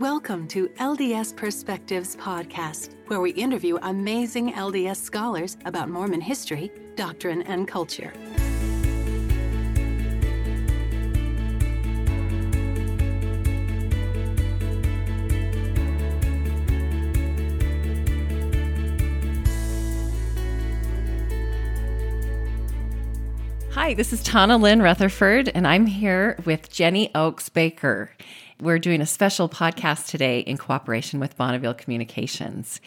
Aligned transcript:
Welcome 0.00 0.48
to 0.48 0.66
LDS 0.70 1.36
Perspectives 1.36 2.16
Podcast, 2.16 2.96
where 3.06 3.20
we 3.20 3.30
interview 3.30 3.78
amazing 3.80 4.52
LDS 4.52 4.96
scholars 4.96 5.56
about 5.66 5.88
Mormon 5.88 6.20
history, 6.20 6.72
doctrine, 6.96 7.42
and 7.42 7.68
culture. 7.68 8.12
Hi, 23.70 23.94
this 23.94 24.12
is 24.12 24.24
Taunalyn 24.24 24.82
Rutherford, 24.82 25.50
and 25.54 25.68
I'm 25.68 25.86
here 25.86 26.36
with 26.44 26.68
Jenny 26.68 27.12
Oaks 27.14 27.48
Baker. 27.48 28.10
We're 28.60 28.78
doing 28.78 29.00
a 29.00 29.06
special 29.06 29.48
podcast 29.48 30.06
today 30.06 30.40
in 30.40 30.58
cooperation 30.58 31.18
with 31.18 31.36
Bonneville 31.36 31.74
Communications. 31.74 32.80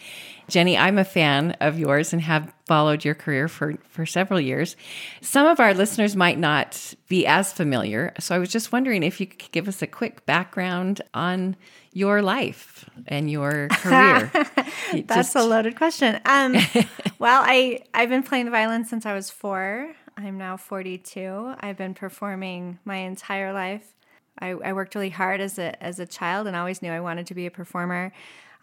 Jenny, 0.48 0.78
I'm 0.78 0.96
a 0.96 1.04
fan 1.04 1.52
of 1.60 1.78
yours 1.78 2.14
and 2.14 2.22
have 2.22 2.52
followed 2.66 3.04
your 3.04 3.14
career 3.14 3.48
for, 3.48 3.74
for 3.90 4.06
several 4.06 4.40
years. 4.40 4.76
Some 5.20 5.46
of 5.46 5.60
our 5.60 5.74
listeners 5.74 6.16
might 6.16 6.38
not 6.38 6.94
be 7.08 7.26
as 7.26 7.52
familiar, 7.52 8.14
so 8.18 8.34
I 8.34 8.38
was 8.38 8.48
just 8.48 8.72
wondering 8.72 9.02
if 9.02 9.20
you 9.20 9.26
could 9.26 9.52
give 9.52 9.68
us 9.68 9.82
a 9.82 9.86
quick 9.86 10.24
background 10.24 11.02
on 11.12 11.54
your 11.92 12.22
life 12.22 12.88
and 13.06 13.30
your 13.30 13.68
career. 13.72 14.30
That's 14.92 15.32
just... 15.32 15.36
a 15.36 15.42
loaded 15.42 15.76
question. 15.76 16.18
Um, 16.24 16.56
well, 17.18 17.42
I 17.44 17.80
I've 17.92 18.08
been 18.08 18.22
playing 18.22 18.46
the 18.46 18.50
violin 18.50 18.86
since 18.86 19.04
I 19.04 19.12
was 19.12 19.30
four. 19.30 19.94
I'm 20.16 20.38
now 20.38 20.56
42. 20.56 21.54
I've 21.60 21.76
been 21.76 21.94
performing 21.94 22.78
my 22.84 22.96
entire 22.96 23.52
life. 23.52 23.94
I, 24.40 24.50
I, 24.50 24.72
worked 24.72 24.94
really 24.94 25.10
hard 25.10 25.40
as 25.40 25.58
a 25.58 25.82
as 25.82 25.98
a 25.98 26.06
child 26.06 26.46
and 26.46 26.56
always 26.56 26.82
knew 26.82 26.90
I 26.90 27.00
wanted 27.00 27.26
to 27.28 27.34
be 27.34 27.46
a 27.46 27.50
performer. 27.50 28.12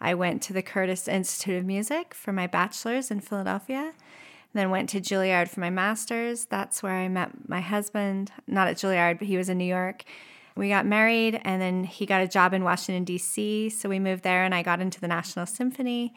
I 0.00 0.14
went 0.14 0.42
to 0.42 0.52
the 0.52 0.62
Curtis 0.62 1.08
Institute 1.08 1.56
of 1.56 1.64
Music 1.64 2.14
for 2.14 2.32
my 2.32 2.46
bachelor's 2.46 3.10
in 3.10 3.20
Philadelphia, 3.20 3.92
then 4.52 4.70
went 4.70 4.88
to 4.90 5.00
Juilliard 5.00 5.48
for 5.48 5.60
my 5.60 5.70
master's. 5.70 6.46
That's 6.46 6.82
where 6.82 6.92
I 6.92 7.08
met 7.08 7.48
my 7.48 7.60
husband. 7.60 8.32
Not 8.46 8.68
at 8.68 8.76
Juilliard, 8.76 9.18
but 9.18 9.28
he 9.28 9.36
was 9.36 9.48
in 9.48 9.58
New 9.58 9.64
York. 9.64 10.04
We 10.54 10.70
got 10.70 10.86
married, 10.86 11.40
and 11.44 11.60
then 11.60 11.84
he 11.84 12.06
got 12.06 12.22
a 12.22 12.28
job 12.28 12.54
in 12.54 12.64
Washington 12.64 13.04
D.C. 13.04 13.68
So 13.70 13.88
we 13.88 13.98
moved 13.98 14.22
there, 14.22 14.44
and 14.44 14.54
I 14.54 14.62
got 14.62 14.80
into 14.80 15.00
the 15.00 15.08
National 15.08 15.44
Symphony, 15.44 16.14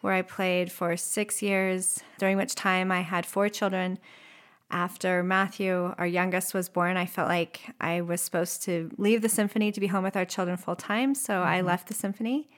where 0.00 0.14
I 0.14 0.22
played 0.22 0.70
for 0.70 0.96
six 0.96 1.42
years. 1.42 2.00
During 2.18 2.36
which 2.36 2.54
time 2.54 2.92
I 2.92 3.00
had 3.00 3.26
four 3.26 3.48
children 3.48 3.98
after 4.70 5.22
Matthew, 5.22 5.94
our 5.98 6.06
youngest, 6.06 6.54
was 6.54 6.68
born, 6.68 6.96
I 6.96 7.06
felt 7.06 7.28
like 7.28 7.74
I 7.80 8.00
was 8.00 8.20
supposed 8.20 8.62
to 8.64 8.90
leave 8.98 9.22
the 9.22 9.28
symphony 9.28 9.72
to 9.72 9.80
be 9.80 9.88
home 9.88 10.04
with 10.04 10.16
our 10.16 10.24
children 10.24 10.56
full 10.56 10.76
time. 10.76 11.14
So 11.14 11.34
mm-hmm. 11.34 11.48
I 11.48 11.60
left 11.60 11.88
the 11.88 11.94
symphony 11.94 12.48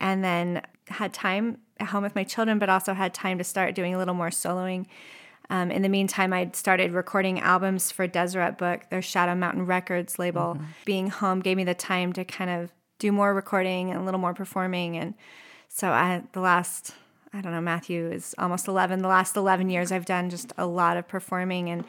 and 0.00 0.22
then 0.22 0.62
had 0.86 1.12
time 1.12 1.58
at 1.80 1.88
home 1.88 2.02
with 2.02 2.14
my 2.14 2.24
children, 2.24 2.58
but 2.58 2.68
also 2.68 2.94
had 2.94 3.14
time 3.14 3.38
to 3.38 3.44
start 3.44 3.74
doing 3.74 3.94
a 3.94 3.98
little 3.98 4.14
more 4.14 4.30
soloing. 4.30 4.86
Um, 5.50 5.70
in 5.70 5.82
the 5.82 5.88
meantime, 5.88 6.32
I'd 6.32 6.54
started 6.54 6.92
recording 6.92 7.40
albums 7.40 7.90
for 7.90 8.06
Deseret 8.06 8.58
Book, 8.58 8.82
their 8.90 9.00
Shadow 9.00 9.34
Mountain 9.34 9.66
Records 9.66 10.18
label. 10.18 10.54
Mm-hmm. 10.54 10.64
Being 10.84 11.10
home 11.10 11.40
gave 11.40 11.56
me 11.56 11.64
the 11.64 11.74
time 11.74 12.12
to 12.12 12.24
kind 12.24 12.50
of 12.50 12.70
do 12.98 13.12
more 13.12 13.32
recording 13.34 13.90
and 13.90 14.00
a 14.00 14.04
little 14.04 14.20
more 14.20 14.34
performing. 14.34 14.96
And 14.96 15.14
so 15.68 15.88
I, 15.88 16.22
the 16.32 16.40
last 16.40 16.94
I 17.32 17.40
don't 17.40 17.52
know, 17.52 17.60
Matthew 17.60 18.10
is 18.10 18.34
almost 18.38 18.68
11. 18.68 19.02
The 19.02 19.08
last 19.08 19.36
11 19.36 19.70
years, 19.70 19.92
I've 19.92 20.06
done 20.06 20.30
just 20.30 20.52
a 20.56 20.66
lot 20.66 20.96
of 20.96 21.06
performing 21.06 21.68
and 21.68 21.84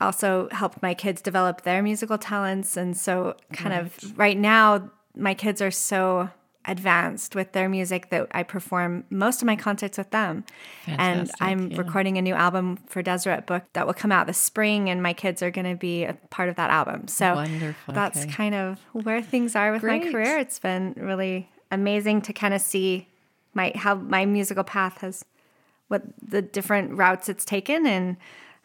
also 0.00 0.48
helped 0.52 0.82
my 0.82 0.94
kids 0.94 1.22
develop 1.22 1.62
their 1.62 1.82
musical 1.82 2.18
talents. 2.18 2.76
And 2.76 2.96
so, 2.96 3.36
kind 3.52 3.74
right. 3.74 3.80
of 3.82 4.18
right 4.18 4.38
now, 4.38 4.90
my 5.14 5.34
kids 5.34 5.62
are 5.62 5.70
so 5.70 6.30
advanced 6.66 7.34
with 7.34 7.52
their 7.52 7.68
music 7.68 8.10
that 8.10 8.26
I 8.32 8.42
perform 8.42 9.04
most 9.08 9.40
of 9.40 9.46
my 9.46 9.56
concerts 9.56 9.96
with 9.96 10.10
them. 10.10 10.44
Fantastic, 10.84 11.00
and 11.00 11.30
I'm 11.40 11.70
yeah. 11.70 11.78
recording 11.78 12.18
a 12.18 12.22
new 12.22 12.34
album 12.34 12.78
for 12.86 13.02
Deseret 13.02 13.46
Book 13.46 13.64
that 13.72 13.86
will 13.86 13.94
come 13.94 14.12
out 14.12 14.26
this 14.26 14.38
spring, 14.38 14.90
and 14.90 15.02
my 15.02 15.12
kids 15.12 15.42
are 15.42 15.50
going 15.50 15.68
to 15.70 15.76
be 15.76 16.04
a 16.04 16.14
part 16.30 16.48
of 16.48 16.56
that 16.56 16.70
album. 16.70 17.08
So 17.08 17.34
Wonderful. 17.36 17.94
that's 17.94 18.22
okay. 18.22 18.32
kind 18.32 18.54
of 18.54 18.80
where 18.92 19.22
things 19.22 19.54
are 19.54 19.72
with 19.72 19.82
Great. 19.82 20.04
my 20.04 20.12
career. 20.12 20.38
It's 20.38 20.58
been 20.58 20.94
really 20.96 21.48
amazing 21.70 22.22
to 22.22 22.32
kind 22.32 22.52
of 22.52 22.60
see 22.60 23.08
my 23.56 23.72
how 23.74 23.96
my 23.96 24.24
musical 24.26 24.62
path 24.62 24.98
has 24.98 25.24
what 25.88 26.02
the 26.22 26.42
different 26.42 26.96
routes 26.96 27.28
it's 27.28 27.44
taken 27.44 27.86
and 27.86 28.16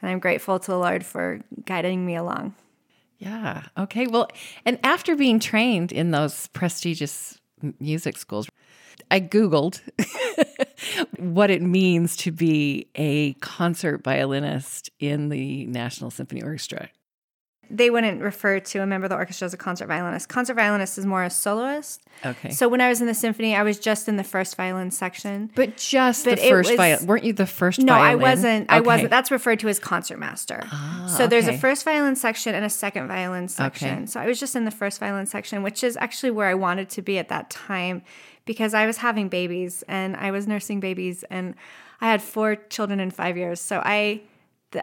and 0.01 0.11
I'm 0.11 0.19
grateful 0.19 0.59
to 0.59 0.71
the 0.71 0.77
Lord 0.77 1.05
for 1.05 1.41
guiding 1.65 2.05
me 2.05 2.15
along. 2.15 2.55
Yeah. 3.19 3.63
Okay. 3.77 4.07
Well, 4.07 4.29
and 4.65 4.79
after 4.83 5.15
being 5.15 5.39
trained 5.39 5.91
in 5.91 6.09
those 6.09 6.47
prestigious 6.47 7.39
music 7.79 8.17
schools, 8.17 8.49
I 9.11 9.19
Googled 9.19 9.79
what 11.19 11.51
it 11.51 11.61
means 11.61 12.17
to 12.17 12.31
be 12.31 12.87
a 12.95 13.33
concert 13.33 14.03
violinist 14.03 14.89
in 14.99 15.29
the 15.29 15.67
National 15.67 16.09
Symphony 16.09 16.41
Orchestra 16.41 16.89
they 17.71 17.89
wouldn't 17.89 18.21
refer 18.21 18.59
to 18.59 18.79
a 18.79 18.85
member 18.85 19.05
of 19.05 19.09
the 19.09 19.15
orchestra 19.15 19.45
as 19.45 19.53
a 19.53 19.57
concert 19.57 19.87
violinist. 19.87 20.27
Concert 20.29 20.55
violinist 20.55 20.97
is 20.97 21.05
more 21.05 21.23
a 21.23 21.29
soloist. 21.29 22.03
Okay. 22.25 22.51
So 22.51 22.67
when 22.67 22.81
I 22.81 22.89
was 22.89 23.01
in 23.01 23.07
the 23.07 23.13
symphony, 23.13 23.55
I 23.55 23.63
was 23.63 23.79
just 23.79 24.07
in 24.07 24.17
the 24.17 24.23
first 24.23 24.55
violin 24.55 24.91
section. 24.91 25.49
But 25.55 25.77
just 25.77 26.25
but 26.25 26.37
the 26.37 26.49
first 26.49 26.75
violin. 26.75 27.07
Weren't 27.07 27.23
you 27.23 27.33
the 27.33 27.45
first 27.45 27.79
no, 27.79 27.93
violin? 27.93 28.11
I 28.11 28.15
wasn't. 28.15 28.69
Okay. 28.69 28.77
I 28.77 28.79
wasn't. 28.81 29.09
That's 29.09 29.31
referred 29.31 29.59
to 29.59 29.69
as 29.69 29.79
concertmaster. 29.79 30.63
Ah, 30.65 31.05
so 31.07 31.23
okay. 31.23 31.27
there's 31.27 31.47
a 31.47 31.57
first 31.57 31.85
violin 31.85 32.15
section 32.15 32.53
and 32.53 32.65
a 32.65 32.69
second 32.69 33.07
violin 33.07 33.47
section. 33.47 33.97
Okay. 33.99 34.05
So 34.05 34.19
I 34.19 34.27
was 34.27 34.39
just 34.39 34.55
in 34.55 34.65
the 34.65 34.71
first 34.71 34.99
violin 34.99 35.25
section, 35.25 35.63
which 35.63 35.83
is 35.83 35.97
actually 35.97 36.31
where 36.31 36.47
I 36.47 36.53
wanted 36.53 36.89
to 36.91 37.01
be 37.01 37.17
at 37.17 37.29
that 37.29 37.49
time 37.49 38.01
because 38.45 38.73
I 38.73 38.85
was 38.85 38.97
having 38.97 39.29
babies 39.29 39.83
and 39.87 40.17
I 40.17 40.31
was 40.31 40.47
nursing 40.47 40.79
babies 40.79 41.23
and 41.29 41.55
I 42.01 42.07
had 42.07 42.21
four 42.21 42.55
children 42.55 42.99
in 42.99 43.11
5 43.11 43.37
years. 43.37 43.61
So 43.61 43.81
I 43.85 44.21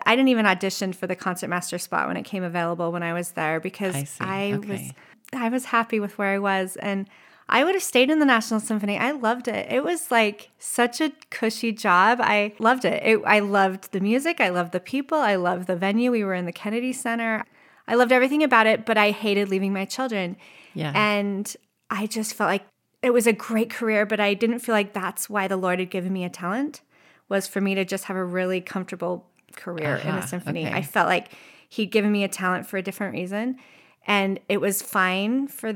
I 0.04 0.14
didn't 0.14 0.28
even 0.28 0.46
audition 0.46 0.92
for 0.92 1.06
the 1.06 1.16
concertmaster 1.16 1.78
spot 1.78 2.08
when 2.08 2.16
it 2.16 2.24
came 2.24 2.42
available 2.42 2.92
when 2.92 3.02
I 3.02 3.12
was 3.12 3.32
there 3.32 3.60
because 3.60 4.16
I, 4.20 4.50
I 4.50 4.52
okay. 4.52 4.68
was 4.68 4.92
I 5.32 5.48
was 5.48 5.66
happy 5.66 6.00
with 6.00 6.18
where 6.18 6.28
I 6.28 6.38
was 6.38 6.76
and 6.76 7.08
I 7.50 7.64
would 7.64 7.74
have 7.74 7.82
stayed 7.82 8.10
in 8.10 8.18
the 8.18 8.26
National 8.26 8.60
Symphony. 8.60 8.98
I 8.98 9.12
loved 9.12 9.48
it. 9.48 9.72
It 9.72 9.82
was 9.82 10.10
like 10.10 10.50
such 10.58 11.00
a 11.00 11.12
cushy 11.30 11.72
job. 11.72 12.18
I 12.20 12.52
loved 12.58 12.84
it. 12.84 13.02
it. 13.02 13.22
I 13.24 13.38
loved 13.38 13.92
the 13.92 14.00
music. 14.00 14.40
I 14.40 14.50
loved 14.50 14.72
the 14.72 14.80
people. 14.80 15.18
I 15.18 15.36
loved 15.36 15.66
the 15.66 15.76
venue. 15.76 16.10
We 16.10 16.24
were 16.24 16.34
in 16.34 16.44
the 16.44 16.52
Kennedy 16.52 16.92
Center. 16.92 17.44
I 17.86 17.94
loved 17.94 18.12
everything 18.12 18.42
about 18.42 18.66
it, 18.66 18.84
but 18.84 18.98
I 18.98 19.12
hated 19.12 19.48
leaving 19.48 19.72
my 19.72 19.86
children. 19.86 20.36
Yeah. 20.74 20.92
And 20.94 21.56
I 21.88 22.06
just 22.06 22.34
felt 22.34 22.48
like 22.48 22.66
it 23.02 23.14
was 23.14 23.26
a 23.26 23.32
great 23.32 23.70
career, 23.70 24.04
but 24.04 24.20
I 24.20 24.34
didn't 24.34 24.58
feel 24.58 24.74
like 24.74 24.92
that's 24.92 25.30
why 25.30 25.48
the 25.48 25.56
Lord 25.56 25.78
had 25.78 25.88
given 25.88 26.12
me 26.12 26.24
a 26.24 26.30
talent 26.30 26.82
was 27.30 27.46
for 27.46 27.62
me 27.62 27.74
to 27.74 27.84
just 27.84 28.04
have 28.04 28.16
a 28.16 28.24
really 28.24 28.60
comfortable 28.60 29.26
career 29.58 29.96
uh-huh. 29.96 30.08
in 30.08 30.14
a 30.14 30.26
symphony. 30.26 30.66
Okay. 30.66 30.74
I 30.74 30.80
felt 30.80 31.06
like 31.06 31.28
he'd 31.68 31.90
given 31.90 32.10
me 32.10 32.24
a 32.24 32.28
talent 32.28 32.66
for 32.66 32.78
a 32.78 32.82
different 32.82 33.12
reason. 33.12 33.58
And 34.06 34.40
it 34.48 34.58
was 34.58 34.80
fine 34.80 35.48
for 35.48 35.74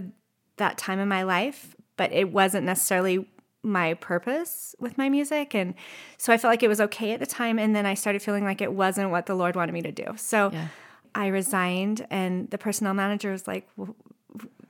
that 0.56 0.78
time 0.78 0.98
in 0.98 1.08
my 1.08 1.22
life, 1.22 1.76
but 1.98 2.10
it 2.12 2.32
wasn't 2.32 2.64
necessarily 2.64 3.28
my 3.62 3.94
purpose 3.94 4.74
with 4.80 4.96
my 4.96 5.08
music. 5.08 5.54
And 5.54 5.74
so 6.16 6.32
I 6.32 6.38
felt 6.38 6.50
like 6.50 6.62
it 6.62 6.68
was 6.68 6.80
okay 6.80 7.12
at 7.12 7.20
the 7.20 7.26
time. 7.26 7.58
And 7.58 7.76
then 7.76 7.84
I 7.84 7.94
started 7.94 8.22
feeling 8.22 8.44
like 8.44 8.62
it 8.62 8.72
wasn't 8.72 9.10
what 9.10 9.26
the 9.26 9.34
Lord 9.34 9.54
wanted 9.54 9.72
me 9.72 9.82
to 9.82 9.92
do. 9.92 10.06
So 10.16 10.50
yeah. 10.52 10.68
I 11.14 11.26
resigned, 11.26 12.06
and 12.10 12.48
the 12.50 12.56
personnel 12.58 12.94
manager 12.94 13.30
was 13.30 13.46
like, 13.46 13.68
well, 13.76 13.94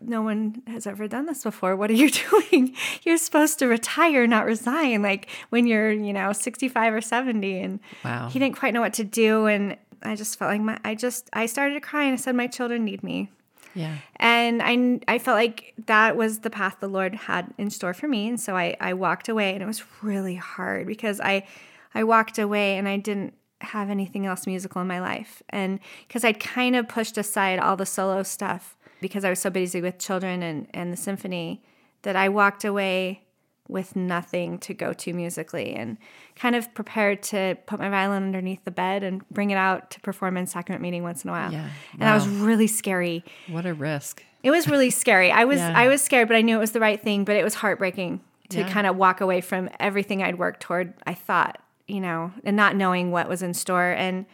no 0.08 0.22
one 0.22 0.62
has 0.66 0.86
ever 0.86 1.08
done 1.08 1.26
this 1.26 1.42
before. 1.42 1.76
What 1.76 1.90
are 1.90 1.94
you 1.94 2.10
doing? 2.50 2.74
You're 3.02 3.16
supposed 3.16 3.58
to 3.60 3.66
retire, 3.66 4.26
not 4.26 4.46
resign, 4.46 5.02
like 5.02 5.28
when 5.50 5.66
you're, 5.66 5.90
you 5.90 6.12
know, 6.12 6.32
65 6.32 6.94
or 6.94 7.00
70. 7.00 7.58
And 7.58 7.80
wow. 8.04 8.28
he 8.28 8.38
didn't 8.38 8.56
quite 8.56 8.74
know 8.74 8.80
what 8.80 8.94
to 8.94 9.04
do. 9.04 9.46
And 9.46 9.76
I 10.02 10.16
just 10.16 10.38
felt 10.38 10.50
like 10.50 10.60
my, 10.60 10.78
I 10.84 10.94
just, 10.94 11.28
I 11.32 11.46
started 11.46 11.74
to 11.74 11.80
cry 11.80 12.04
and 12.04 12.14
I 12.14 12.16
said, 12.16 12.34
my 12.34 12.46
children 12.46 12.84
need 12.84 13.02
me. 13.02 13.30
Yeah. 13.74 13.96
And 14.16 14.62
I, 14.62 15.00
I 15.14 15.18
felt 15.18 15.36
like 15.36 15.74
that 15.86 16.16
was 16.16 16.40
the 16.40 16.50
path 16.50 16.76
the 16.80 16.88
Lord 16.88 17.14
had 17.14 17.52
in 17.56 17.70
store 17.70 17.94
for 17.94 18.06
me. 18.06 18.28
And 18.28 18.40
so 18.40 18.56
I, 18.56 18.76
I 18.80 18.94
walked 18.94 19.28
away 19.28 19.54
and 19.54 19.62
it 19.62 19.66
was 19.66 19.82
really 20.02 20.36
hard 20.36 20.86
because 20.86 21.20
I, 21.20 21.46
I 21.94 22.04
walked 22.04 22.38
away 22.38 22.76
and 22.76 22.88
I 22.88 22.98
didn't 22.98 23.34
have 23.60 23.90
anything 23.90 24.26
else 24.26 24.46
musical 24.46 24.82
in 24.82 24.88
my 24.88 25.00
life. 25.00 25.42
And 25.48 25.80
because 26.06 26.24
I'd 26.24 26.40
kind 26.40 26.76
of 26.76 26.88
pushed 26.88 27.16
aside 27.16 27.58
all 27.58 27.76
the 27.76 27.86
solo 27.86 28.22
stuff 28.22 28.76
because 29.02 29.24
I 29.24 29.30
was 29.30 29.38
so 29.38 29.50
busy 29.50 29.82
with 29.82 29.98
children 29.98 30.42
and, 30.42 30.66
and 30.72 30.92
the 30.92 30.96
symphony 30.96 31.62
that 32.02 32.16
I 32.16 32.30
walked 32.30 32.64
away 32.64 33.24
with 33.68 33.94
nothing 33.94 34.58
to 34.58 34.74
go 34.74 34.92
to 34.92 35.12
musically 35.12 35.74
and 35.74 35.96
kind 36.36 36.56
of 36.56 36.72
prepared 36.74 37.22
to 37.22 37.56
put 37.66 37.78
my 37.78 37.88
violin 37.88 38.22
underneath 38.22 38.64
the 38.64 38.70
bed 38.70 39.02
and 39.02 39.26
bring 39.28 39.50
it 39.50 39.56
out 39.56 39.90
to 39.90 40.00
perform 40.00 40.36
in 40.36 40.46
sacrament 40.46 40.82
meeting 40.82 41.02
once 41.02 41.24
in 41.24 41.30
a 41.30 41.32
while. 41.32 41.52
Yeah. 41.52 41.68
And 41.92 42.00
wow. 42.00 42.06
that 42.06 42.14
was 42.14 42.28
really 42.28 42.66
scary. 42.66 43.24
What 43.48 43.66
a 43.66 43.74
risk. 43.74 44.24
It 44.42 44.50
was 44.50 44.68
really 44.68 44.90
scary. 44.90 45.30
I 45.30 45.44
was 45.44 45.58
yeah. 45.58 45.72
I 45.76 45.86
was 45.86 46.02
scared, 46.02 46.28
but 46.28 46.36
I 46.36 46.40
knew 46.40 46.56
it 46.56 46.60
was 46.60 46.72
the 46.72 46.80
right 46.80 47.00
thing, 47.00 47.24
but 47.24 47.36
it 47.36 47.44
was 47.44 47.54
heartbreaking 47.54 48.20
to 48.48 48.58
yeah. 48.58 48.68
kind 48.68 48.86
of 48.86 48.96
walk 48.96 49.20
away 49.20 49.40
from 49.40 49.70
everything 49.78 50.22
I'd 50.22 50.38
worked 50.38 50.60
toward, 50.60 50.94
I 51.06 51.14
thought, 51.14 51.62
you 51.86 52.00
know, 52.00 52.32
and 52.44 52.56
not 52.56 52.74
knowing 52.74 53.10
what 53.12 53.28
was 53.28 53.42
in 53.42 53.54
store 53.54 53.92
and 53.92 54.26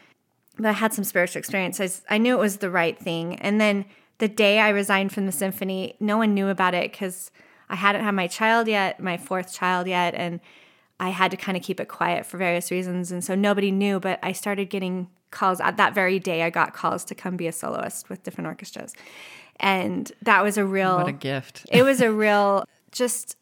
but 0.59 0.67
I 0.67 0.73
had 0.73 0.93
some 0.93 1.05
spiritual 1.05 1.38
experiences. 1.38 2.03
I 2.11 2.19
knew 2.19 2.35
it 2.35 2.41
was 2.41 2.56
the 2.56 2.71
right 2.71 2.99
thing. 2.99 3.37
And 3.37 3.61
then 3.61 3.85
the 4.19 4.29
day 4.29 4.59
I 4.59 4.69
resigned 4.70 5.12
from 5.12 5.26
the 5.26 5.32
symphony, 5.32 5.94
no 6.00 6.17
one 6.17 6.35
knew 6.35 6.49
about 6.49 6.75
it 6.75 6.91
because 6.91 7.31
I 7.69 7.76
hadn't 7.76 8.05
had 8.05 8.12
my 8.12 8.26
child 8.26 8.69
yet, 8.69 9.00
my 9.00 9.17
fourth 9.17 9.53
child 9.53 9.87
yet, 9.87 10.15
and 10.15 10.41
I 11.00 11.11
had 11.11 11.31
to 11.31 11.37
kind 11.37 11.56
of 11.56 11.62
keep 11.62 11.79
it 11.81 11.88
quiet 11.88 12.26
for 12.26 12.38
various 12.38 12.70
reasons. 12.70 13.12
And 13.12 13.23
so 13.23 13.35
nobody 13.35 13.70
knew, 13.70 14.00
but 14.00 14.19
I 14.23 14.32
started 14.32 14.70
getting 14.70 15.09
calls 15.31 15.61
at 15.61 15.76
that 15.76 15.94
very 15.94 16.19
day. 16.19 16.43
I 16.43 16.50
got 16.50 16.75
calls 16.75 17.05
to 17.05 17.15
come 17.15 17.37
be 17.37 17.47
a 17.47 17.53
soloist 17.53 18.09
with 18.09 18.23
different 18.23 18.49
orchestras. 18.49 18.94
And 19.61 20.11
that 20.23 20.43
was 20.43 20.56
a 20.56 20.64
real 20.64 20.97
What 20.97 21.09
a 21.09 21.12
gift. 21.12 21.67
it 21.71 21.82
was 21.82 22.00
a 22.00 22.11
real 22.11 22.64
just 22.91 23.37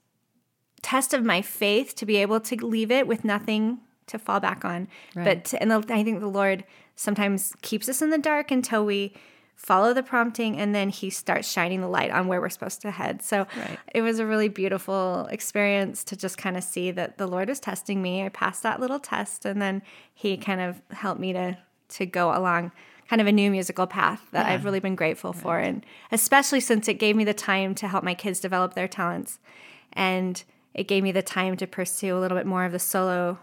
test 0.82 1.14
of 1.14 1.24
my 1.24 1.42
faith 1.42 1.94
to 1.96 2.06
be 2.06 2.16
able 2.16 2.40
to 2.40 2.66
leave 2.66 2.90
it 2.90 3.06
with 3.06 3.24
nothing 3.24 3.78
to 4.08 4.18
fall 4.18 4.40
back 4.40 4.64
on. 4.64 4.88
But 5.14 5.54
and 5.60 5.70
the, 5.70 5.84
I 5.88 6.04
think 6.04 6.20
the 6.20 6.26
Lord 6.26 6.64
sometimes 6.94 7.54
keeps 7.62 7.88
us 7.88 8.02
in 8.02 8.10
the 8.10 8.18
dark 8.18 8.50
until 8.50 8.84
we 8.84 9.14
follow 9.56 9.92
the 9.94 10.02
prompting 10.02 10.58
and 10.58 10.74
then 10.74 10.90
he 10.90 11.10
starts 11.10 11.50
shining 11.50 11.80
the 11.80 11.88
light 11.88 12.10
on 12.10 12.28
where 12.28 12.40
we're 12.40 12.48
supposed 12.50 12.82
to 12.82 12.90
head. 12.90 13.22
So 13.22 13.46
Right. 13.56 13.78
it 13.92 14.02
was 14.02 14.18
a 14.18 14.26
really 14.26 14.48
beautiful 14.48 15.26
experience 15.30 16.04
to 16.04 16.16
just 16.16 16.36
kind 16.38 16.56
of 16.56 16.62
see 16.62 16.90
that 16.92 17.16
the 17.18 17.26
Lord 17.26 17.48
was 17.48 17.58
testing 17.58 18.02
me. 18.02 18.22
I 18.24 18.28
passed 18.28 18.62
that 18.62 18.80
little 18.80 19.00
test 19.00 19.44
and 19.44 19.60
then 19.60 19.82
he 20.14 20.36
kind 20.36 20.60
of 20.60 20.80
helped 20.90 21.20
me 21.20 21.32
to 21.32 21.58
to 21.88 22.04
go 22.04 22.36
along 22.36 22.72
kind 23.08 23.20
of 23.22 23.28
a 23.28 23.32
new 23.32 23.48
musical 23.50 23.86
path 23.86 24.20
that 24.32 24.44
I've 24.46 24.64
really 24.64 24.80
been 24.80 24.96
grateful 24.96 25.32
for 25.32 25.58
and 25.60 25.86
especially 26.10 26.58
since 26.60 26.88
it 26.88 26.94
gave 26.94 27.14
me 27.14 27.22
the 27.24 27.32
time 27.34 27.74
to 27.76 27.86
help 27.88 28.02
my 28.02 28.14
kids 28.14 28.40
develop 28.40 28.74
their 28.74 28.88
talents 28.88 29.38
and 29.92 30.42
it 30.74 30.88
gave 30.88 31.04
me 31.04 31.12
the 31.12 31.22
time 31.22 31.56
to 31.58 31.66
pursue 31.66 32.16
a 32.16 32.20
little 32.20 32.36
bit 32.36 32.46
more 32.46 32.64
of 32.64 32.72
the 32.72 32.80
solo 32.80 33.38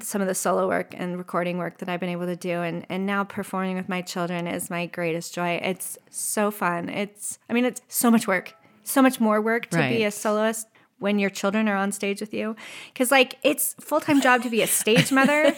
some 0.00 0.20
of 0.20 0.28
the 0.28 0.34
solo 0.34 0.68
work 0.68 0.94
and 0.96 1.16
recording 1.18 1.58
work 1.58 1.78
that 1.78 1.88
I've 1.88 2.00
been 2.00 2.08
able 2.08 2.26
to 2.26 2.36
do 2.36 2.62
and 2.62 2.84
and 2.88 3.06
now 3.06 3.24
performing 3.24 3.76
with 3.76 3.88
my 3.88 4.02
children 4.02 4.46
is 4.46 4.70
my 4.70 4.86
greatest 4.86 5.34
joy. 5.34 5.60
It's 5.62 5.98
so 6.10 6.50
fun. 6.50 6.88
It's 6.88 7.38
I 7.48 7.52
mean 7.52 7.64
it's 7.64 7.80
so 7.88 8.10
much 8.10 8.26
work. 8.26 8.54
So 8.82 9.00
much 9.00 9.20
more 9.20 9.40
work 9.40 9.70
to 9.70 9.78
be 9.88 10.04
a 10.04 10.10
soloist 10.10 10.68
when 10.98 11.18
your 11.18 11.30
children 11.30 11.68
are 11.68 11.76
on 11.76 11.90
stage 11.92 12.20
with 12.20 12.34
you 12.34 12.54
cuz 12.94 13.10
like 13.10 13.38
it's 13.42 13.74
full-time 13.80 14.20
job 14.20 14.42
to 14.42 14.50
be 14.50 14.62
a 14.62 14.66
stage 14.66 15.10
mother 15.20 15.54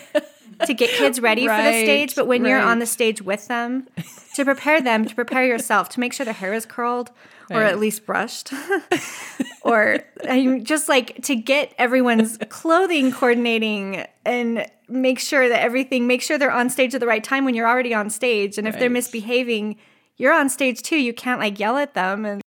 to 0.64 0.74
get 0.74 0.90
kids 0.90 1.20
ready 1.20 1.46
for 1.46 1.56
the 1.56 1.82
stage, 1.84 2.14
but 2.14 2.26
when 2.26 2.44
you're 2.44 2.60
on 2.60 2.78
the 2.78 2.86
stage 2.86 3.20
with 3.20 3.48
them, 3.48 3.86
to 4.34 4.44
prepare 4.44 4.80
them, 4.80 5.04
to 5.04 5.14
prepare 5.14 5.44
yourself, 5.44 5.88
to 5.90 6.00
make 6.00 6.12
sure 6.12 6.24
their 6.24 6.34
hair 6.34 6.54
is 6.54 6.64
curled 6.64 7.10
or 7.50 7.62
at 7.62 7.78
least 7.78 8.06
brushed, 8.06 8.52
or 9.62 9.98
I 10.28 10.36
mean, 10.44 10.64
just 10.64 10.88
like 10.88 11.22
to 11.24 11.36
get 11.36 11.74
everyone's 11.78 12.38
clothing 12.48 13.12
coordinating 13.12 14.04
and 14.24 14.66
make 14.88 15.18
sure 15.18 15.48
that 15.48 15.62
everything, 15.62 16.06
make 16.06 16.22
sure 16.22 16.38
they're 16.38 16.50
on 16.50 16.70
stage 16.70 16.94
at 16.94 17.00
the 17.00 17.06
right 17.06 17.22
time 17.22 17.44
when 17.44 17.54
you're 17.54 17.68
already 17.68 17.94
on 17.94 18.10
stage. 18.10 18.58
And 18.58 18.66
if 18.66 18.78
they're 18.78 18.90
misbehaving, 18.90 19.76
you're 20.16 20.32
on 20.32 20.48
stage 20.48 20.82
too. 20.82 20.96
You 20.96 21.12
can't 21.12 21.40
like 21.40 21.58
yell 21.58 21.76
at 21.76 21.94
them. 21.94 22.24
And 22.24 22.42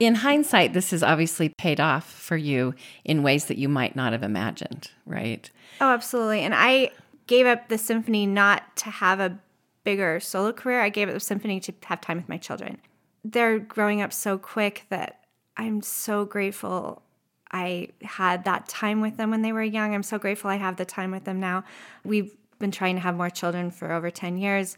In 0.00 0.16
hindsight, 0.16 0.72
this 0.72 0.90
has 0.90 1.02
obviously 1.02 1.50
paid 1.58 1.80
off 1.80 2.10
for 2.10 2.36
you 2.36 2.74
in 3.04 3.22
ways 3.22 3.46
that 3.46 3.58
you 3.58 3.68
might 3.68 3.96
not 3.96 4.12
have 4.12 4.22
imagined, 4.22 4.90
right? 5.06 5.50
Oh, 5.80 5.90
absolutely. 5.92 6.40
And 6.40 6.54
I 6.54 6.90
gave 7.26 7.46
up 7.46 7.68
the 7.68 7.78
symphony 7.78 8.26
not 8.26 8.76
to 8.76 8.90
have 8.90 9.20
a 9.20 9.38
bigger 9.84 10.20
solo 10.20 10.52
career. 10.52 10.80
I 10.80 10.88
gave 10.88 11.08
up 11.08 11.14
the 11.14 11.20
symphony 11.20 11.60
to 11.60 11.72
have 11.84 12.00
time 12.00 12.16
with 12.16 12.28
my 12.28 12.36
children. 12.36 12.78
They're 13.24 13.58
growing 13.58 14.00
up 14.00 14.12
so 14.12 14.38
quick 14.38 14.86
that 14.90 15.20
I'm 15.56 15.82
so 15.82 16.24
grateful 16.24 17.02
I 17.50 17.88
had 18.02 18.44
that 18.44 18.68
time 18.68 19.00
with 19.00 19.16
them 19.16 19.30
when 19.30 19.42
they 19.42 19.52
were 19.52 19.62
young. 19.62 19.94
I'm 19.94 20.02
so 20.02 20.18
grateful 20.18 20.50
I 20.50 20.56
have 20.56 20.76
the 20.76 20.84
time 20.84 21.10
with 21.10 21.24
them 21.24 21.40
now. 21.40 21.64
We've 22.04 22.34
been 22.58 22.70
trying 22.70 22.96
to 22.96 23.00
have 23.00 23.16
more 23.16 23.30
children 23.30 23.70
for 23.70 23.92
over 23.92 24.10
10 24.10 24.36
years. 24.38 24.76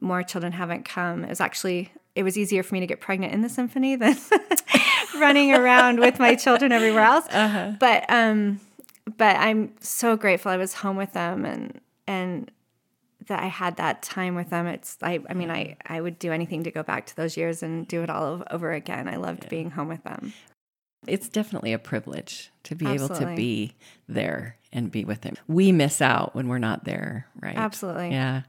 More 0.00 0.22
children 0.22 0.52
haven't 0.52 0.84
come. 0.84 1.24
It 1.24 1.28
was 1.28 1.40
actually 1.40 1.92
it 2.14 2.24
was 2.24 2.36
easier 2.36 2.64
for 2.64 2.74
me 2.74 2.80
to 2.80 2.86
get 2.86 3.00
pregnant 3.00 3.32
in 3.32 3.42
the 3.42 3.48
symphony 3.48 3.94
than 3.94 4.16
running 5.18 5.54
around 5.54 6.00
with 6.00 6.18
my 6.18 6.34
children 6.34 6.72
everywhere 6.72 7.04
else. 7.04 7.26
But 7.78 8.04
um 8.08 8.60
but 9.16 9.36
I'm 9.36 9.72
so 9.80 10.16
grateful 10.16 10.50
I 10.50 10.56
was 10.56 10.74
home 10.74 10.96
with 10.96 11.12
them 11.12 11.44
and 11.44 11.80
and 12.06 12.50
that 13.28 13.42
I 13.42 13.46
had 13.46 13.76
that 13.76 14.02
time 14.02 14.34
with 14.34 14.50
them. 14.50 14.66
It's 14.66 14.98
I 15.02 15.20
I 15.28 15.34
mean 15.34 15.50
I 15.50 15.76
I 15.86 16.00
would 16.00 16.18
do 16.18 16.32
anything 16.32 16.64
to 16.64 16.70
go 16.70 16.82
back 16.82 17.06
to 17.06 17.16
those 17.16 17.36
years 17.36 17.62
and 17.62 17.86
do 17.86 18.02
it 18.02 18.10
all 18.10 18.42
over 18.50 18.72
again. 18.72 19.08
I 19.08 19.16
loved 19.16 19.48
being 19.48 19.70
home 19.70 19.88
with 19.88 20.02
them. 20.04 20.32
It's 21.06 21.28
definitely 21.28 21.72
a 21.72 21.78
privilege 21.78 22.50
to 22.64 22.74
be 22.74 22.86
able 22.86 23.08
to 23.08 23.34
be 23.34 23.74
there 24.08 24.56
and 24.72 24.90
be 24.90 25.04
with 25.04 25.22
them. 25.22 25.36
We 25.46 25.72
miss 25.72 26.02
out 26.02 26.34
when 26.34 26.48
we're 26.48 26.58
not 26.58 26.84
there, 26.84 27.26
right? 27.40 27.56
Absolutely. 27.56 28.10
Yeah. 28.10 28.42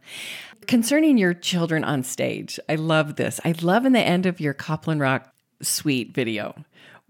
Concerning 0.68 1.18
your 1.18 1.34
children 1.34 1.84
on 1.84 2.04
stage, 2.04 2.60
I 2.68 2.76
love 2.76 3.16
this. 3.16 3.40
I 3.46 3.54
love 3.62 3.86
in 3.86 3.94
the 3.94 4.02
end 4.02 4.26
of 4.26 4.42
your 4.42 4.54
Copland 4.54 5.00
Rock 5.00 5.34
suite 5.62 6.14
video 6.14 6.56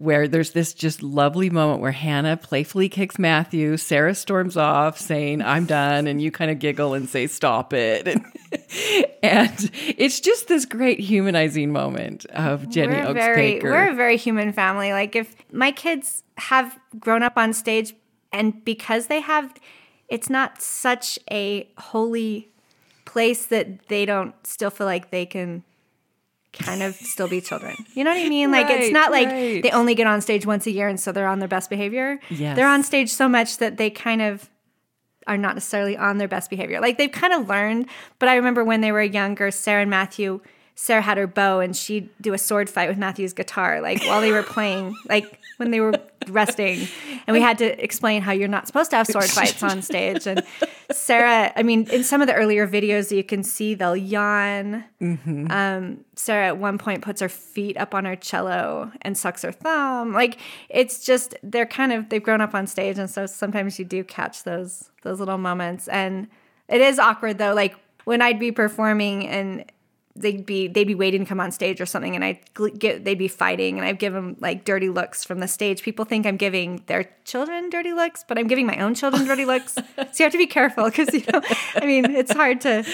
where 0.00 0.26
there's 0.26 0.52
this 0.52 0.72
just 0.72 1.02
lovely 1.02 1.50
moment 1.50 1.82
where 1.82 1.92
Hannah 1.92 2.38
playfully 2.38 2.88
kicks 2.88 3.18
Matthew, 3.18 3.76
Sarah 3.76 4.14
storms 4.14 4.56
off 4.56 4.98
saying, 4.98 5.42
I'm 5.42 5.66
done, 5.66 6.06
and 6.06 6.22
you 6.22 6.30
kind 6.30 6.50
of 6.50 6.58
giggle 6.58 6.94
and 6.94 7.06
say, 7.06 7.26
Stop 7.26 7.74
it. 7.74 8.08
And, 8.08 8.24
and 9.22 9.70
it's 9.98 10.18
just 10.18 10.48
this 10.48 10.64
great 10.64 11.00
humanizing 11.00 11.70
moment 11.70 12.24
of 12.30 12.70
Jenny 12.70 12.94
we're 12.94 13.08
Oaks 13.08 13.20
very 13.20 13.36
Baker. 13.36 13.70
we're 13.70 13.90
a 13.90 13.94
very 13.94 14.16
human 14.16 14.54
family. 14.54 14.92
Like 14.92 15.14
if 15.14 15.36
my 15.52 15.70
kids 15.70 16.22
have 16.38 16.78
grown 16.98 17.22
up 17.22 17.34
on 17.36 17.52
stage 17.52 17.94
and 18.32 18.64
because 18.64 19.08
they 19.08 19.20
have 19.20 19.52
it's 20.08 20.30
not 20.30 20.62
such 20.62 21.18
a 21.30 21.68
holy 21.76 22.48
place 23.04 23.46
that 23.46 23.86
they 23.88 24.06
don't 24.06 24.34
still 24.46 24.70
feel 24.70 24.86
like 24.86 25.10
they 25.10 25.26
can 25.26 25.62
kind 26.52 26.82
of 26.82 26.94
still 26.94 27.28
be 27.28 27.40
children. 27.40 27.76
You 27.94 28.04
know 28.04 28.10
what 28.10 28.20
I 28.20 28.28
mean? 28.28 28.50
Like 28.50 28.68
it's 28.70 28.92
not 28.92 29.10
like 29.10 29.28
right. 29.28 29.62
they 29.62 29.70
only 29.70 29.94
get 29.94 30.06
on 30.06 30.20
stage 30.20 30.46
once 30.46 30.66
a 30.66 30.70
year 30.70 30.88
and 30.88 30.98
so 30.98 31.12
they're 31.12 31.28
on 31.28 31.38
their 31.38 31.48
best 31.48 31.70
behavior. 31.70 32.18
Yes. 32.28 32.56
They're 32.56 32.68
on 32.68 32.82
stage 32.82 33.10
so 33.10 33.28
much 33.28 33.58
that 33.58 33.76
they 33.76 33.90
kind 33.90 34.22
of 34.22 34.50
are 35.26 35.38
not 35.38 35.54
necessarily 35.54 35.96
on 35.96 36.18
their 36.18 36.28
best 36.28 36.50
behavior. 36.50 36.80
Like 36.80 36.98
they've 36.98 37.12
kind 37.12 37.32
of 37.32 37.48
learned, 37.48 37.88
but 38.18 38.28
I 38.28 38.34
remember 38.36 38.64
when 38.64 38.80
they 38.80 38.90
were 38.90 39.02
younger, 39.02 39.50
Sarah 39.50 39.82
and 39.82 39.90
Matthew, 39.90 40.40
Sarah 40.82 41.02
had 41.02 41.18
her 41.18 41.26
bow 41.26 41.60
and 41.60 41.76
she'd 41.76 42.08
do 42.22 42.32
a 42.32 42.38
sword 42.38 42.70
fight 42.70 42.88
with 42.88 42.96
Matthew's 42.96 43.34
guitar, 43.34 43.82
like 43.82 44.02
while 44.04 44.22
they 44.22 44.32
were 44.32 44.42
playing, 44.42 44.96
like 45.10 45.38
when 45.58 45.72
they 45.72 45.78
were 45.78 45.92
resting. 46.28 46.88
And 47.26 47.34
we 47.34 47.42
had 47.42 47.58
to 47.58 47.84
explain 47.84 48.22
how 48.22 48.32
you're 48.32 48.48
not 48.48 48.66
supposed 48.66 48.88
to 48.92 48.96
have 48.96 49.06
sword 49.06 49.26
fights 49.26 49.62
on 49.62 49.82
stage. 49.82 50.26
And 50.26 50.42
Sarah, 50.90 51.52
I 51.54 51.62
mean, 51.64 51.86
in 51.90 52.02
some 52.02 52.22
of 52.22 52.28
the 52.28 52.34
earlier 52.34 52.66
videos, 52.66 53.14
you 53.14 53.22
can 53.22 53.42
see 53.42 53.74
they'll 53.74 53.94
yawn. 53.94 54.84
Um, 55.50 56.02
Sarah 56.16 56.46
at 56.46 56.56
one 56.56 56.78
point 56.78 57.02
puts 57.02 57.20
her 57.20 57.28
feet 57.28 57.76
up 57.76 57.94
on 57.94 58.06
her 58.06 58.16
cello 58.16 58.90
and 59.02 59.18
sucks 59.18 59.42
her 59.42 59.52
thumb. 59.52 60.14
Like 60.14 60.38
it's 60.70 61.04
just 61.04 61.34
they're 61.42 61.66
kind 61.66 61.92
of 61.92 62.08
they've 62.08 62.22
grown 62.22 62.40
up 62.40 62.54
on 62.54 62.66
stage, 62.66 62.98
and 62.98 63.10
so 63.10 63.26
sometimes 63.26 63.78
you 63.78 63.84
do 63.84 64.02
catch 64.02 64.44
those 64.44 64.90
those 65.02 65.18
little 65.18 65.38
moments, 65.38 65.88
and 65.88 66.26
it 66.68 66.80
is 66.80 66.98
awkward 66.98 67.36
though. 67.36 67.52
Like 67.52 67.76
when 68.04 68.22
I'd 68.22 68.38
be 68.38 68.50
performing 68.50 69.28
and 69.28 69.70
they'd 70.16 70.44
be 70.44 70.68
they'd 70.68 70.86
be 70.86 70.94
waiting 70.94 71.24
to 71.24 71.28
come 71.28 71.40
on 71.40 71.50
stage 71.52 71.80
or 71.80 71.86
something, 71.86 72.14
and 72.14 72.24
I 72.24 72.40
get 72.78 73.04
they'd 73.04 73.18
be 73.18 73.28
fighting, 73.28 73.78
and 73.78 73.86
I'd 73.86 73.98
give 73.98 74.12
them 74.12 74.36
like 74.40 74.64
dirty 74.64 74.88
looks 74.88 75.24
from 75.24 75.40
the 75.40 75.48
stage. 75.48 75.82
People 75.82 76.04
think 76.04 76.26
I'm 76.26 76.36
giving 76.36 76.82
their 76.86 77.10
children 77.24 77.70
dirty 77.70 77.92
looks, 77.92 78.24
but 78.26 78.38
I'm 78.38 78.46
giving 78.46 78.66
my 78.66 78.78
own 78.78 78.94
children 78.94 79.24
dirty 79.26 79.44
looks. 79.44 79.74
So 79.74 79.82
you 80.18 80.24
have 80.24 80.32
to 80.32 80.38
be 80.38 80.46
careful 80.46 80.84
because 80.84 81.12
you 81.14 81.22
know, 81.32 81.40
I 81.76 81.86
mean, 81.86 82.10
it's 82.10 82.32
hard 82.32 82.60
to 82.62 82.84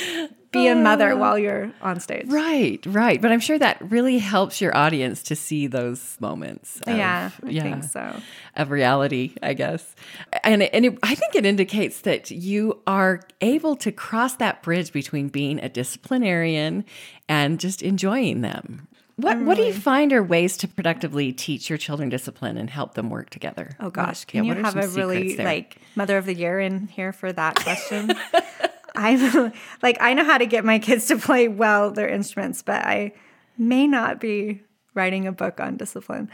be 0.50 0.67
a 0.69 0.75
mother 0.75 1.12
uh. 1.12 1.17
while 1.17 1.38
you're 1.38 1.73
on 1.83 2.00
stage. 2.00 2.26
Right, 2.29 2.85
right. 2.87 3.21
But 3.21 3.33
I'm 3.33 3.41
sure 3.41 3.59
that 3.59 3.79
really 3.91 4.19
helps 4.19 4.61
your 4.61 4.76
audience 4.76 5.23
to 5.25 5.37
see 5.37 5.67
those 5.67 6.17
moments. 6.21 6.81
of- 6.87 6.97
Yeah, 6.97 7.31
I 7.45 7.61
think 7.61 7.85
so. 7.85 8.21
Of 8.55 8.71
reality, 8.71 9.35
I 9.43 9.55
guess. 9.55 9.95
And, 10.43 10.62
and 10.62 10.87
it, 10.87 10.99
I 11.03 11.15
think 11.15 11.35
it 11.35 11.45
indicates 11.45 12.03
that 12.03 12.31
you 12.31 12.81
are 12.87 13.21
able 13.41 13.76
to 13.76 13.93
cross 13.93 14.37
that 14.37 14.62
bridge 14.62 14.93
between 14.93 15.29
being 15.29 15.61
a 15.61 15.69
disciplinarian 15.69 16.85
and 17.29 17.61
just 17.61 17.83
enjoying 17.83 18.41
them. 18.41 18.88
What, 19.17 19.38
what 19.41 19.57
do 19.57 19.62
you 19.62 19.73
mm. 19.73 19.79
find 19.79 20.12
are 20.12 20.23
ways 20.23 20.59
to 20.59 20.69
productively 20.69 21.33
teach 21.33 21.71
your 21.71 21.79
children 21.79 22.11
discipline 22.11 22.59
and 22.59 22.69
help 22.69 22.93
them 22.93 23.09
work 23.09 23.31
together? 23.31 23.71
Oh 23.81 23.88
gosh, 23.88 24.26
Yeah, 24.29 24.43
can 24.43 24.45
you 24.45 24.55
have 24.55 24.76
a 24.76 24.88
really 24.88 25.37
there? 25.37 25.47
like 25.47 25.79
mother 25.95 26.19
of 26.19 26.26
the 26.26 26.35
year 26.35 26.61
in 26.61 26.87
here 26.88 27.15
for 27.15 27.33
that 27.33 27.57
question? 27.57 28.12
I'm 28.97 29.53
like 29.83 29.99
I 30.00 30.15
know 30.15 30.25
how 30.25 30.38
to 30.38 30.47
get 30.47 30.65
my 30.65 30.79
kids 30.79 31.07
to 31.07 31.17
play 31.17 31.49
well 31.49 31.91
their 31.91 32.09
instruments, 32.09 32.62
but 32.62 32.85
I 32.85 33.12
may 33.59 33.87
not 33.87 34.21
be 34.21 34.62
writing 34.95 35.26
a 35.26 35.33
book 35.33 35.61
on 35.61 35.76
discipline. 35.76 36.31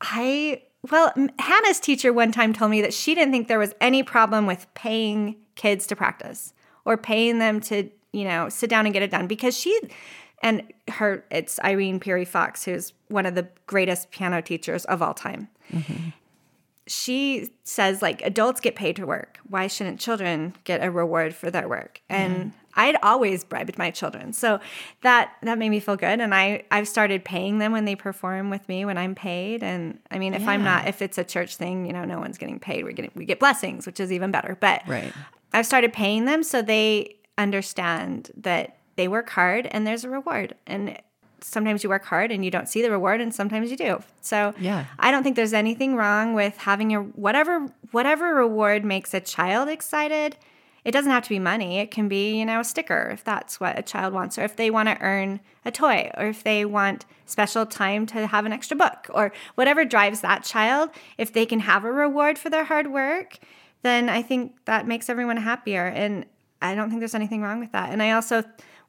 I 0.00 0.62
well, 0.90 1.12
Hannah's 1.38 1.78
teacher 1.78 2.12
one 2.12 2.32
time 2.32 2.52
told 2.52 2.70
me 2.70 2.82
that 2.82 2.92
she 2.92 3.14
didn't 3.14 3.32
think 3.32 3.46
there 3.46 3.58
was 3.58 3.74
any 3.80 4.02
problem 4.02 4.46
with 4.46 4.66
paying 4.74 5.36
kids 5.54 5.86
to 5.86 5.96
practice 5.96 6.52
or 6.84 6.96
paying 6.96 7.38
them 7.38 7.60
to, 7.60 7.88
you 8.12 8.24
know, 8.24 8.48
sit 8.48 8.68
down 8.68 8.84
and 8.84 8.92
get 8.92 9.02
it 9.02 9.10
done 9.12 9.28
because 9.28 9.56
she 9.56 9.78
and 10.42 10.62
her 10.88 11.24
it's 11.30 11.60
Irene 11.60 12.00
Peery 12.00 12.24
Fox 12.24 12.64
who's 12.64 12.92
one 13.08 13.26
of 13.26 13.34
the 13.34 13.48
greatest 13.66 14.10
piano 14.10 14.42
teachers 14.42 14.84
of 14.86 15.00
all 15.00 15.14
time 15.14 15.48
mm-hmm. 15.70 16.10
She 16.86 17.50
says 17.64 18.02
like 18.02 18.22
adults 18.22 18.60
get 18.60 18.74
paid 18.74 18.96
to 18.96 19.06
work 19.06 19.38
why 19.48 19.66
shouldn't 19.66 20.00
children 20.00 20.54
get 20.64 20.82
a 20.82 20.90
reward 20.90 21.34
for 21.34 21.50
their 21.50 21.68
work 21.68 22.00
and 22.08 22.52
I'd 22.74 22.96
always 23.02 23.44
bribed 23.44 23.76
my 23.76 23.90
children. 23.90 24.32
So 24.32 24.58
that 25.02 25.32
that 25.42 25.58
made 25.58 25.68
me 25.68 25.80
feel 25.80 25.96
good 25.96 26.20
and 26.20 26.34
I 26.34 26.64
I've 26.70 26.88
started 26.88 27.24
paying 27.24 27.58
them 27.58 27.72
when 27.72 27.84
they 27.84 27.94
perform 27.94 28.50
with 28.50 28.66
me 28.68 28.84
when 28.84 28.96
I'm 28.96 29.14
paid 29.14 29.62
and 29.62 29.98
I 30.10 30.18
mean 30.18 30.34
if 30.34 30.46
I'm 30.48 30.64
not 30.64 30.88
if 30.88 31.02
it's 31.02 31.18
a 31.18 31.24
church 31.24 31.56
thing, 31.56 31.86
you 31.86 31.92
know, 31.92 32.04
no 32.04 32.18
one's 32.18 32.38
getting 32.38 32.58
paid. 32.58 32.84
We're 32.84 32.92
getting 32.92 33.10
we 33.14 33.24
get 33.26 33.38
blessings, 33.38 33.86
which 33.86 34.00
is 34.00 34.10
even 34.10 34.30
better. 34.30 34.56
But 34.58 34.82
Right. 34.86 35.12
I've 35.52 35.66
started 35.66 35.92
paying 35.92 36.24
them 36.24 36.42
so 36.42 36.62
they 36.62 37.16
understand 37.36 38.30
that 38.38 38.78
they 38.96 39.06
work 39.06 39.28
hard 39.30 39.66
and 39.66 39.86
there's 39.86 40.04
a 40.04 40.08
reward. 40.08 40.54
And 40.66 40.98
sometimes 41.44 41.82
you 41.82 41.90
work 41.90 42.04
hard 42.04 42.30
and 42.30 42.44
you 42.44 42.50
don't 42.50 42.68
see 42.68 42.82
the 42.82 42.90
reward 42.90 43.20
and 43.20 43.34
sometimes 43.34 43.70
you 43.70 43.76
do. 43.76 44.02
So 44.20 44.54
Yeah. 44.58 44.86
I 44.98 45.10
don't 45.10 45.22
think 45.22 45.36
there's 45.36 45.52
anything 45.52 45.96
wrong 45.96 46.34
with 46.34 46.56
having 46.58 46.90
your 46.90 47.02
whatever 47.02 47.68
whatever 47.90 48.34
reward 48.34 48.84
makes 48.84 49.12
a 49.14 49.20
child 49.20 49.68
excited. 49.68 50.36
It 50.84 50.90
doesn't 50.90 51.12
have 51.12 51.22
to 51.24 51.28
be 51.28 51.38
money. 51.38 51.78
It 51.78 51.90
can 51.92 52.08
be, 52.08 52.36
you 52.36 52.44
know, 52.44 52.60
a 52.60 52.64
sticker 52.64 53.10
if 53.12 53.22
that's 53.22 53.60
what 53.60 53.78
a 53.78 53.82
child 53.82 54.12
wants, 54.12 54.36
or 54.36 54.42
if 54.42 54.56
they 54.56 54.68
want 54.68 54.88
to 54.88 55.00
earn 55.00 55.40
a 55.64 55.70
toy, 55.70 56.10
or 56.16 56.26
if 56.26 56.42
they 56.42 56.64
want 56.64 57.04
special 57.24 57.64
time 57.66 58.04
to 58.06 58.26
have 58.26 58.46
an 58.46 58.52
extra 58.52 58.76
book, 58.76 59.06
or 59.10 59.32
whatever 59.54 59.84
drives 59.84 60.22
that 60.22 60.42
child. 60.42 60.90
If 61.18 61.32
they 61.32 61.46
can 61.46 61.60
have 61.60 61.84
a 61.84 61.92
reward 61.92 62.36
for 62.36 62.50
their 62.50 62.64
hard 62.64 62.88
work, 62.88 63.38
then 63.82 64.08
I 64.08 64.22
think 64.22 64.56
that 64.64 64.88
makes 64.88 65.08
everyone 65.08 65.36
happier. 65.36 65.86
And 65.86 66.26
I 66.60 66.74
don't 66.74 66.88
think 66.88 67.00
there's 67.00 67.14
anything 67.14 67.42
wrong 67.42 67.60
with 67.60 67.72
that. 67.72 67.90
And 67.90 68.02
I 68.02 68.10
also, 68.12 68.42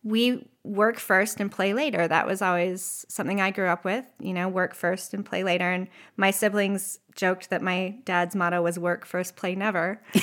we 0.04 0.48
work 0.64 0.98
first 1.00 1.40
and 1.40 1.52
play 1.52 1.74
later. 1.74 2.08
That 2.08 2.26
was 2.26 2.42
always 2.42 3.06
something 3.10 3.42
I 3.42 3.52
grew 3.52 3.68
up 3.68 3.84
with, 3.84 4.06
you 4.20 4.34
know, 4.34 4.48
work 4.50 4.74
first 4.74 5.14
and 5.14 5.26
play 5.26 5.44
later. 5.44 5.70
And 5.70 5.88
my 6.18 6.32
siblings 6.32 7.00
joked 7.16 7.50
that 7.50 7.62
my 7.62 7.96
dad's 8.06 8.36
motto 8.36 8.62
was 8.62 8.80
work 8.80 9.06
first, 9.06 9.36
play 9.36 9.56
never. 9.56 10.02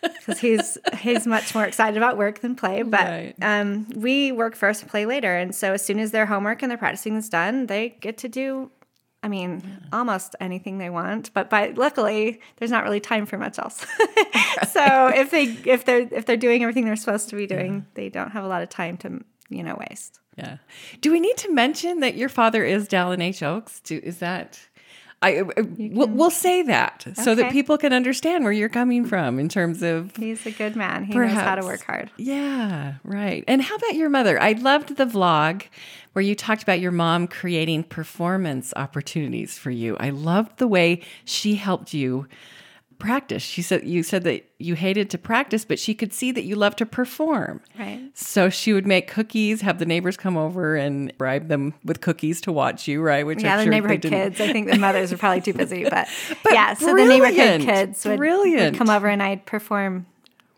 Because 0.00 0.40
he's 0.40 0.78
he's 0.98 1.26
much 1.26 1.54
more 1.54 1.64
excited 1.64 1.96
about 1.96 2.18
work 2.18 2.40
than 2.40 2.54
play, 2.54 2.82
but 2.82 3.00
Right. 3.00 3.34
um, 3.40 3.88
we 3.96 4.30
work 4.30 4.54
first, 4.54 4.86
play 4.86 5.06
later, 5.06 5.34
and 5.34 5.54
so 5.54 5.72
as 5.72 5.82
soon 5.84 5.98
as 5.98 6.10
their 6.10 6.26
homework 6.26 6.60
and 6.62 6.70
their 6.70 6.76
practicing 6.76 7.16
is 7.16 7.30
done, 7.30 7.66
they 7.66 7.96
get 8.00 8.18
to 8.18 8.28
do 8.28 8.70
I 9.22 9.28
mean, 9.28 9.80
almost 9.92 10.36
anything 10.40 10.78
they 10.78 10.90
want, 10.90 11.32
but 11.34 11.50
by 11.50 11.70
luckily, 11.76 12.40
there's 12.56 12.70
not 12.70 12.84
really 12.84 13.00
time 13.00 13.26
for 13.26 13.36
much 13.36 13.58
else. 13.58 13.84
so 14.70 15.08
if 15.08 15.30
they 15.30 15.44
if 15.64 15.84
they're 15.84 16.08
if 16.12 16.26
they're 16.26 16.36
doing 16.36 16.62
everything 16.62 16.84
they're 16.84 16.96
supposed 16.96 17.28
to 17.30 17.36
be 17.36 17.46
doing, 17.46 17.86
they 17.94 18.08
don't 18.08 18.30
have 18.30 18.44
a 18.44 18.48
lot 18.48 18.62
of 18.62 18.68
time 18.68 18.96
to 18.98 19.20
you 19.48 19.62
know 19.62 19.76
waste. 19.90 20.20
Yeah. 20.36 20.58
Do 21.00 21.10
we 21.10 21.18
need 21.18 21.36
to 21.38 21.52
mention 21.52 21.98
that 22.00 22.14
your 22.14 22.28
father 22.28 22.64
is 22.64 22.86
Dallin 22.86 23.20
H. 23.20 23.42
Oaks? 23.42 23.80
Do, 23.80 24.00
is 24.00 24.18
that? 24.18 24.60
I, 25.20 25.38
uh, 25.38 25.44
uh, 25.44 25.52
I 25.56 25.62
we'll, 25.92 26.08
we'll 26.08 26.30
say 26.30 26.62
that 26.62 27.06
so 27.14 27.34
that 27.34 27.50
people 27.50 27.76
can 27.76 27.92
understand 27.92 28.44
where 28.44 28.52
you're 28.52 28.68
coming 28.68 29.04
from 29.04 29.38
in 29.38 29.48
terms 29.48 29.82
of 29.82 30.14
He's 30.16 30.46
a 30.46 30.52
good 30.52 30.76
man. 30.76 31.04
He 31.04 31.14
knows 31.14 31.32
how 31.32 31.56
to 31.56 31.62
work 31.62 31.82
hard. 31.82 32.10
Yeah, 32.16 32.94
right. 33.02 33.42
And 33.48 33.60
how 33.60 33.76
about 33.76 33.94
your 33.94 34.10
mother? 34.10 34.40
I 34.40 34.52
loved 34.52 34.96
the 34.96 35.06
vlog 35.06 35.64
where 36.12 36.22
you 36.22 36.34
talked 36.34 36.62
about 36.62 36.80
your 36.80 36.92
mom 36.92 37.26
creating 37.26 37.84
performance 37.84 38.72
opportunities 38.76 39.58
for 39.58 39.70
you. 39.70 39.96
I 39.98 40.10
loved 40.10 40.58
the 40.58 40.68
way 40.68 41.02
she 41.24 41.56
helped 41.56 41.92
you 41.92 42.26
practice. 42.98 43.42
She 43.42 43.62
said 43.62 43.86
you 43.86 44.02
said 44.02 44.24
that 44.24 44.44
you 44.58 44.74
hated 44.74 45.10
to 45.10 45.18
practice, 45.18 45.64
but 45.64 45.78
she 45.78 45.94
could 45.94 46.12
see 46.12 46.32
that 46.32 46.44
you 46.44 46.56
loved 46.56 46.78
to 46.78 46.86
perform. 46.86 47.60
Right. 47.78 48.10
So 48.14 48.50
she 48.50 48.72
would 48.72 48.86
make 48.86 49.08
cookies, 49.08 49.60
have 49.60 49.78
the 49.78 49.86
neighbors 49.86 50.16
come 50.16 50.36
over 50.36 50.76
and 50.76 51.16
bribe 51.16 51.48
them 51.48 51.74
with 51.84 52.00
cookies 52.00 52.40
to 52.42 52.52
watch 52.52 52.88
you, 52.88 53.00
right? 53.00 53.24
Which 53.24 53.42
Yeah, 53.42 53.52
I'm 53.52 53.58
the 53.58 53.64
sure 53.64 53.70
neighborhood 53.72 54.02
kids. 54.02 54.40
I 54.40 54.52
think 54.52 54.68
the 54.70 54.78
mothers 54.78 55.12
are 55.12 55.18
probably 55.18 55.40
too 55.40 55.54
busy, 55.54 55.84
but, 55.90 56.08
But 56.42 56.52
yeah. 56.52 56.74
So 56.74 56.94
the 56.94 57.04
neighborhood 57.04 57.60
kids 57.62 58.04
would, 58.04 58.18
would 58.18 58.76
come 58.76 58.90
over 58.90 59.08
and 59.08 59.22
I'd 59.22 59.46
perform 59.46 60.06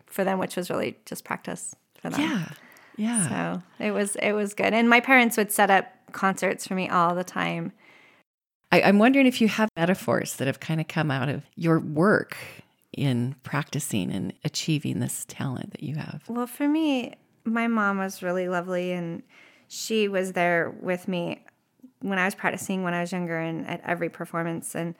for 0.07 0.23
them, 0.23 0.39
which 0.39 0.55
was 0.55 0.69
really 0.69 0.97
just 1.05 1.23
practice 1.23 1.75
for 2.01 2.09
them. 2.09 2.21
Yeah. 2.21 2.47
Yeah. 2.97 3.29
So 3.29 3.63
it 3.79 3.91
was 3.91 4.15
it 4.17 4.33
was 4.33 4.53
good, 4.53 4.73
and 4.73 4.89
my 4.89 4.99
parents 4.99 5.37
would 5.37 5.51
set 5.51 5.71
up 5.71 5.85
concerts 6.11 6.67
for 6.67 6.75
me 6.75 6.89
all 6.89 7.15
the 7.15 7.23
time. 7.23 7.71
I, 8.71 8.81
I'm 8.83 8.99
wondering 8.99 9.25
if 9.25 9.41
you 9.41 9.47
have 9.47 9.69
metaphors 9.75 10.35
that 10.37 10.47
have 10.47 10.59
kind 10.59 10.79
of 10.79 10.87
come 10.87 11.11
out 11.11 11.29
of 11.29 11.43
your 11.55 11.79
work 11.79 12.37
in 12.93 13.35
practicing 13.43 14.11
and 14.11 14.33
achieving 14.43 14.99
this 14.99 15.25
talent 15.27 15.71
that 15.71 15.83
you 15.83 15.95
have. 15.95 16.23
Well, 16.27 16.47
for 16.47 16.67
me, 16.67 17.15
my 17.45 17.67
mom 17.67 17.97
was 17.97 18.21
really 18.21 18.47
lovely, 18.47 18.91
and 18.91 19.23
she 19.67 20.07
was 20.07 20.33
there 20.33 20.75
with 20.81 21.07
me 21.07 21.43
when 21.99 22.19
I 22.19 22.25
was 22.25 22.35
practicing 22.35 22.83
when 22.83 22.93
I 22.93 23.01
was 23.01 23.11
younger 23.11 23.37
and 23.39 23.67
at 23.67 23.81
every 23.85 24.09
performance. 24.09 24.75
And 24.75 24.95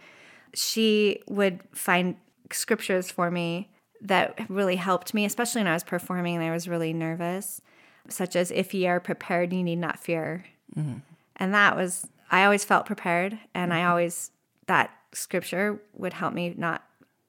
she 0.53 1.19
would 1.27 1.61
find 1.73 2.15
scriptures 2.51 3.09
for 3.09 3.31
me 3.31 3.69
that 4.01 4.49
really 4.49 4.75
helped 4.75 5.13
me, 5.13 5.25
especially 5.25 5.59
when 5.59 5.67
I 5.67 5.73
was 5.73 5.83
performing 5.83 6.35
and 6.35 6.43
I 6.43 6.51
was 6.51 6.67
really 6.67 6.93
nervous, 6.93 7.61
such 8.07 8.35
as, 8.35 8.51
If 8.51 8.73
ye 8.73 8.87
are 8.87 8.99
prepared, 8.99 9.53
you 9.53 9.63
need 9.63 9.77
not 9.77 9.99
fear. 9.99 10.45
Mm-hmm. 10.75 10.99
And 11.37 11.53
that 11.53 11.75
was, 11.75 12.07
I 12.31 12.45
always 12.45 12.63
felt 12.63 12.85
prepared, 12.85 13.37
and 13.53 13.73
I 13.73 13.79
mm-hmm. 13.79 13.89
always, 13.89 14.31
that 14.67 14.89
scripture 15.13 15.81
would 15.93 16.13
help 16.13 16.33
me 16.33 16.55
not 16.57 16.81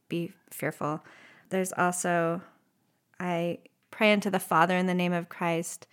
be 0.09 0.33
fearful. 0.51 1.05
There's 1.51 1.73
also, 1.73 2.41
I 3.19 3.59
pray 3.91 4.13
unto 4.13 4.31
the 4.31 4.39
Father 4.39 4.77
in 4.77 4.87
the 4.87 4.95
name 4.95 5.13
of 5.13 5.29
Christ 5.29 5.89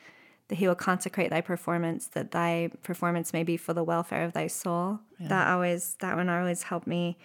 that 0.47 0.55
he 0.55 0.67
will 0.67 0.75
consecrate 0.75 1.29
thy 1.29 1.41
performance, 1.41 2.07
that 2.07 2.31
thy 2.31 2.71
performance 2.81 3.33
may 3.33 3.43
be 3.43 3.57
for 3.57 3.73
the 3.73 3.83
welfare 3.83 4.23
of 4.23 4.33
thy 4.33 4.47
soul. 4.47 4.99
That 5.19 5.47
always, 5.47 5.95
that 5.99 6.15
one 6.15 6.29
always 6.29 6.63
helped 6.63 6.87
me. 6.87 7.17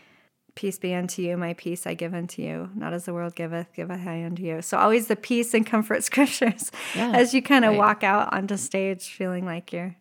Peace 0.55 0.79
be 0.79 0.95
unto 0.95 1.23
you, 1.23 1.37
my 1.37 1.55
peace 1.55 1.87
I 1.87 1.95
give 1.95 2.13
unto 2.13 2.43
you, 2.43 2.71
not 2.75 2.93
as 2.93 3.07
the 3.07 3.15
world 3.15 3.35
giveth, 3.35 3.73
giveth 3.75 4.07
I 4.07 4.25
unto 4.25 4.43
you. 4.43 4.63
So 4.63 4.79
always 4.79 5.07
the 5.07 5.17
peace 5.17 5.55
and 5.55 5.67
comfort 5.67 6.05
scriptures 6.11 6.71
Yeah, 6.95 7.13
as 7.13 7.35
you 7.35 7.43
kind 7.43 7.65
of 7.65 7.73
right. 7.73 7.79
walk 7.79 8.05
out 8.05 8.33
onto 8.33 8.57
stage 8.57 9.09
feeling 9.09 9.47
like 9.47 9.73
you're 9.73 9.97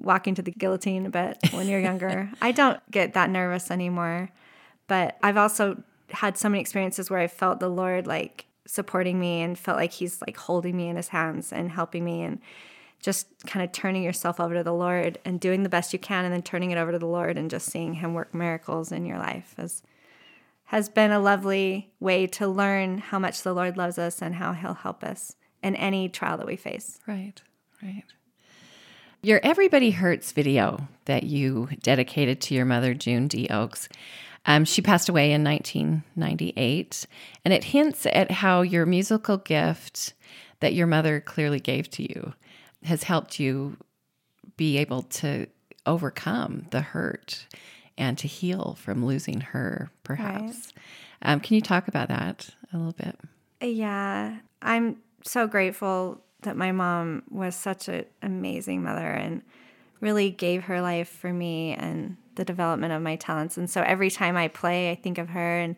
walking 0.00 0.34
to 0.36 0.42
the 0.42 0.50
guillotine 0.50 1.06
a 1.06 1.10
bit 1.10 1.38
when 1.52 1.68
you're 1.68 1.80
younger. 1.80 2.30
I 2.42 2.52
don't 2.52 2.80
get 2.90 3.14
that 3.14 3.30
nervous 3.30 3.70
anymore. 3.70 4.30
But 4.88 5.18
I've 5.22 5.36
also 5.36 5.82
had 6.10 6.38
so 6.38 6.48
many 6.48 6.60
experiences 6.60 7.10
where 7.10 7.18
I 7.18 7.26
felt 7.26 7.60
the 7.60 7.68
Lord 7.68 8.06
like 8.06 8.46
supporting 8.66 9.18
me 9.18 9.42
and 9.42 9.58
felt 9.58 9.76
like 9.76 9.92
He's 9.92 10.20
like 10.20 10.36
holding 10.36 10.76
me 10.76 10.88
in 10.88 10.96
His 10.96 11.08
hands 11.08 11.52
and 11.52 11.70
helping 11.70 12.04
me 12.04 12.22
and 12.22 12.40
just 13.00 13.26
kind 13.46 13.64
of 13.64 13.72
turning 13.72 14.02
yourself 14.02 14.40
over 14.40 14.54
to 14.54 14.62
the 14.62 14.72
Lord 14.72 15.18
and 15.24 15.38
doing 15.38 15.62
the 15.62 15.68
best 15.68 15.92
you 15.92 15.98
can 15.98 16.24
and 16.24 16.32
then 16.32 16.42
turning 16.42 16.70
it 16.70 16.78
over 16.78 16.92
to 16.92 16.98
the 16.98 17.06
Lord 17.06 17.36
and 17.36 17.50
just 17.50 17.70
seeing 17.70 17.94
Him 17.94 18.14
work 18.14 18.34
miracles 18.34 18.92
in 18.92 19.06
your 19.06 19.18
life 19.18 19.54
has 19.56 19.82
has 20.70 20.88
been 20.88 21.12
a 21.12 21.20
lovely 21.20 21.92
way 22.00 22.26
to 22.26 22.48
learn 22.48 22.98
how 22.98 23.20
much 23.20 23.42
the 23.42 23.52
Lord 23.52 23.76
loves 23.76 23.98
us 23.98 24.20
and 24.20 24.34
how 24.34 24.52
He'll 24.52 24.74
help 24.74 25.04
us 25.04 25.36
in 25.62 25.76
any 25.76 26.08
trial 26.08 26.36
that 26.38 26.46
we 26.46 26.56
face. 26.56 26.98
Right, 27.06 27.40
right. 27.82 28.04
Your 29.26 29.40
Everybody 29.42 29.90
Hurts 29.90 30.30
video 30.30 30.86
that 31.06 31.24
you 31.24 31.68
dedicated 31.82 32.40
to 32.42 32.54
your 32.54 32.64
mother, 32.64 32.94
June 32.94 33.26
D. 33.26 33.48
Oaks, 33.50 33.88
um, 34.46 34.64
she 34.64 34.80
passed 34.80 35.08
away 35.08 35.32
in 35.32 35.42
1998. 35.42 37.06
And 37.44 37.52
it 37.52 37.64
hints 37.64 38.06
at 38.06 38.30
how 38.30 38.62
your 38.62 38.86
musical 38.86 39.36
gift 39.36 40.14
that 40.60 40.74
your 40.74 40.86
mother 40.86 41.18
clearly 41.18 41.58
gave 41.58 41.90
to 41.90 42.04
you 42.04 42.34
has 42.84 43.02
helped 43.02 43.40
you 43.40 43.78
be 44.56 44.78
able 44.78 45.02
to 45.02 45.48
overcome 45.86 46.68
the 46.70 46.82
hurt 46.82 47.48
and 47.98 48.16
to 48.18 48.28
heal 48.28 48.78
from 48.80 49.04
losing 49.04 49.40
her, 49.40 49.90
perhaps. 50.04 50.72
Um, 51.22 51.40
can 51.40 51.56
you 51.56 51.62
talk 51.62 51.88
about 51.88 52.10
that 52.10 52.50
a 52.72 52.76
little 52.76 52.92
bit? 52.92 53.18
Yeah, 53.60 54.36
I'm 54.62 54.98
so 55.24 55.48
grateful 55.48 56.22
that 56.42 56.56
my 56.56 56.72
mom 56.72 57.22
was 57.30 57.54
such 57.54 57.88
an 57.88 58.04
amazing 58.22 58.82
mother 58.82 59.10
and 59.10 59.42
really 60.00 60.30
gave 60.30 60.64
her 60.64 60.80
life 60.80 61.08
for 61.08 61.32
me 61.32 61.72
and 61.72 62.16
the 62.34 62.44
development 62.44 62.92
of 62.92 63.02
my 63.02 63.16
talents. 63.16 63.56
And 63.56 63.68
so 63.68 63.82
every 63.82 64.10
time 64.10 64.36
I 64.36 64.48
play, 64.48 64.90
I 64.90 64.94
think 64.94 65.18
of 65.18 65.30
her, 65.30 65.58
and 65.58 65.76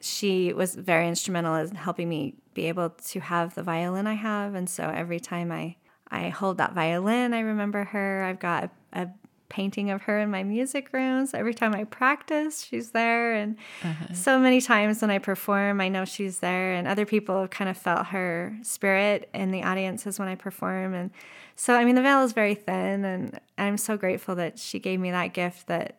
she 0.00 0.52
was 0.52 0.74
very 0.74 1.08
instrumental 1.08 1.54
in 1.54 1.74
helping 1.74 2.08
me 2.08 2.34
be 2.54 2.66
able 2.66 2.90
to 2.90 3.20
have 3.20 3.54
the 3.54 3.62
violin 3.62 4.06
I 4.06 4.14
have. 4.14 4.54
And 4.54 4.68
so 4.68 4.84
every 4.84 5.20
time 5.20 5.50
I 5.52 5.76
I 6.10 6.30
hold 6.30 6.56
that 6.56 6.72
violin, 6.72 7.34
I 7.34 7.40
remember 7.40 7.84
her. 7.84 8.24
I've 8.24 8.40
got 8.40 8.70
a, 8.92 9.02
a 9.02 9.08
painting 9.48 9.90
of 9.90 10.02
her 10.02 10.18
in 10.20 10.30
my 10.30 10.42
music 10.42 10.92
room. 10.92 11.26
So 11.26 11.38
every 11.38 11.54
time 11.54 11.74
I 11.74 11.84
practice, 11.84 12.62
she's 12.62 12.90
there. 12.90 13.34
And 13.34 13.56
uh-huh. 13.82 14.14
so 14.14 14.38
many 14.38 14.60
times 14.60 15.00
when 15.00 15.10
I 15.10 15.18
perform, 15.18 15.80
I 15.80 15.88
know 15.88 16.04
she's 16.04 16.40
there. 16.40 16.74
And 16.74 16.86
other 16.86 17.06
people 17.06 17.40
have 17.40 17.50
kind 17.50 17.70
of 17.70 17.76
felt 17.76 18.06
her 18.06 18.56
spirit 18.62 19.28
in 19.34 19.50
the 19.50 19.62
audiences 19.62 20.18
when 20.18 20.28
I 20.28 20.34
perform. 20.34 20.94
And 20.94 21.10
so, 21.56 21.74
I 21.74 21.84
mean, 21.84 21.94
the 21.94 22.02
veil 22.02 22.22
is 22.22 22.32
very 22.32 22.54
thin. 22.54 23.04
And 23.04 23.40
I'm 23.56 23.78
so 23.78 23.96
grateful 23.96 24.34
that 24.36 24.58
she 24.58 24.78
gave 24.78 25.00
me 25.00 25.10
that 25.10 25.32
gift 25.32 25.66
that 25.68 25.98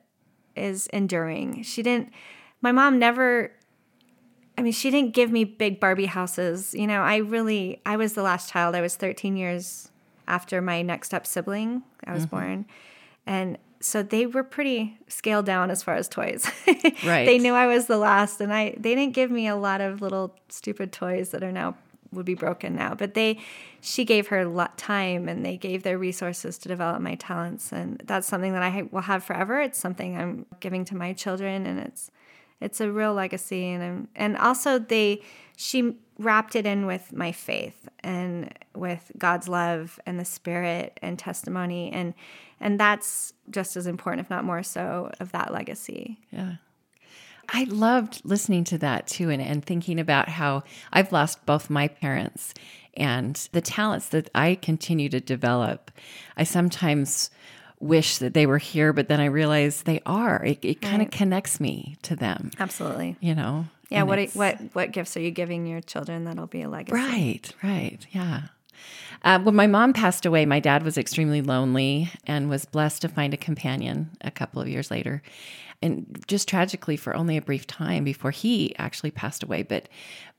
is 0.56 0.88
enduring. 0.88 1.64
She 1.64 1.82
didn't, 1.82 2.12
my 2.62 2.72
mom 2.72 3.00
never 3.00 3.52
I 4.58 4.62
mean, 4.62 4.74
she 4.74 4.92
didn't 4.92 5.14
give 5.14 5.32
me 5.32 5.46
big 5.46 5.80
Barbie 5.80 6.06
houses. 6.06 6.74
You 6.74 6.86
know, 6.86 7.02
I 7.02 7.18
really, 7.18 7.82
I 7.86 7.96
was 7.96 8.12
the 8.12 8.22
last 8.22 8.52
child. 8.52 8.76
I 8.76 8.82
was 8.82 8.98
13 8.98 9.38
years 9.38 9.90
after 10.28 10.62
my 10.62 10.82
next 10.82 11.14
up 11.14 11.26
sibling. 11.26 11.82
I 12.06 12.14
was 12.14 12.26
mm-hmm. 12.26 12.36
born. 12.36 12.66
And 13.30 13.60
so 13.80 14.02
they 14.02 14.26
were 14.26 14.44
pretty 14.44 14.98
scaled 15.08 15.46
down 15.46 15.70
as 15.70 15.84
far 15.84 15.94
as 15.94 16.10
toys. 16.10 16.50
Right. 17.06 17.26
they 17.26 17.38
knew 17.38 17.54
I 17.54 17.68
was 17.68 17.86
the 17.86 17.98
last 17.98 18.42
and 18.42 18.52
I 18.52 18.76
they 18.78 18.96
didn't 18.96 19.14
give 19.14 19.32
me 19.32 19.48
a 19.48 19.56
lot 19.56 19.80
of 19.80 20.02
little 20.02 20.36
stupid 20.50 20.92
toys 20.92 21.30
that 21.30 21.44
are 21.44 21.52
now 21.52 21.76
would 22.12 22.26
be 22.26 22.34
broken 22.34 22.76
now. 22.76 22.96
But 22.96 23.14
they, 23.14 23.40
she 23.82 24.04
gave 24.04 24.28
her 24.28 24.40
a 24.40 24.50
lot 24.50 24.78
time 24.78 25.30
and 25.30 25.46
they 25.46 25.58
gave 25.58 25.84
their 25.84 25.98
resources 25.98 26.58
to 26.60 26.68
develop 26.68 27.02
my 27.02 27.16
talents, 27.16 27.72
and 27.72 28.02
that's 28.06 28.28
something 28.28 28.54
that 28.54 28.64
I 28.64 28.88
will 28.92 29.02
have 29.02 29.24
forever. 29.24 29.62
It's 29.62 29.78
something 29.78 30.18
I'm 30.18 30.46
giving 30.60 30.86
to 30.86 30.96
my 30.96 31.14
children, 31.14 31.68
and 31.68 31.80
it's 31.80 32.10
it's 32.62 32.82
a 32.82 32.92
real 32.92 33.14
legacy. 33.14 33.68
And 33.68 34.08
and 34.16 34.38
also 34.38 34.80
they 34.80 35.22
she 35.56 35.96
wrapped 36.18 36.56
it 36.56 36.66
in 36.66 36.86
with 36.86 37.14
my 37.14 37.32
faith 37.32 37.88
and 38.02 38.54
with 38.76 39.12
God's 39.18 39.48
love 39.48 40.00
and 40.06 40.20
the 40.20 40.26
Spirit 40.26 41.00
and 41.02 41.18
testimony 41.18 41.92
and 41.92 42.14
and 42.60 42.80
that's 42.80 43.34
just 43.50 43.78
as 43.78 43.88
important, 43.88 44.26
if 44.26 44.30
not 44.30 44.44
more 44.44 44.64
so, 44.64 45.12
of 45.20 45.32
that 45.32 45.54
legacy. 45.54 46.20
Yeah. 46.30 46.56
I 47.52 47.64
loved 47.64 48.22
listening 48.26 48.64
to 48.66 48.78
that 48.80 49.08
too 49.08 49.30
and, 49.30 49.42
and 49.42 49.64
thinking 49.64 50.00
about 50.00 50.30
how 50.30 50.64
I've 50.94 51.12
lost 51.12 51.46
both 51.46 51.70
my 51.70 51.88
parents 51.88 52.54
and 52.96 53.36
the 53.54 53.62
talents 53.62 54.10
that 54.10 54.30
I 54.36 54.56
continue 54.56 55.10
to 55.10 55.20
develop. 55.20 55.90
I 56.38 56.44
sometimes 56.44 57.32
wish 57.80 58.18
that 58.18 58.34
they 58.34 58.46
were 58.46 58.58
here, 58.58 58.94
but 58.94 59.08
then 59.08 59.20
I 59.20 59.26
realize 59.26 59.84
they 59.84 60.02
are. 60.06 60.44
It, 60.44 60.60
it 60.64 60.82
kind 60.82 61.02
of 61.02 61.08
right. 61.08 61.12
connects 61.12 61.60
me 61.60 61.98
to 62.04 62.16
them. 62.16 62.52
Absolutely. 62.60 63.16
You 63.20 63.36
know? 63.36 63.66
Yeah. 63.90 64.04
What, 64.04 64.30
what, 64.32 64.58
what 64.74 64.92
gifts 64.92 65.16
are 65.18 65.22
you 65.22 65.32
giving 65.32 65.66
your 65.66 65.82
children 65.82 66.26
that'll 66.26 66.48
be 66.48 66.62
a 66.62 66.70
legacy? 66.70 66.96
Right, 66.96 67.52
right. 67.64 68.06
Yeah. 68.12 68.42
Uh, 69.24 69.40
when 69.40 69.56
my 69.56 69.68
mom 69.68 69.94
passed 69.94 70.26
away, 70.26 70.46
my 70.46 70.60
dad 70.60 70.84
was 70.84 70.98
extremely 70.98 71.42
lonely 71.42 72.10
and 72.26 72.50
was 72.50 72.66
blessed 72.66 73.02
to 73.02 73.10
find 73.10 73.34
a 73.34 73.38
companion 73.38 74.12
a 74.22 74.32
couple 74.32 74.62
of 74.62 74.68
years 74.68 74.92
later 74.92 75.22
and 75.82 76.24
just 76.28 76.48
tragically 76.48 76.98
for 76.98 77.16
only 77.16 77.38
a 77.38 77.42
brief 77.42 77.66
time 77.66 78.04
before 78.04 78.32
he 78.32 78.76
actually 78.78 79.12
passed 79.12 79.44
away 79.44 79.64
but 79.64 79.88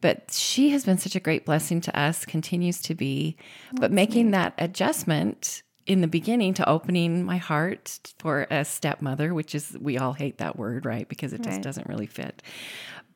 but 0.01 0.31
she 0.31 0.71
has 0.71 0.85
been 0.85 0.99
such 0.99 1.17
a 1.17 1.21
great 1.21 1.45
blessing 1.45 1.81
to 1.81 1.99
us 1.99 2.25
continues 2.25 2.81
to 2.81 2.95
be 2.95 3.37
That's 3.71 3.81
but 3.81 3.93
making 3.93 4.27
neat. 4.27 4.33
that 4.33 4.55
adjustment 4.59 5.63
in 5.91 6.03
the 6.03 6.07
beginning 6.07 6.55
to 6.55 6.69
opening 6.69 7.25
my 7.25 7.37
heart 7.37 8.13
for 8.21 8.47
a 8.49 8.65
stepmother 8.65 9.35
which 9.35 9.57
is 9.57 9.77
we 9.81 9.99
all 9.99 10.13
hate 10.13 10.39
that 10.39 10.57
word 10.57 10.87
right 10.87 11.09
because 11.09 11.33
it 11.33 11.43
just 11.43 11.57
right. 11.57 11.63
doesn't 11.63 11.89
really 11.89 12.07
fit 12.07 12.45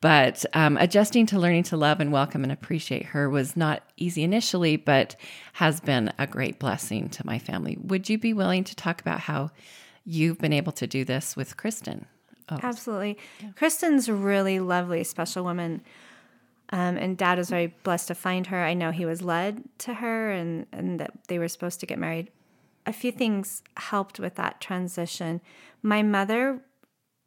but 0.01 0.45
um, 0.53 0.75
adjusting 0.75 1.25
to 1.25 1.39
learning 1.39 1.63
to 1.63 1.77
love 1.77 2.01
and 2.01 2.11
welcome 2.11 2.43
and 2.43 2.51
appreciate 2.51 3.05
her 3.05 3.29
was 3.29 3.55
not 3.55 3.81
easy 3.95 4.23
initially 4.23 4.75
but 4.75 5.15
has 5.53 5.79
been 5.79 6.11
a 6.19 6.27
great 6.27 6.59
blessing 6.59 7.07
to 7.07 7.25
my 7.25 7.39
family 7.39 7.77
would 7.81 8.09
you 8.09 8.17
be 8.17 8.33
willing 8.33 8.65
to 8.65 8.75
talk 8.75 8.99
about 8.99 9.21
how 9.21 9.49
you've 10.03 10.39
been 10.39 10.51
able 10.51 10.73
to 10.73 10.85
do 10.85 11.05
this 11.05 11.33
with 11.33 11.55
kristen 11.55 12.05
Oh. 12.47 12.59
Absolutely. 12.61 13.17
Yeah. 13.41 13.49
Kristen's 13.55 14.07
a 14.07 14.13
really 14.13 14.59
lovely, 14.59 15.03
special 15.03 15.43
woman. 15.43 15.81
Um, 16.69 16.95
and 16.95 17.17
dad 17.17 17.39
was 17.39 17.49
very 17.49 17.73
blessed 17.81 18.09
to 18.09 18.13
find 18.13 18.45
her. 18.45 18.63
I 18.63 18.75
know 18.75 18.91
he 18.91 19.03
was 19.03 19.23
led 19.23 19.63
to 19.79 19.95
her 19.95 20.29
and, 20.29 20.67
and 20.71 20.99
that 20.99 21.11
they 21.27 21.39
were 21.39 21.47
supposed 21.47 21.79
to 21.79 21.87
get 21.87 21.97
married. 21.97 22.29
A 22.85 22.93
few 22.93 23.11
things 23.11 23.63
helped 23.77 24.19
with 24.19 24.35
that 24.35 24.61
transition. 24.61 25.41
My 25.81 26.03
mother 26.03 26.61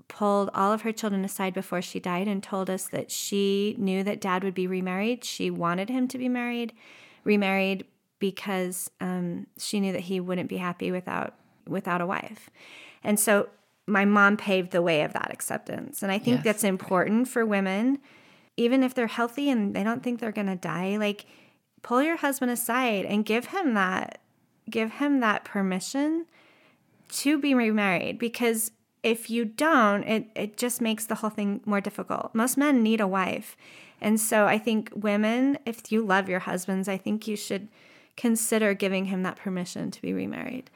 pulled 0.09 0.51
all 0.55 0.73
of 0.73 0.83
her 0.83 0.93
children 0.93 1.25
aside 1.25 1.53
before 1.53 1.83
she 1.83 2.01
died 2.01 2.29
and 2.29 2.43
told 2.43 2.71
us 2.71 2.89
that 2.89 3.11
she 3.11 3.75
knew 3.79 4.03
that 4.03 4.21
dad 4.21 4.43
would 4.43 4.55
be 4.55 4.67
remarried. 4.67 5.25
She 5.25 5.51
wanted 5.51 5.91
him 5.91 6.09
to 6.09 6.19
be 6.19 6.29
married, 6.29 6.73
remarried, 7.25 7.85
because 8.19 8.91
um, 9.01 9.47
she 9.59 9.81
knew 9.81 9.93
that 9.93 10.03
he 10.03 10.19
wouldn't 10.19 10.49
be 10.49 10.57
happy 10.57 10.91
without 10.91 11.35
without 11.67 12.01
a 12.01 12.07
wife. 12.07 12.49
And 13.05 13.21
so 13.21 13.49
my 13.87 14.05
mom 14.05 14.37
paved 14.37 14.71
the 14.71 14.83
way 14.83 15.03
of 15.03 15.13
that 15.13 15.33
acceptance. 15.33 16.03
And 16.03 16.11
I 16.11 16.19
think 16.19 16.39
yes. 16.39 16.45
that's 16.45 16.65
important 16.65 17.29
for 17.29 17.45
women, 17.45 17.99
even 18.57 18.83
if 18.83 18.95
they're 18.95 19.07
healthy 19.07 19.51
and 19.51 19.75
they 19.75 19.85
don't 19.85 20.03
think 20.03 20.21
they're 20.21 20.33
going 20.33 20.47
to 20.47 20.57
die. 20.57 20.97
Like, 20.97 21.27
pull 21.83 22.03
your 22.03 22.17
husband 22.17 22.51
aside 22.51 23.05
and 23.05 23.25
give 23.25 23.47
him 23.47 23.75
that, 23.75 24.21
give 24.71 24.93
him 24.93 25.21
that 25.21 25.45
permission 25.45 26.27
to 27.11 27.39
be 27.39 27.55
remarried 27.55 28.19
because 28.19 28.71
if 29.03 29.31
you 29.31 29.45
don't, 29.45 30.03
it, 30.05 30.29
it 30.35 30.57
just 30.57 30.81
makes 30.81 31.07
the 31.07 31.17
whole 31.17 31.31
thing 31.31 31.61
more 31.65 31.81
difficult. 31.81 32.35
Most 32.35 32.57
men 32.57 32.83
need 32.83 33.01
a 33.01 33.07
wife. 33.07 33.57
And 34.01 34.21
so 34.21 34.47
I 34.47 34.59
think 34.59 34.91
women, 34.95 35.59
if 35.65 35.91
you 35.91 36.05
love 36.05 36.29
your 36.29 36.41
husbands, 36.41 36.89
I 36.89 36.97
think 36.97 37.27
you 37.27 37.37
should 37.37 37.69
consider 38.17 38.75
giving 38.75 39.07
him 39.07 39.23
that 39.23 39.37
permission 39.37 39.91
to 39.93 40.03
be 40.03 40.13
remarried 40.13 40.71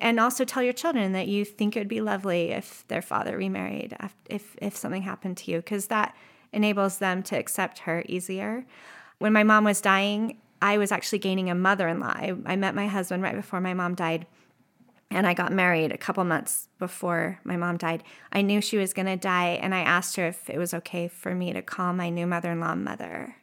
and 0.00 0.18
also 0.18 0.44
tell 0.44 0.62
your 0.62 0.72
children 0.72 1.12
that 1.12 1.28
you 1.28 1.44
think 1.44 1.76
it 1.76 1.80
would 1.80 1.88
be 1.88 2.00
lovely 2.00 2.50
if 2.50 2.86
their 2.88 3.02
father 3.02 3.36
remarried 3.36 3.96
if 4.28 4.56
if 4.60 4.76
something 4.76 5.02
happened 5.02 5.36
to 5.36 5.50
you 5.52 5.58
because 5.58 5.86
that 5.86 6.16
enables 6.52 6.98
them 6.98 7.22
to 7.22 7.38
accept 7.38 7.80
her 7.80 8.02
easier 8.08 8.64
when 9.18 9.32
my 9.32 9.44
mom 9.44 9.62
was 9.62 9.80
dying 9.80 10.38
i 10.62 10.78
was 10.78 10.92
actually 10.92 11.18
gaining 11.18 11.50
a 11.50 11.54
mother-in-law 11.54 12.12
i, 12.14 12.34
I 12.46 12.56
met 12.56 12.74
my 12.74 12.86
husband 12.86 13.22
right 13.22 13.34
before 13.34 13.60
my 13.60 13.74
mom 13.74 13.94
died 13.94 14.26
and 15.10 15.26
i 15.26 15.34
got 15.34 15.52
married 15.52 15.92
a 15.92 15.98
couple 15.98 16.24
months 16.24 16.68
before 16.78 17.40
my 17.44 17.56
mom 17.56 17.76
died 17.76 18.02
i 18.32 18.42
knew 18.42 18.60
she 18.60 18.76
was 18.76 18.92
going 18.92 19.06
to 19.06 19.16
die 19.16 19.58
and 19.62 19.74
i 19.74 19.80
asked 19.80 20.16
her 20.16 20.26
if 20.26 20.48
it 20.50 20.58
was 20.58 20.74
okay 20.74 21.08
for 21.08 21.34
me 21.34 21.52
to 21.52 21.62
call 21.62 21.92
my 21.92 22.10
new 22.10 22.26
mother-in-law 22.26 22.74
mother 22.74 23.36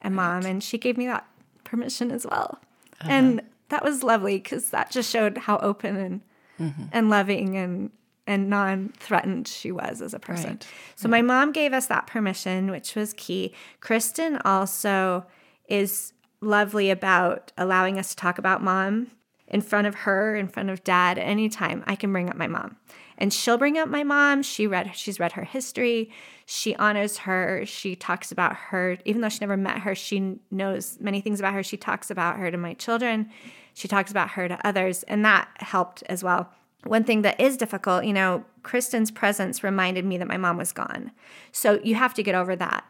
and 0.00 0.16
right. 0.16 0.40
mom 0.40 0.44
and 0.44 0.62
she 0.62 0.78
gave 0.78 0.96
me 0.96 1.06
that 1.06 1.26
permission 1.64 2.10
as 2.10 2.26
well 2.26 2.58
uh-huh. 3.00 3.10
and 3.10 3.42
that 3.68 3.84
was 3.84 4.02
lovely 4.02 4.36
because 4.36 4.70
that 4.70 4.90
just 4.90 5.10
showed 5.10 5.38
how 5.38 5.58
open 5.58 5.96
and 5.96 6.20
mm-hmm. 6.60 6.84
and 6.92 7.10
loving 7.10 7.56
and 7.56 7.90
and 8.26 8.50
non-threatened 8.50 9.46
she 9.46 9.70
was 9.70 10.02
as 10.02 10.12
a 10.12 10.18
person. 10.18 10.50
Right. 10.50 10.66
So 10.96 11.08
right. 11.08 11.22
my 11.22 11.22
mom 11.22 11.52
gave 11.52 11.72
us 11.72 11.86
that 11.86 12.08
permission, 12.08 12.72
which 12.72 12.96
was 12.96 13.12
key. 13.12 13.54
Kristen 13.80 14.38
also 14.44 15.24
is 15.68 16.12
lovely 16.46 16.90
about 16.90 17.52
allowing 17.58 17.98
us 17.98 18.10
to 18.10 18.16
talk 18.16 18.38
about 18.38 18.62
mom 18.62 19.08
in 19.48 19.60
front 19.60 19.86
of 19.86 19.94
her, 19.94 20.34
in 20.34 20.48
front 20.48 20.70
of 20.70 20.82
dad, 20.82 21.18
anytime 21.18 21.84
I 21.86 21.94
can 21.94 22.12
bring 22.12 22.28
up 22.28 22.36
my 22.36 22.46
mom. 22.46 22.76
And 23.18 23.32
she'll 23.32 23.58
bring 23.58 23.78
up 23.78 23.88
my 23.88 24.04
mom. 24.04 24.42
She 24.42 24.66
read 24.66 24.90
she's 24.94 25.18
read 25.20 25.32
her 25.32 25.44
history. 25.44 26.10
She 26.44 26.74
honors 26.76 27.18
her. 27.18 27.64
She 27.64 27.96
talks 27.96 28.30
about 28.30 28.54
her, 28.56 28.98
even 29.04 29.20
though 29.20 29.28
she 29.28 29.40
never 29.40 29.56
met 29.56 29.78
her, 29.78 29.94
she 29.94 30.38
knows 30.50 30.98
many 31.00 31.20
things 31.20 31.40
about 31.40 31.54
her. 31.54 31.62
She 31.62 31.76
talks 31.76 32.10
about 32.10 32.36
her 32.36 32.50
to 32.50 32.56
my 32.56 32.74
children. 32.74 33.30
She 33.74 33.88
talks 33.88 34.10
about 34.10 34.30
her 34.30 34.48
to 34.48 34.66
others, 34.66 35.02
and 35.04 35.24
that 35.24 35.48
helped 35.56 36.02
as 36.04 36.24
well. 36.24 36.50
One 36.84 37.04
thing 37.04 37.22
that 37.22 37.40
is 37.40 37.56
difficult, 37.56 38.04
you 38.04 38.12
know, 38.12 38.44
Kristen's 38.62 39.10
presence 39.10 39.62
reminded 39.62 40.04
me 40.04 40.18
that 40.18 40.28
my 40.28 40.36
mom 40.36 40.56
was 40.56 40.72
gone. 40.72 41.10
So 41.52 41.80
you 41.82 41.94
have 41.96 42.14
to 42.14 42.22
get 42.22 42.34
over 42.34 42.56
that. 42.56 42.84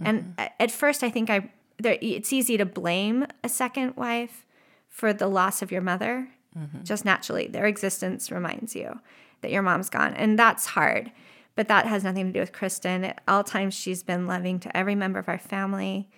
Mm-hmm. 0.00 0.06
And 0.06 0.50
at 0.60 0.70
first, 0.70 1.02
I 1.02 1.10
think 1.10 1.30
I 1.30 1.50
there, 1.78 1.98
it's 2.00 2.32
easy 2.32 2.56
to 2.56 2.66
blame 2.66 3.26
a 3.42 3.48
second 3.48 3.96
wife 3.96 4.44
for 4.88 5.12
the 5.12 5.28
loss 5.28 5.62
of 5.62 5.70
your 5.70 5.80
mother. 5.80 6.28
Mm-hmm. 6.58 6.82
Just 6.82 7.04
naturally, 7.04 7.46
their 7.46 7.66
existence 7.66 8.30
reminds 8.30 8.74
you 8.74 9.00
that 9.42 9.50
your 9.50 9.62
mom's 9.62 9.90
gone, 9.90 10.14
and 10.14 10.38
that's 10.38 10.66
hard. 10.66 11.12
But 11.54 11.68
that 11.68 11.86
has 11.86 12.04
nothing 12.04 12.26
to 12.26 12.32
do 12.32 12.40
with 12.40 12.52
Kristen. 12.52 13.04
At 13.04 13.22
all 13.26 13.42
times, 13.42 13.74
she's 13.74 14.02
been 14.02 14.26
loving 14.26 14.60
to 14.60 14.76
every 14.76 14.94
member 14.94 15.18
of 15.18 15.28
our 15.28 15.38
family. 15.38 16.08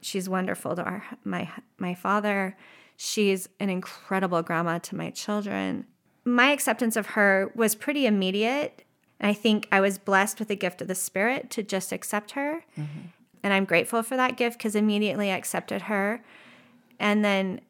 She's 0.00 0.28
wonderful 0.28 0.74
to 0.76 0.82
our 0.82 1.04
my 1.24 1.50
my 1.78 1.94
father. 1.94 2.56
She's 2.96 3.48
an 3.58 3.70
incredible 3.70 4.42
grandma 4.42 4.78
to 4.78 4.96
my 4.96 5.10
children. 5.10 5.86
My 6.24 6.50
acceptance 6.50 6.96
of 6.96 7.06
her 7.06 7.50
was 7.54 7.74
pretty 7.74 8.04
immediate. 8.06 8.84
And 9.18 9.28
I 9.28 9.34
think 9.34 9.68
I 9.70 9.80
was 9.80 9.98
blessed 9.98 10.38
with 10.38 10.48
the 10.48 10.56
gift 10.56 10.80
of 10.80 10.88
the 10.88 10.94
Spirit 10.94 11.50
to 11.50 11.62
just 11.62 11.92
accept 11.92 12.32
her. 12.32 12.64
Mm-hmm. 12.78 13.08
And 13.42 13.52
I'm 13.52 13.64
grateful 13.64 14.02
for 14.02 14.16
that 14.16 14.36
gift 14.36 14.58
because 14.58 14.74
immediately 14.74 15.30
I 15.30 15.36
accepted 15.36 15.82
her. 15.82 16.22
And 16.98 17.24
then 17.24 17.60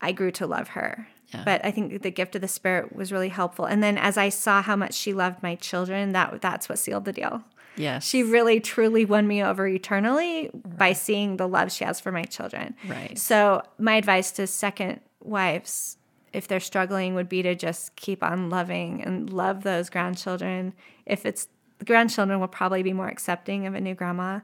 I 0.00 0.12
grew 0.12 0.30
to 0.32 0.46
love 0.46 0.68
her. 0.68 1.08
Yeah. 1.28 1.44
But 1.44 1.64
I 1.64 1.70
think 1.70 2.02
the 2.02 2.10
gift 2.10 2.34
of 2.34 2.40
the 2.40 2.48
Spirit 2.48 2.94
was 2.94 3.12
really 3.12 3.28
helpful. 3.28 3.64
And 3.64 3.82
then 3.82 3.96
as 3.96 4.16
I 4.16 4.30
saw 4.30 4.62
how 4.62 4.74
much 4.74 4.94
she 4.94 5.12
loved 5.12 5.42
my 5.42 5.54
children, 5.54 6.12
that 6.12 6.40
that's 6.40 6.68
what 6.68 6.78
sealed 6.78 7.04
the 7.04 7.12
deal. 7.12 7.44
Yes. 7.76 8.04
She 8.04 8.22
really 8.22 8.58
truly 8.60 9.04
won 9.04 9.28
me 9.28 9.42
over 9.42 9.66
eternally 9.66 10.50
right. 10.52 10.78
by 10.78 10.92
seeing 10.92 11.36
the 11.36 11.46
love 11.46 11.70
she 11.70 11.84
has 11.84 12.00
for 12.00 12.10
my 12.10 12.24
children. 12.24 12.74
Right. 12.88 13.16
So, 13.16 13.62
my 13.78 13.94
advice 13.94 14.32
to 14.32 14.46
second 14.48 15.00
wives, 15.22 15.96
if 16.32 16.48
they're 16.48 16.60
struggling, 16.60 17.14
would 17.14 17.28
be 17.28 17.42
to 17.42 17.54
just 17.54 17.94
keep 17.94 18.24
on 18.24 18.50
loving 18.50 19.02
and 19.02 19.32
love 19.32 19.62
those 19.62 19.88
grandchildren. 19.88 20.74
If 21.06 21.24
it's 21.24 21.46
the 21.78 21.84
grandchildren 21.84 22.40
will 22.40 22.48
probably 22.48 22.82
be 22.82 22.92
more 22.92 23.08
accepting 23.08 23.66
of 23.66 23.74
a 23.74 23.80
new 23.80 23.94
grandma 23.94 24.40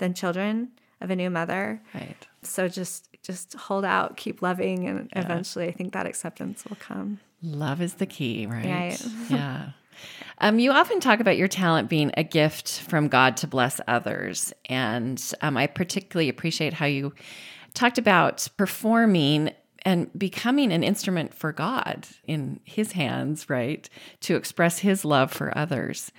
than 0.00 0.14
children 0.14 0.72
of 1.00 1.10
a 1.10 1.16
new 1.16 1.30
mother. 1.30 1.80
Right. 1.94 2.26
So 2.42 2.68
just 2.68 3.06
just 3.22 3.54
hold 3.54 3.84
out, 3.84 4.16
keep 4.16 4.42
loving, 4.42 4.88
and 4.88 5.10
yeah. 5.12 5.20
eventually 5.20 5.68
I 5.68 5.72
think 5.72 5.92
that 5.92 6.06
acceptance 6.06 6.64
will 6.68 6.78
come. 6.80 7.20
Love 7.42 7.80
is 7.80 7.94
the 7.94 8.06
key, 8.06 8.46
right? 8.46 8.64
Right. 8.64 9.06
yeah. 9.30 9.70
Um, 10.38 10.58
you 10.58 10.72
often 10.72 11.00
talk 11.00 11.20
about 11.20 11.36
your 11.36 11.48
talent 11.48 11.90
being 11.90 12.10
a 12.16 12.24
gift 12.24 12.80
from 12.80 13.08
God 13.08 13.36
to 13.38 13.46
bless 13.46 13.80
others. 13.86 14.52
And 14.66 15.22
um, 15.42 15.58
I 15.58 15.66
particularly 15.66 16.30
appreciate 16.30 16.72
how 16.72 16.86
you 16.86 17.14
talked 17.74 17.98
about 17.98 18.48
performing 18.56 19.52
and 19.82 20.10
becoming 20.18 20.72
an 20.72 20.82
instrument 20.82 21.34
for 21.34 21.52
God 21.52 22.06
in 22.26 22.60
His 22.64 22.92
hands, 22.92 23.50
right? 23.50 23.88
To 24.20 24.36
express 24.36 24.78
His 24.78 25.04
love 25.04 25.30
for 25.30 25.56
others. 25.56 26.10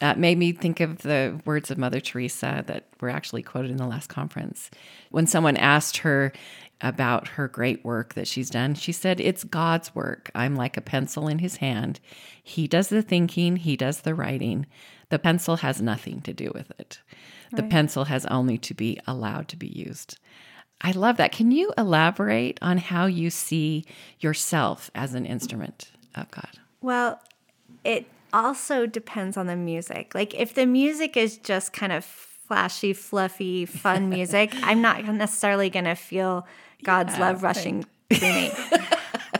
That 0.00 0.18
made 0.18 0.38
me 0.38 0.52
think 0.52 0.80
of 0.80 0.98
the 0.98 1.40
words 1.44 1.70
of 1.70 1.78
Mother 1.78 2.00
Teresa 2.00 2.64
that 2.66 2.88
were 3.00 3.10
actually 3.10 3.42
quoted 3.42 3.70
in 3.70 3.76
the 3.76 3.86
last 3.86 4.08
conference. 4.08 4.70
When 5.10 5.26
someone 5.26 5.56
asked 5.56 5.98
her 5.98 6.32
about 6.80 7.28
her 7.28 7.46
great 7.46 7.84
work 7.84 8.14
that 8.14 8.26
she's 8.26 8.50
done, 8.50 8.74
she 8.74 8.92
said, 8.92 9.20
It's 9.20 9.44
God's 9.44 9.94
work. 9.94 10.30
I'm 10.34 10.56
like 10.56 10.76
a 10.76 10.82
pencil 10.82 11.28
in 11.28 11.38
his 11.38 11.56
hand. 11.56 12.00
He 12.42 12.66
does 12.66 12.88
the 12.88 13.02
thinking, 13.02 13.56
he 13.56 13.76
does 13.76 14.00
the 14.00 14.14
writing. 14.14 14.66
The 15.10 15.18
pencil 15.18 15.56
has 15.56 15.80
nothing 15.80 16.22
to 16.22 16.32
do 16.32 16.50
with 16.54 16.72
it. 16.78 17.00
The 17.52 17.62
right. 17.62 17.70
pencil 17.70 18.04
has 18.04 18.26
only 18.26 18.58
to 18.58 18.74
be 18.74 18.98
allowed 19.06 19.48
to 19.48 19.56
be 19.56 19.68
used. 19.68 20.18
I 20.80 20.90
love 20.90 21.16
that. 21.18 21.32
Can 21.32 21.52
you 21.52 21.72
elaborate 21.78 22.58
on 22.60 22.78
how 22.78 23.06
you 23.06 23.30
see 23.30 23.84
yourself 24.18 24.90
as 24.94 25.14
an 25.14 25.24
instrument 25.24 25.92
of 26.14 26.30
God? 26.30 26.58
Well, 26.82 27.20
it 27.84 28.06
also 28.34 28.86
depends 28.86 29.36
on 29.36 29.46
the 29.46 29.56
music. 29.56 30.14
Like 30.14 30.34
if 30.34 30.54
the 30.54 30.66
music 30.66 31.16
is 31.16 31.38
just 31.38 31.72
kind 31.72 31.92
of 31.92 32.04
flashy, 32.04 32.92
fluffy, 32.92 33.64
fun 33.64 34.08
music, 34.10 34.52
I'm 34.62 34.82
not 34.82 35.04
necessarily 35.04 35.70
going 35.70 35.86
to 35.86 35.94
feel 35.94 36.46
God's 36.82 37.14
yeah, 37.14 37.20
love 37.20 37.42
rushing 37.42 37.86
through 38.12 38.28
me. 38.28 38.50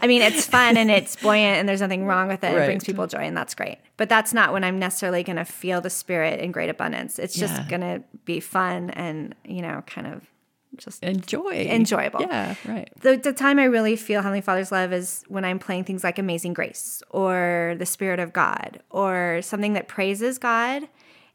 I 0.01 0.07
mean, 0.07 0.23
it's 0.23 0.47
fun 0.47 0.77
and 0.77 0.91
it's 0.91 1.17
buoyant 1.17 1.59
and 1.59 1.69
there's 1.69 1.81
nothing 1.81 2.07
wrong 2.07 2.29
with 2.29 2.45
it. 2.45 2.49
Right. 2.49 2.63
It 2.63 2.67
brings 2.67 2.85
people 2.85 3.07
joy 3.07 3.21
and 3.21 3.37
that's 3.37 3.55
great. 3.55 3.79
But 3.97 4.09
that's 4.09 4.35
not 4.35 4.53
when 4.53 4.63
I'm 4.63 4.79
necessarily 4.79 5.23
going 5.23 5.37
to 5.37 5.45
feel 5.45 5.81
the 5.81 5.91
spirit 5.91 6.41
in 6.41 6.53
great 6.53 6.69
abundance. 6.69 7.19
It's 7.19 7.35
just 7.35 7.55
yeah. 7.55 7.69
going 7.69 7.81
to 7.81 8.03
be 8.25 8.41
fun 8.41 8.91
and, 8.91 9.35
you 9.45 9.63
know, 9.63 9.83
kind 9.87 10.07
of 10.07 10.23
just 10.77 11.03
enjoy 11.03 11.67
enjoyable. 11.67 12.21
Yeah, 12.21 12.55
right. 12.65 12.91
The, 13.01 13.17
the 13.17 13.33
time 13.33 13.59
I 13.59 13.65
really 13.65 13.97
feel 13.97 14.23
Heavenly 14.23 14.41
Father's 14.41 14.73
love 14.73 14.93
is 14.93 15.25
when 15.29 15.45
I'm 15.45 15.59
playing 15.59 15.85
things 15.85 16.05
like 16.05 16.19
Amazing 16.19 16.55
Grace 16.55 17.03
or 17.11 17.75
the 17.79 17.87
Spirit 17.87 18.21
of 18.21 18.33
God 18.33 18.83
or 18.91 19.41
something 19.43 19.75
that 19.75 19.89
praises 19.89 20.39
God 20.39 20.89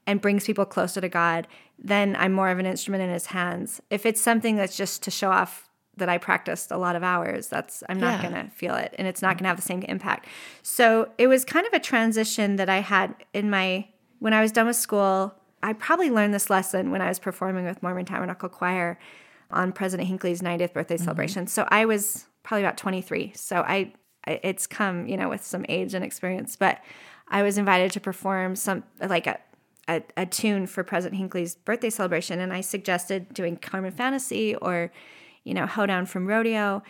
and 0.06 0.21
brings 0.21 0.45
people 0.45 0.65
closer 0.65 1.02
to 1.02 1.10
God. 1.10 1.47
Then 1.78 2.15
I'm 2.17 2.34
more 2.34 2.49
of 2.49 2.60
an 2.60 2.65
instrument 2.65 3.04
in 3.04 3.10
His 3.10 3.28
hands. 3.28 3.82
If 3.89 4.06
it's 4.06 4.21
something 4.21 4.56
that's 4.56 4.75
just 4.75 5.04
to 5.04 5.12
show 5.12 5.32
off 5.32 5.69
that 5.97 6.10
I 6.10 6.17
practiced 6.17 6.71
a 6.71 6.78
lot 6.78 6.95
of 6.95 7.04
hours, 7.04 7.47
that's 7.47 7.84
I'm 7.88 7.99
not 7.99 8.21
yeah. 8.21 8.30
gonna 8.30 8.49
feel 8.49 8.75
it, 8.75 8.95
and 8.97 9.08
it's 9.08 9.21
not 9.21 9.38
gonna 9.38 9.49
have 9.49 9.58
the 9.58 9.63
same 9.63 9.84
impact. 9.84 10.25
So 10.63 11.10
it 11.17 11.28
was 11.28 11.45
kind 11.45 11.67
of 11.67 11.73
a 11.73 11.80
transition 11.80 12.56
that 12.56 12.69
I 12.69 12.80
had 12.80 13.13
in 13.34 13.49
my 13.49 13.88
when 14.19 14.34
I 14.34 14.41
was 14.41 14.52
done 14.52 14.67
with 14.67 14.75
school. 14.75 15.36
I 15.62 15.73
probably 15.73 16.10
learned 16.10 16.34
this 16.34 16.49
lesson 16.49 16.89
when 16.89 17.02
I 17.02 17.10
was 17.10 17.19
performing 17.19 17.65
with 17.65 17.84
Mormon 17.84 18.06
Tabernacle 18.06 18.49
Choir 18.49 18.97
on 19.51 19.71
President 19.71 20.07
Hinckley's 20.07 20.41
90th 20.41 20.73
birthday 20.73 20.95
mm-hmm. 20.95 21.03
celebration. 21.03 21.47
So 21.47 21.67
I 21.69 21.85
was 21.85 22.25
probably 22.43 22.63
about 22.63 22.77
23. 22.77 23.33
So 23.35 23.62
I 23.62 23.93
it's 24.27 24.67
come, 24.67 25.07
you 25.07 25.17
know, 25.17 25.29
with 25.29 25.43
some 25.43 25.65
age 25.69 25.93
and 25.93 26.03
experience, 26.03 26.55
but 26.55 26.81
I 27.29 27.41
was 27.41 27.57
invited 27.57 27.91
to 27.91 27.99
perform 27.99 28.55
some 28.55 28.83
like 29.01 29.27
a 29.27 29.39
a, 29.88 30.03
a 30.15 30.25
tune 30.25 30.67
for 30.67 30.83
President 30.83 31.17
Hinckley's 31.17 31.55
birthday 31.55 31.89
celebration, 31.89 32.39
and 32.39 32.53
I 32.53 32.62
suggested 32.62 33.33
doing 33.33 33.57
Carmen 33.57 33.91
Fantasy 33.91 34.55
or, 34.55 34.91
you 35.43 35.55
know, 35.55 35.65
Hoedown 35.65 36.05
from 36.05 36.27
Rodeo, 36.27 36.83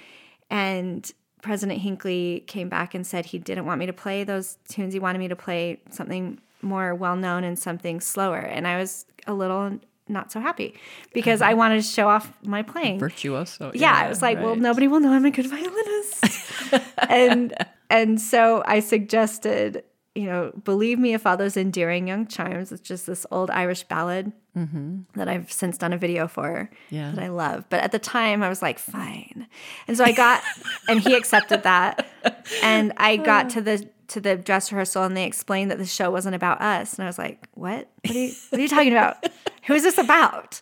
and 0.49 1.09
President 1.41 1.79
Hinckley 1.79 2.43
came 2.47 2.67
back 2.67 2.93
and 2.93 3.07
said 3.07 3.27
he 3.27 3.37
didn't 3.37 3.65
want 3.65 3.79
me 3.79 3.85
to 3.85 3.93
play 3.93 4.25
those 4.25 4.57
tunes. 4.67 4.93
He 4.93 4.99
wanted 4.99 5.19
me 5.19 5.29
to 5.29 5.35
play 5.35 5.81
something 5.89 6.39
more 6.61 6.93
well 6.93 7.15
known 7.15 7.45
and 7.45 7.57
something 7.57 8.01
slower. 8.01 8.39
And 8.39 8.67
I 8.67 8.77
was 8.77 9.05
a 9.25 9.33
little 9.33 9.79
not 10.09 10.31
so 10.31 10.39
happy 10.39 10.75
because 11.13 11.41
uh-huh. 11.41 11.51
I 11.51 11.53
wanted 11.53 11.77
to 11.77 11.87
show 11.87 12.07
off 12.07 12.31
my 12.43 12.63
playing. 12.63 12.99
Virtuoso. 12.99 13.71
Yeah, 13.73 13.81
yeah 13.81 14.05
I 14.05 14.09
was 14.09 14.21
like, 14.21 14.37
right. 14.37 14.45
well, 14.45 14.55
nobody 14.55 14.87
will 14.87 14.99
know 14.99 15.13
I'm 15.13 15.25
a 15.25 15.31
good 15.31 15.47
violinist. 15.47 16.73
and 17.09 17.53
and 17.89 18.19
so 18.21 18.63
I 18.65 18.79
suggested, 18.79 19.83
you 20.15 20.25
know, 20.25 20.51
believe 20.63 20.99
me 20.99 21.13
if 21.13 21.25
all 21.25 21.37
those 21.37 21.57
endearing 21.57 22.07
young 22.07 22.27
chimes, 22.27 22.71
it's 22.71 22.81
just 22.81 23.07
this 23.07 23.25
old 23.31 23.49
Irish 23.49 23.83
ballad 23.83 24.31
mm-hmm. 24.55 25.01
that 25.15 25.27
I've 25.27 25.51
since 25.51 25.77
done 25.77 25.93
a 25.93 25.97
video 25.97 26.27
for 26.27 26.69
yeah. 26.89 27.11
that 27.11 27.23
I 27.23 27.29
love. 27.29 27.65
But 27.69 27.81
at 27.81 27.91
the 27.91 27.99
time 27.99 28.43
I 28.43 28.49
was 28.49 28.61
like, 28.61 28.79
fine. 28.79 29.47
And 29.87 29.97
so 29.97 30.03
I 30.03 30.11
got 30.11 30.43
and 30.87 30.99
he 30.99 31.15
accepted 31.15 31.63
that. 31.63 32.07
And 32.61 32.91
I 32.97 33.15
got 33.15 33.51
to 33.51 33.61
the 33.61 33.87
to 34.09 34.19
the 34.19 34.35
dress 34.35 34.71
rehearsal 34.71 35.03
and 35.03 35.15
they 35.15 35.25
explained 35.25 35.71
that 35.71 35.77
the 35.77 35.85
show 35.85 36.11
wasn't 36.11 36.35
about 36.35 36.61
us. 36.61 36.95
And 36.95 37.03
I 37.03 37.07
was 37.07 37.17
like, 37.17 37.47
what? 37.53 37.87
What 38.05 38.15
are 38.15 38.19
you, 38.19 38.33
what 38.49 38.59
are 38.59 38.61
you 38.61 38.67
talking 38.67 38.91
about? 38.91 39.23
Who 39.67 39.73
is 39.73 39.83
this 39.83 39.97
about? 39.97 40.59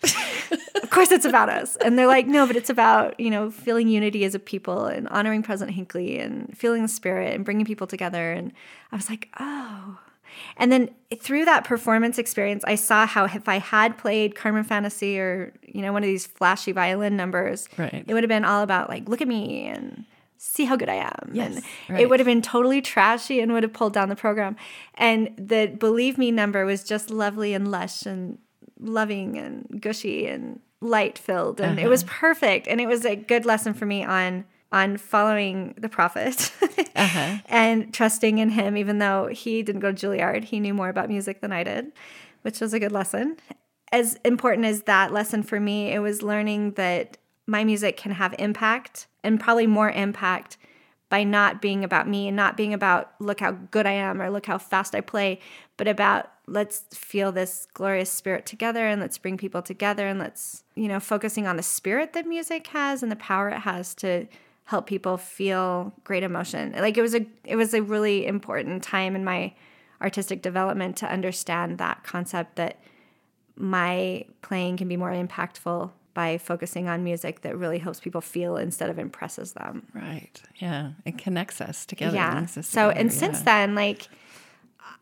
of 0.82 0.90
course 0.90 1.12
it's 1.12 1.26
about 1.26 1.50
us. 1.50 1.76
And 1.78 1.98
they're 1.98 2.08
like, 2.08 2.28
no, 2.28 2.46
but 2.46 2.56
it's 2.56 2.70
about, 2.70 3.20
you 3.20 3.30
know, 3.30 3.50
feeling 3.50 3.88
unity 3.88 4.26
as 4.26 4.36
a 4.36 4.40
people 4.40 4.86
and 4.86 5.08
honoring 5.10 5.44
President 5.44 5.76
Hinckley 5.76 6.20
and 6.20 6.56
feeling 6.58 6.82
the 6.82 6.88
spirit 6.88 7.34
and 7.34 7.46
bringing 7.46 7.66
people 7.66 7.88
together. 7.88 8.32
And 8.32 8.52
I 8.92 8.96
was 8.96 9.10
like, 9.10 9.30
oh. 9.40 10.00
And 10.58 10.72
then 10.72 10.90
through 11.20 11.46
that 11.46 11.64
performance 11.64 12.18
experience, 12.18 12.64
I 12.68 12.76
saw 12.76 13.08
how 13.08 13.26
if 13.26 13.48
I 13.48 13.60
had 13.60 13.98
played 13.98 14.36
Carmen 14.36 14.64
Fantasy 14.64 15.20
or, 15.20 15.54
you 15.64 15.82
know, 15.82 15.94
one 15.94 16.04
of 16.04 16.08
these 16.08 16.28
flashy 16.28 16.72
violin 16.72 17.16
numbers, 17.16 17.68
right. 17.78 18.04
it 18.06 18.14
would 18.14 18.24
have 18.24 18.30
been 18.30 18.46
all 18.46 18.62
about 18.62 18.90
like, 18.90 19.08
look 19.08 19.22
at 19.22 19.28
me 19.28 19.68
and 19.68 20.06
see 20.38 20.66
how 20.66 20.76
good 20.76 20.90
I 20.90 20.96
am. 20.96 21.32
Yes, 21.34 21.56
and 21.56 21.64
right. 21.90 22.02
it 22.02 22.10
would 22.10 22.20
have 22.20 22.28
been 22.28 22.42
totally 22.42 22.82
trashy 22.82 23.40
and 23.40 23.52
would 23.54 23.64
have 23.64 23.74
pulled 23.74 23.94
down 23.94 24.10
the 24.10 24.16
program. 24.16 24.56
And 24.96 25.34
the 25.38 25.68
Believe 25.68 26.18
Me 26.18 26.32
number 26.32 26.66
was 26.66 26.84
just 26.84 27.10
lovely 27.10 27.54
and 27.54 27.70
lush 27.70 28.06
and 28.06 28.38
loving 28.80 29.38
and 29.38 29.82
gushy 29.82 30.28
and 30.28 30.60
light 30.82 31.18
filled. 31.18 31.60
And 31.60 31.78
uh-huh. 31.78 31.88
it 31.88 31.90
was 31.90 32.04
uh-huh. 32.04 32.14
perfect. 32.20 32.68
And 32.68 32.80
it 32.80 32.88
was 32.88 33.06
a 33.06 33.16
good 33.16 33.46
lesson 33.46 33.74
for 33.74 33.86
me 33.86 34.04
on 34.04 34.46
on 34.70 34.98
following 34.98 35.74
the 35.78 35.88
prophet 35.88 36.52
uh-huh. 36.96 37.38
and 37.46 37.94
trusting 37.94 38.38
in 38.38 38.50
him, 38.50 38.76
even 38.76 39.00
though 39.00 39.28
he 39.28 39.64
didn't 39.64 39.80
go 39.80 39.94
to 39.94 40.08
Juilliard. 40.08 40.44
He 40.44 40.60
knew 40.60 40.74
more 40.74 40.90
about 40.90 41.08
music 41.08 41.40
than 41.40 41.54
I 41.54 41.64
did, 41.64 41.94
which 42.42 42.60
was 42.60 42.74
a 42.74 42.80
good 42.80 42.92
lesson. 42.92 43.38
As 43.94 44.20
important 44.26 44.66
as 44.66 44.84
that 44.84 45.14
lesson 45.14 45.42
for 45.42 45.60
me, 45.60 45.94
it 45.94 46.00
was 46.00 46.22
learning 46.22 46.72
that 46.72 47.18
my 47.46 47.64
music 47.64 47.96
can 47.96 48.12
have 48.12 48.36
impact 48.38 49.08
and 49.28 49.40
probably 49.40 49.68
more 49.68 49.92
impact 49.92 50.58
by 51.10 51.24
not 51.24 51.62
being 51.62 51.84
about 51.84 52.08
me 52.08 52.28
and 52.28 52.36
not 52.36 52.58
being 52.58 52.74
about 52.74 53.12
look 53.20 53.40
how 53.40 53.52
good 53.52 53.86
I 53.86 53.94
am 53.94 54.22
or 54.22 54.30
look 54.30 54.46
how 54.46 54.58
fast 54.58 54.96
I 54.96 55.02
play, 55.02 55.40
but 55.78 55.88
about 55.88 56.32
let's 56.48 56.86
feel 56.94 57.32
this 57.32 57.68
glorious 57.74 58.12
spirit 58.12 58.46
together 58.46 58.88
and 58.88 59.02
let's 59.02 59.18
bring 59.18 59.38
people 59.38 59.62
together 59.62 60.08
and 60.08 60.18
let's, 60.20 60.64
you 60.76 60.88
know, 60.88 61.00
focusing 61.00 61.46
on 61.46 61.58
the 61.58 61.64
spirit 61.64 62.14
that 62.14 62.26
music 62.26 62.68
has 62.68 63.04
and 63.04 63.12
the 63.12 63.18
power 63.18 63.50
it 63.50 63.60
has 63.60 63.94
to 63.96 64.28
help 64.66 64.88
people 64.88 65.18
feel 65.18 65.94
great 66.04 66.24
emotion. 66.24 66.74
Like 66.74 66.98
it 66.98 67.02
was 67.02 67.16
a 67.16 67.26
it 67.44 67.56
was 67.56 67.74
a 67.74 67.82
really 67.82 68.26
important 68.26 68.84
time 68.84 69.16
in 69.16 69.24
my 69.24 69.54
artistic 70.02 70.42
development 70.42 70.98
to 70.98 71.12
understand 71.12 71.78
that 71.78 72.04
concept 72.04 72.56
that 72.58 72.80
my 73.56 74.26
playing 74.42 74.78
can 74.78 74.88
be 74.88 74.98
more 74.98 75.12
impactful 75.12 75.92
by 76.18 76.40
focusing 76.40 76.90
on 76.90 77.04
music 77.04 77.42
that 77.42 77.56
really 77.56 77.78
helps 77.78 78.00
people 78.00 78.22
feel 78.22 78.58
instead 78.58 78.90
of 78.90 78.98
impresses 78.98 79.54
them. 79.54 79.86
Right. 79.94 80.42
Yeah. 80.56 80.94
It 81.06 81.20
connects 81.20 81.62
us 81.62 81.86
together. 81.86 82.16
Yeah. 82.16 82.40
Us 82.40 82.54
so, 82.54 82.62
together. 82.62 82.92
and 82.94 83.12
yeah. 83.12 83.18
since 83.20 83.42
then, 83.42 83.76
like, 83.76 84.08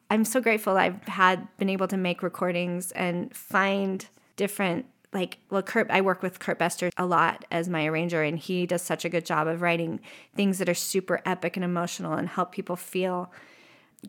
I'm 0.10 0.26
so 0.26 0.42
grateful 0.42 0.76
I've 0.76 1.02
had 1.04 1.48
been 1.58 1.70
able 1.70 1.88
to 1.88 1.96
make 1.96 2.22
recordings 2.22 2.92
and 2.92 3.34
find 3.34 4.06
different 4.36 4.88
like 5.14 5.38
well 5.50 5.62
Kurt 5.62 5.90
I 5.90 6.02
work 6.02 6.22
with 6.22 6.40
Kurt 6.40 6.60
Bestor 6.60 6.90
a 6.98 7.06
lot 7.06 7.46
as 7.50 7.70
my 7.70 7.86
arranger 7.86 8.22
and 8.22 8.38
he 8.38 8.66
does 8.66 8.82
such 8.82 9.06
a 9.06 9.10
good 9.10 9.26
job 9.26 9.48
of 9.48 9.62
writing 9.62 10.02
things 10.36 10.58
that 10.58 10.68
are 10.68 10.74
super 10.74 11.22
epic 11.26 11.56
and 11.56 11.64
emotional 11.64 12.12
and 12.12 12.28
help 12.28 12.52
people 12.52 12.76
feel 12.76 13.32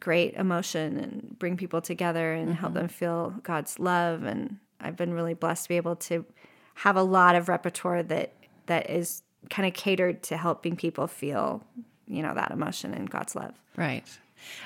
great 0.00 0.34
emotion 0.34 0.96
and 0.96 1.38
bring 1.38 1.56
people 1.56 1.80
together 1.80 2.32
and 2.32 2.48
mm-hmm. 2.48 2.58
help 2.58 2.74
them 2.74 2.88
feel 2.88 3.36
God's 3.44 3.78
love 3.78 4.24
and 4.24 4.56
I've 4.80 4.96
been 4.96 5.14
really 5.14 5.34
blessed 5.34 5.66
to 5.66 5.68
be 5.68 5.76
able 5.76 5.94
to 5.96 6.24
have 6.76 6.96
a 6.96 7.02
lot 7.02 7.34
of 7.34 7.48
repertoire 7.48 8.02
that 8.02 8.32
that 8.66 8.90
is 8.90 9.22
kind 9.50 9.66
of 9.66 9.74
catered 9.74 10.22
to 10.24 10.36
helping 10.36 10.76
people 10.76 11.06
feel, 11.06 11.62
you 12.06 12.22
know, 12.22 12.34
that 12.34 12.50
emotion 12.50 12.92
and 12.92 13.08
God's 13.08 13.34
love. 13.34 13.54
Right. 13.76 14.04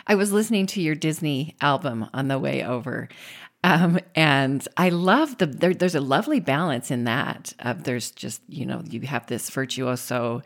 I 0.07 0.15
was 0.15 0.33
listening 0.33 0.67
to 0.69 0.83
your 0.83 0.95
Disney 0.95 1.55
album 1.61 2.09
on 2.13 2.29
the 2.29 2.39
way 2.39 2.65
over. 2.65 3.09
Um, 3.63 4.01
and 4.15 4.67
I 4.77 4.89
love 4.89 5.37
the 5.39 5.47
there, 5.47 5.75
there's 5.75 5.95
a 5.95 6.01
lovely 6.01 6.41
balance 6.41 6.91
in 6.91 7.05
that. 7.05 7.53
Uh, 7.61 7.75
there's 7.75 8.11
just 8.11 8.41
you 8.49 8.65
know 8.65 8.83
you 8.89 9.03
have 9.03 9.27
this 9.27 9.51
virtuoso 9.51 10.43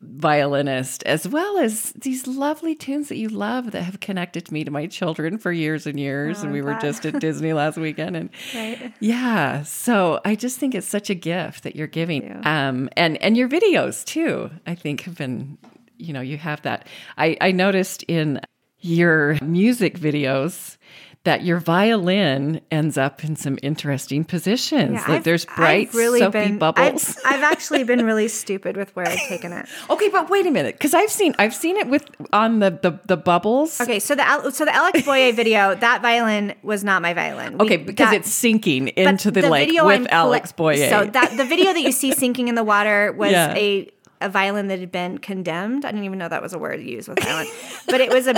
violinist, 0.00 1.02
as 1.04 1.26
well 1.26 1.58
as 1.58 1.92
these 1.92 2.26
lovely 2.26 2.74
tunes 2.74 3.08
that 3.08 3.16
you 3.16 3.28
love 3.28 3.72
that 3.72 3.82
have 3.82 4.00
connected 4.00 4.50
me 4.52 4.64
to 4.64 4.70
my 4.70 4.86
children 4.86 5.38
for 5.38 5.50
years 5.50 5.86
and 5.86 5.98
years. 5.98 6.38
Oh, 6.40 6.44
and 6.44 6.52
we 6.52 6.62
were 6.62 6.74
just 6.74 7.04
at 7.04 7.20
Disney 7.20 7.52
last 7.52 7.76
weekend, 7.78 8.16
and 8.16 8.30
right. 8.54 8.92
yeah, 9.00 9.62
so 9.62 10.20
I 10.24 10.34
just 10.34 10.58
think 10.58 10.74
it's 10.74 10.86
such 10.86 11.10
a 11.10 11.14
gift 11.14 11.64
that 11.64 11.74
you're 11.74 11.86
giving, 11.86 12.22
you. 12.22 12.40
um, 12.44 12.88
and 12.96 13.16
and 13.22 13.36
your 13.36 13.48
videos 13.48 14.04
too. 14.04 14.50
I 14.66 14.74
think 14.74 15.02
have 15.02 15.16
been, 15.16 15.58
you 15.96 16.12
know, 16.12 16.20
you 16.20 16.38
have 16.38 16.62
that. 16.62 16.86
I 17.16 17.36
I 17.40 17.50
noticed 17.50 18.04
in 18.04 18.40
your 18.80 19.36
music 19.42 19.98
videos 19.98 20.76
that 21.28 21.44
your 21.44 21.60
violin 21.60 22.58
ends 22.70 22.96
up 22.96 23.22
in 23.22 23.36
some 23.36 23.58
interesting 23.62 24.24
positions. 24.24 24.92
Yeah, 24.94 25.04
like 25.08 25.24
there's 25.24 25.44
bright 25.44 25.88
I've 25.88 25.94
really 25.94 26.20
soapy 26.20 26.38
been, 26.38 26.58
bubbles. 26.58 27.18
I've, 27.22 27.34
I've 27.34 27.42
actually 27.42 27.84
been 27.84 28.06
really 28.06 28.28
stupid 28.42 28.78
with 28.78 28.96
where 28.96 29.06
I've 29.06 29.18
taken 29.28 29.52
it. 29.52 29.66
okay, 29.90 30.08
but 30.08 30.30
wait 30.30 30.46
a 30.46 30.50
minute, 30.50 30.76
because 30.76 30.94
I've 30.94 31.10
seen 31.10 31.34
I've 31.38 31.54
seen 31.54 31.76
it 31.76 31.86
with 31.86 32.08
on 32.32 32.60
the 32.60 32.70
the, 32.70 32.98
the 33.04 33.18
bubbles. 33.18 33.78
Okay, 33.78 33.98
so 33.98 34.14
the 34.14 34.50
so 34.52 34.64
the 34.64 34.74
Alex 34.74 35.02
Boye 35.04 35.32
video, 35.32 35.74
that 35.74 36.00
violin 36.00 36.54
was 36.62 36.82
not 36.82 37.02
my 37.02 37.12
violin. 37.12 37.58
We- 37.58 37.66
Okay, 37.66 37.76
because 37.76 38.08
that- 38.10 38.16
it's 38.16 38.32
sinking 38.32 38.88
into 38.88 39.30
the, 39.30 39.42
lake 39.50 39.68
with 39.70 40.00
I'm 40.00 40.06
Alex 40.10 40.52
Boye. 40.52 40.76
So 40.88 41.04
that 41.04 41.36
the 41.36 41.44
video 41.44 41.74
that 41.74 41.82
you 41.82 41.92
see 41.92 42.12
sinking 42.22 42.48
in 42.48 42.54
the 42.54 42.64
water 42.64 43.12
was 43.12 43.32
Yeah. 43.32 43.54
a 43.54 43.90
a 44.22 44.30
violin 44.30 44.66
that 44.68 44.80
had 44.80 44.90
been 44.90 45.18
condemned. 45.18 45.84
I 45.84 45.90
didn't 45.90 46.04
even 46.04 46.18
know 46.18 46.28
that 46.28 46.40
was 46.42 46.54
a 46.54 46.58
word 46.58 46.80
used 46.80 47.06
with 47.06 47.20
violin, 47.22 47.46
but 47.86 48.00
it 48.00 48.10
was 48.10 48.26
a 48.26 48.34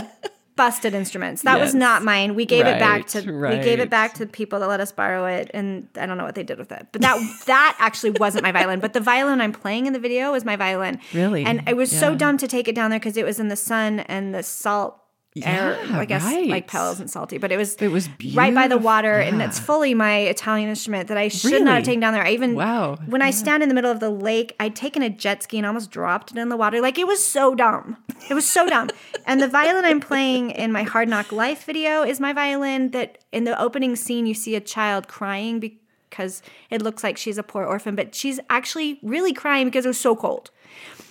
busted 0.61 0.93
instruments. 0.93 1.41
That 1.41 1.59
was 1.59 1.75
not 1.75 2.05
mine. 2.05 2.35
We 2.35 2.45
gave 2.45 2.67
it 2.67 2.79
back 2.79 3.01
Right, 3.01 3.09
to 3.09 3.33
we 3.33 3.65
gave 3.65 3.81
it 3.81 3.89
back 3.89 4.13
to 4.15 4.27
the 4.27 4.31
people 4.31 4.61
that 4.61 4.67
let 4.69 4.79
us 4.79 4.93
borrow 4.93 5.25
it, 5.25 5.51
and 5.55 5.89
I 5.97 6.05
don't 6.05 6.19
know 6.19 6.25
what 6.25 6.35
they 6.35 6.43
did 6.43 6.59
with 6.59 6.71
it. 6.71 6.87
But 6.93 7.01
that 7.01 7.19
that 7.47 7.77
actually 7.79 8.11
wasn't 8.11 8.43
my 8.43 8.53
violin. 8.53 8.79
But 8.79 8.93
the 8.93 9.01
violin 9.01 9.41
I'm 9.41 9.53
playing 9.53 9.87
in 9.87 9.95
the 9.95 9.99
video 9.99 10.35
is 10.35 10.45
my 10.45 10.57
violin. 10.57 11.01
Really? 11.15 11.45
and 11.45 11.67
it 11.67 11.79
was 11.79 11.91
so 11.91 12.15
dumb 12.15 12.37
to 12.37 12.47
take 12.47 12.69
it 12.69 12.75
down 12.75 12.91
there 12.91 12.99
because 13.01 13.17
it 13.17 13.25
was 13.25 13.41
in 13.41 13.49
the 13.49 13.57
sun 13.57 14.01
and 14.01 14.35
the 14.35 14.43
salt. 14.43 15.01
Air, 15.45 15.79
Yeah, 15.89 15.99
I 16.01 16.05
guess 16.07 16.25
right. 16.25 16.49
Lake 16.49 16.67
Powell 16.67 16.91
isn't 16.93 17.09
salty, 17.09 17.39
but 17.39 17.53
it 17.53 17.57
was 17.57 17.77
It 17.77 17.89
was 17.93 18.09
right 18.35 18.53
by 18.53 18.63
the 18.67 18.75
beautiful. 18.75 18.81
water, 18.81 19.13
and 19.21 19.39
Yeah. 19.39 19.47
it's 19.47 19.61
fully 19.61 19.95
my 19.95 20.19
Italian 20.23 20.69
instrument 20.69 21.07
that 21.07 21.17
I 21.17 21.29
should 21.29 21.63
not 21.63 21.77
have 21.77 21.85
taken 21.85 22.01
down 22.01 22.15
there. 22.15 22.25
I 22.25 22.33
even 22.33 22.57
Wow. 22.57 22.99
when 23.07 23.23
I 23.23 23.31
stand 23.31 23.63
in 23.63 23.69
the 23.69 23.75
middle 23.77 23.93
of 23.93 24.01
the 24.01 24.11
lake, 24.11 24.57
I'd 24.59 24.75
taken 24.75 25.03
a 25.03 25.09
jet 25.09 25.45
ski 25.45 25.59
and 25.59 25.67
almost 25.67 25.93
dropped 25.93 26.33
it 26.33 26.37
in 26.39 26.49
the 26.49 26.57
water. 26.57 26.81
Like 26.81 26.99
it 26.99 27.07
was 27.07 27.25
so 27.25 27.55
dumb. 27.55 27.97
It 28.29 28.35
was 28.35 28.45
so 28.49 28.69
dumb. 28.69 28.89
And 29.27 29.41
the 29.41 29.47
violin 29.47 29.85
I'm 29.85 30.01
playing 30.01 30.51
in 30.51 30.73
my 30.73 30.83
Hard 30.83 31.09
Knock 31.09 31.31
Life 31.31 31.65
video 31.65 32.03
is 32.03 32.19
my 32.19 32.33
violin 32.33 32.91
that 32.91 33.19
in 33.31 33.45
the 33.45 33.61
opening 33.61 33.95
scene 33.95 34.27
you 34.27 34.35
see 34.35 34.57
a 34.57 34.61
child 34.61 35.07
crying 35.07 35.61
because 35.61 36.43
it 36.71 36.83
looks 36.83 37.05
like 37.05 37.17
she's 37.17 37.39
a 37.39 37.45
poor 37.45 37.65
orphan, 37.65 37.95
but 37.95 38.17
she's 38.17 38.41
actually 38.51 38.99
really 39.01 39.33
crying 39.33 39.67
because 39.69 39.85
it 39.85 39.89
was 39.89 40.01
so 40.01 40.17
cold. 40.17 40.51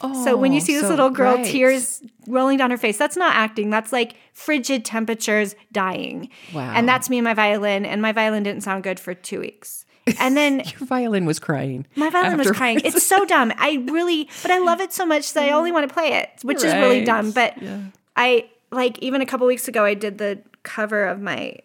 So 0.01 0.37
when 0.37 0.51
you 0.53 0.59
Oh, 0.61 0.63
see 0.63 0.73
this 0.73 0.83
oh, 0.83 0.87
so- 0.87 0.89
little 0.91 1.09
girl, 1.09 1.35
right. 1.35 1.45
tears 1.45 2.01
rolling 2.27 2.57
down 2.57 2.71
her 2.71 2.77
face, 2.77 2.97
that's 2.97 3.17
not 3.17 3.35
acting. 3.35 3.69
That's 3.69 3.91
like 3.91 4.15
frigid 4.33 4.85
temperatures 4.85 5.55
dying. 5.71 6.29
Wow. 6.53 6.71
And 6.73 6.87
that's 6.87 7.09
me 7.09 7.17
and 7.17 7.25
my 7.25 7.33
violin. 7.33 7.85
And 7.85 8.01
my 8.01 8.11
violin 8.11 8.43
didn't 8.43 8.61
sound 8.63 8.83
good 8.83 8.99
for 8.99 9.13
two 9.13 9.39
weeks. 9.39 9.85
And 10.19 10.35
then 10.35 10.59
Your 10.59 10.87
violin 10.87 11.25
was 11.25 11.37
crying. 11.37 11.85
my 11.95 12.09
violin 12.09 12.37
was 12.39 12.49
crying. 12.51 12.81
It's 12.83 13.05
so 13.05 13.25
dumb. 13.33 13.53
I 13.57 13.85
really, 13.91 14.27
but 14.41 14.49
I 14.49 14.57
love 14.57 14.81
it 14.81 14.91
so 14.91 15.05
much 15.05 15.33
that 15.33 15.43
I 15.43 15.49
mm. 15.49 15.53
only 15.53 15.71
want 15.71 15.87
to 15.87 15.93
play 15.93 16.13
it, 16.13 16.29
which 16.41 16.63
is 16.63 16.73
really 16.73 17.03
dumb. 17.03 17.29
But 17.31 17.61
Yeah. 17.61 17.79
I 18.15 18.49
like 18.71 18.97
even 18.99 19.21
a 19.21 19.25
couple 19.27 19.45
weeks 19.45 19.67
ago, 19.67 19.85
I 19.85 19.93
did 19.93 20.17
the 20.17 20.39
cover 20.63 21.05
of 21.05 21.21
my, 21.21 21.57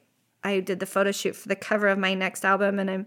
I 0.42 0.60
did 0.60 0.78
the 0.78 0.84
photo 0.86 1.10
shoot 1.10 1.36
for 1.36 1.48
the 1.48 1.56
cover 1.56 1.88
of 1.88 1.98
my 1.98 2.12
next 2.14 2.44
album, 2.44 2.78
and 2.78 2.90
I'm. 2.90 3.06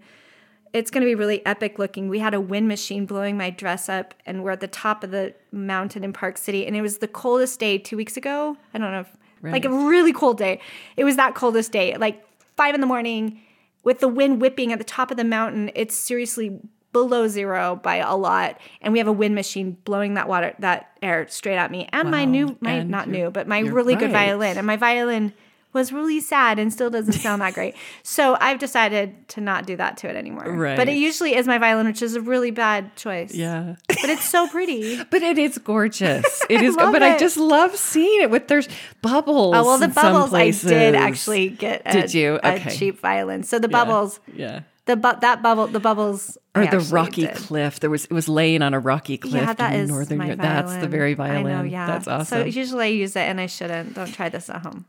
It's 0.73 0.91
going 0.91 1.01
to 1.01 1.05
be 1.05 1.15
really 1.15 1.45
epic 1.45 1.79
looking. 1.79 2.09
We 2.09 2.19
had 2.19 2.33
a 2.33 2.41
wind 2.41 2.67
machine 2.67 3.05
blowing 3.05 3.37
my 3.37 3.49
dress 3.49 3.89
up, 3.89 4.13
and 4.25 4.43
we're 4.43 4.51
at 4.51 4.59
the 4.59 4.67
top 4.67 5.03
of 5.03 5.11
the 5.11 5.33
mountain 5.51 6.03
in 6.03 6.13
Park 6.13 6.37
City, 6.37 6.65
and 6.65 6.75
it 6.75 6.81
was 6.81 6.97
the 6.99 7.07
coldest 7.07 7.59
day 7.59 7.77
two 7.77 7.97
weeks 7.97 8.17
ago. 8.17 8.57
I 8.73 8.77
don't 8.77 8.91
know, 8.91 9.01
if, 9.01 9.11
like 9.43 9.65
a 9.65 9.69
really 9.69 10.13
cold 10.13 10.37
day. 10.37 10.59
It 10.95 11.03
was 11.03 11.15
that 11.15 11.35
coldest 11.35 11.71
day, 11.71 11.95
like 11.97 12.25
five 12.55 12.75
in 12.75 12.81
the 12.81 12.87
morning, 12.87 13.41
with 13.83 13.99
the 13.99 14.07
wind 14.07 14.41
whipping 14.41 14.73
at 14.73 14.79
the 14.79 14.85
top 14.85 15.11
of 15.11 15.17
the 15.17 15.23
mountain. 15.23 15.71
It's 15.75 15.95
seriously 15.95 16.59
below 16.93 17.27
zero 17.27 17.79
by 17.83 17.97
a 17.97 18.15
lot, 18.15 18.59
and 18.81 18.91
we 18.91 18.99
have 18.99 19.07
a 19.07 19.13
wind 19.13 19.35
machine 19.35 19.77
blowing 19.83 20.15
that 20.15 20.27
water, 20.27 20.55
that 20.59 20.97
air 21.01 21.27
straight 21.27 21.57
at 21.57 21.69
me, 21.69 21.87
and 21.93 22.09
my 22.09 22.25
new, 22.25 22.57
my 22.59 22.71
And 22.73 22.89
not 22.89 23.07
new, 23.07 23.29
but 23.29 23.47
my 23.47 23.59
really 23.59 23.95
good 23.95 24.11
violin, 24.11 24.57
and 24.57 24.65
my 24.65 24.77
violin 24.77 25.33
was 25.73 25.91
really 25.93 26.19
sad 26.19 26.57
and 26.59 26.71
still 26.73 26.89
doesn't 26.89 27.13
sound 27.13 27.41
that 27.41 27.53
great. 27.53 27.75
So 28.03 28.37
I've 28.39 28.57
decided 28.57 29.27
to 29.29 29.41
not 29.41 29.67
do 29.67 29.75
that 29.75 29.97
to 29.97 30.09
it 30.09 30.15
anymore. 30.15 30.75
But 30.75 30.87
it 30.89 30.95
usually 30.97 31.35
is 31.35 31.45
my 31.45 31.57
violin, 31.57 31.85
which 31.85 32.01
is 32.01 32.15
a 32.15 32.21
really 32.21 32.51
bad 32.51 32.95
choice. 32.95 33.33
Yeah. 33.35 33.75
But 33.87 34.09
it's 34.09 34.23
so 34.25 34.47
pretty. 34.47 34.99
But 35.11 35.21
it 35.21 35.37
is 35.37 35.57
gorgeous. 35.57 36.25
It 36.49 36.61
is, 36.61 36.75
but 36.75 37.03
I 37.03 37.17
just 37.17 37.37
love 37.37 37.75
seeing 37.75 38.21
it 38.21 38.31
with 38.31 38.47
there's 38.47 38.67
bubbles. 39.01 39.53
Oh 39.55 39.65
well, 39.65 39.77
the 39.77 39.89
bubbles 39.89 40.33
I 40.33 40.51
did 40.51 40.95
actually 40.95 41.49
get. 41.49 41.81
A, 41.85 41.91
Did 41.91 42.13
you? 42.13 42.39
a 42.41 42.59
cheap 42.71 42.99
violin? 42.99 43.43
So 43.43 43.59
the 43.59 43.67
Yeah. 43.69 43.83
bubbles, 43.83 44.19
Yeah. 44.33 44.61
the 44.85 44.95
bu- 44.95 45.19
that 45.21 45.43
bubble, 45.43 45.67
the 45.67 45.79
bubbles, 45.81 46.37
Or 46.55 46.65
the 46.65 46.79
rocky 46.79 47.27
did. 47.27 47.35
cliff. 47.35 47.79
There 47.81 47.89
was 47.89 48.05
it 48.05 48.13
was 48.13 48.27
laying 48.29 48.61
on 48.61 48.73
a 48.73 48.79
rocky 48.79 49.17
cliff 49.17 49.33
Yeah, 49.35 49.53
that 49.53 49.73
in 49.73 49.81
is 49.81 49.89
northern 49.89 50.17
my 50.17 50.25
Europe. 50.27 50.39
That's 50.41 50.75
the 50.77 50.87
very 50.87 51.13
violin. 51.13 51.43
Know, 51.57 51.63
yeah, 51.63 51.85
That's 51.87 52.07
awesome. 52.07 52.39
So 52.39 52.45
usually 52.45 52.85
I 52.85 52.89
use 52.89 53.15
it, 53.15 53.27
and 53.27 53.39
I 53.41 53.47
shouldn't. 53.47 53.93
Don't 53.93 54.13
try 54.13 54.29
this 54.29 54.49
at 54.49 54.61
home. 54.63 54.85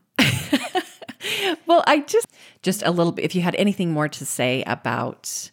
Well, 1.66 1.84
I 1.86 2.00
just 2.00 2.26
just 2.62 2.82
a 2.82 2.90
little 2.90 3.12
bit. 3.12 3.24
If 3.24 3.34
you 3.34 3.42
had 3.42 3.54
anything 3.56 3.92
more 3.92 4.08
to 4.08 4.24
say 4.26 4.62
about 4.66 5.50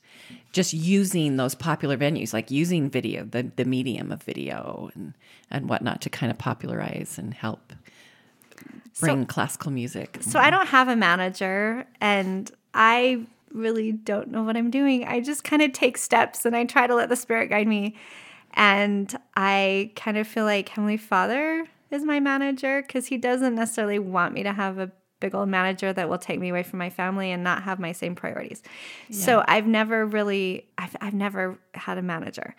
just 0.51 0.73
using 0.73 1.37
those 1.37 1.55
popular 1.55 1.97
venues, 1.97 2.33
like 2.33 2.49
using 2.49 2.89
video, 2.89 3.25
the 3.25 3.51
the 3.55 3.65
medium 3.65 4.11
of 4.11 4.23
video 4.23 4.89
and 4.95 5.13
and 5.51 5.69
whatnot, 5.69 6.01
to 6.01 6.09
kind 6.09 6.31
of 6.31 6.37
popularize 6.37 7.17
and 7.17 7.33
help 7.33 7.73
bring 8.99 9.25
classical 9.25 9.71
music. 9.71 10.17
So 10.21 10.39
I 10.39 10.49
don't 10.49 10.67
have 10.67 10.87
a 10.87 10.95
manager 10.95 11.85
and 11.99 12.49
I 12.73 13.25
really 13.51 13.91
don't 13.91 14.29
know 14.29 14.43
what 14.43 14.57
I'm 14.57 14.69
doing. 14.69 15.05
I 15.05 15.21
just 15.21 15.43
kind 15.43 15.61
of 15.61 15.73
take 15.73 15.97
steps 15.97 16.45
and 16.45 16.55
I 16.55 16.65
try 16.65 16.87
to 16.87 16.95
let 16.95 17.09
the 17.09 17.15
spirit 17.15 17.49
guide 17.49 17.67
me. 17.67 17.95
And 18.53 19.13
I 19.35 19.91
kind 19.95 20.17
of 20.17 20.27
feel 20.27 20.45
like 20.45 20.69
Heavenly 20.69 20.97
Father 20.97 21.65
is 21.91 22.03
my 22.03 22.19
manager 22.19 22.81
because 22.81 23.07
he 23.07 23.17
doesn't 23.17 23.55
necessarily 23.55 23.99
want 23.99 24.33
me 24.33 24.43
to 24.43 24.53
have 24.53 24.77
a 24.77 24.91
big 25.19 25.33
old 25.33 25.49
manager 25.49 25.93
that 25.93 26.09
will 26.09 26.17
take 26.17 26.39
me 26.39 26.49
away 26.49 26.63
from 26.63 26.79
my 26.79 26.89
family 26.89 27.31
and 27.31 27.43
not 27.43 27.63
have 27.63 27.79
my 27.79 27.91
same 27.91 28.15
priorities. 28.15 28.61
So 29.11 29.43
I've 29.47 29.67
never 29.67 30.05
really 30.05 30.67
I've 30.77 30.95
I've 31.01 31.13
never 31.13 31.57
had 31.73 31.97
a 31.97 32.01
manager. 32.01 32.55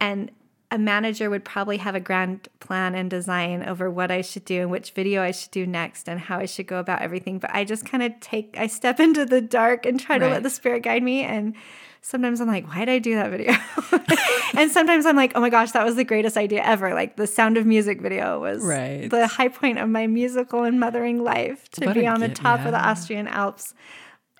And 0.00 0.30
a 0.70 0.78
manager 0.78 1.30
would 1.30 1.44
probably 1.44 1.76
have 1.76 1.94
a 1.94 2.00
grand 2.00 2.48
plan 2.58 2.96
and 2.96 3.08
design 3.08 3.62
over 3.62 3.88
what 3.88 4.10
I 4.10 4.22
should 4.22 4.44
do 4.44 4.62
and 4.62 4.70
which 4.72 4.90
video 4.90 5.22
I 5.22 5.30
should 5.30 5.52
do 5.52 5.66
next 5.66 6.08
and 6.08 6.18
how 6.18 6.38
I 6.38 6.46
should 6.46 6.66
go 6.66 6.80
about 6.80 7.00
everything. 7.00 7.38
But 7.38 7.54
I 7.54 7.62
just 7.64 7.86
kind 7.86 8.02
of 8.02 8.18
take, 8.18 8.56
I 8.58 8.66
step 8.66 8.98
into 9.06 9.24
the 9.24 9.40
dark 9.40 9.86
and 9.86 10.00
try 10.00 10.18
to 10.18 10.28
let 10.28 10.42
the 10.42 10.50
spirit 10.50 10.82
guide 10.82 11.04
me. 11.04 11.22
And 11.22 11.54
sometimes 12.04 12.38
I'm 12.40 12.46
like, 12.46 12.68
why 12.68 12.80
did 12.80 12.90
I 12.90 12.98
do 12.98 13.14
that 13.14 13.30
video? 13.30 13.54
and 14.60 14.70
sometimes 14.70 15.06
I'm 15.06 15.16
like, 15.16 15.32
oh 15.34 15.40
my 15.40 15.48
gosh, 15.48 15.72
that 15.72 15.84
was 15.84 15.96
the 15.96 16.04
greatest 16.04 16.36
idea 16.36 16.62
ever. 16.62 16.92
Like 16.92 17.16
the 17.16 17.26
Sound 17.26 17.56
of 17.56 17.64
Music 17.64 18.00
video 18.00 18.38
was 18.38 18.62
Right. 18.62 19.10
the 19.10 19.26
high 19.26 19.48
point 19.48 19.78
of 19.78 19.88
my 19.88 20.06
musical 20.06 20.64
and 20.64 20.78
mothering 20.78 21.24
life 21.24 21.68
to 21.72 21.86
What 21.86 21.94
be 21.94 22.06
on 22.06 22.20
the 22.20 22.28
top 22.28 22.60
of 22.60 22.72
the. 22.72 22.88
Austrian 22.88 23.26
Alps 23.26 23.72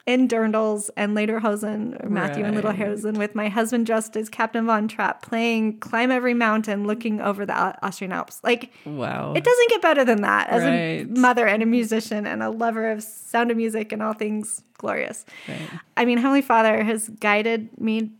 in 0.06 0.28
Dirndls 0.28 0.90
and 0.98 1.16
Lederhosen, 1.16 2.04
or 2.04 2.10
Matthew 2.10 2.44
and 2.44 2.54
Little 2.54 2.72
Hosen, 2.72 3.14
with 3.18 3.34
my 3.34 3.48
husband 3.48 3.86
dressed 3.86 4.16
as 4.16 4.28
Captain 4.28 4.66
Von 4.66 4.86
Trapp, 4.86 5.22
playing 5.22 5.78
Climb 5.78 6.10
Every 6.10 6.34
Mountain, 6.34 6.86
looking 6.86 7.22
over 7.22 7.46
the 7.46 7.54
Austrian 7.82 8.12
Alps. 8.12 8.40
Like, 8.44 8.70
Wow. 8.84 9.32
it 9.34 9.42
doesn't 9.42 9.68
get 9.70 9.80
better 9.80 10.04
than 10.04 10.20
that 10.20 10.50
as 10.50 10.62
a 10.62 11.04
mother 11.04 11.46
and 11.46 11.62
a 11.62 11.66
musician 11.66 12.26
and 12.26 12.42
a 12.42 12.50
lover 12.50 12.90
of 12.90 13.02
sound 13.02 13.50
of 13.50 13.56
music 13.56 13.92
and 13.92 14.02
all 14.02 14.12
things 14.12 14.62
glorious. 14.76 15.24
Right. 15.48 15.58
I 15.96 16.04
mean, 16.04 16.18
Heavenly 16.18 16.42
Father 16.42 16.84
has 16.84 17.08
guided 17.08 17.80
me 17.80 18.10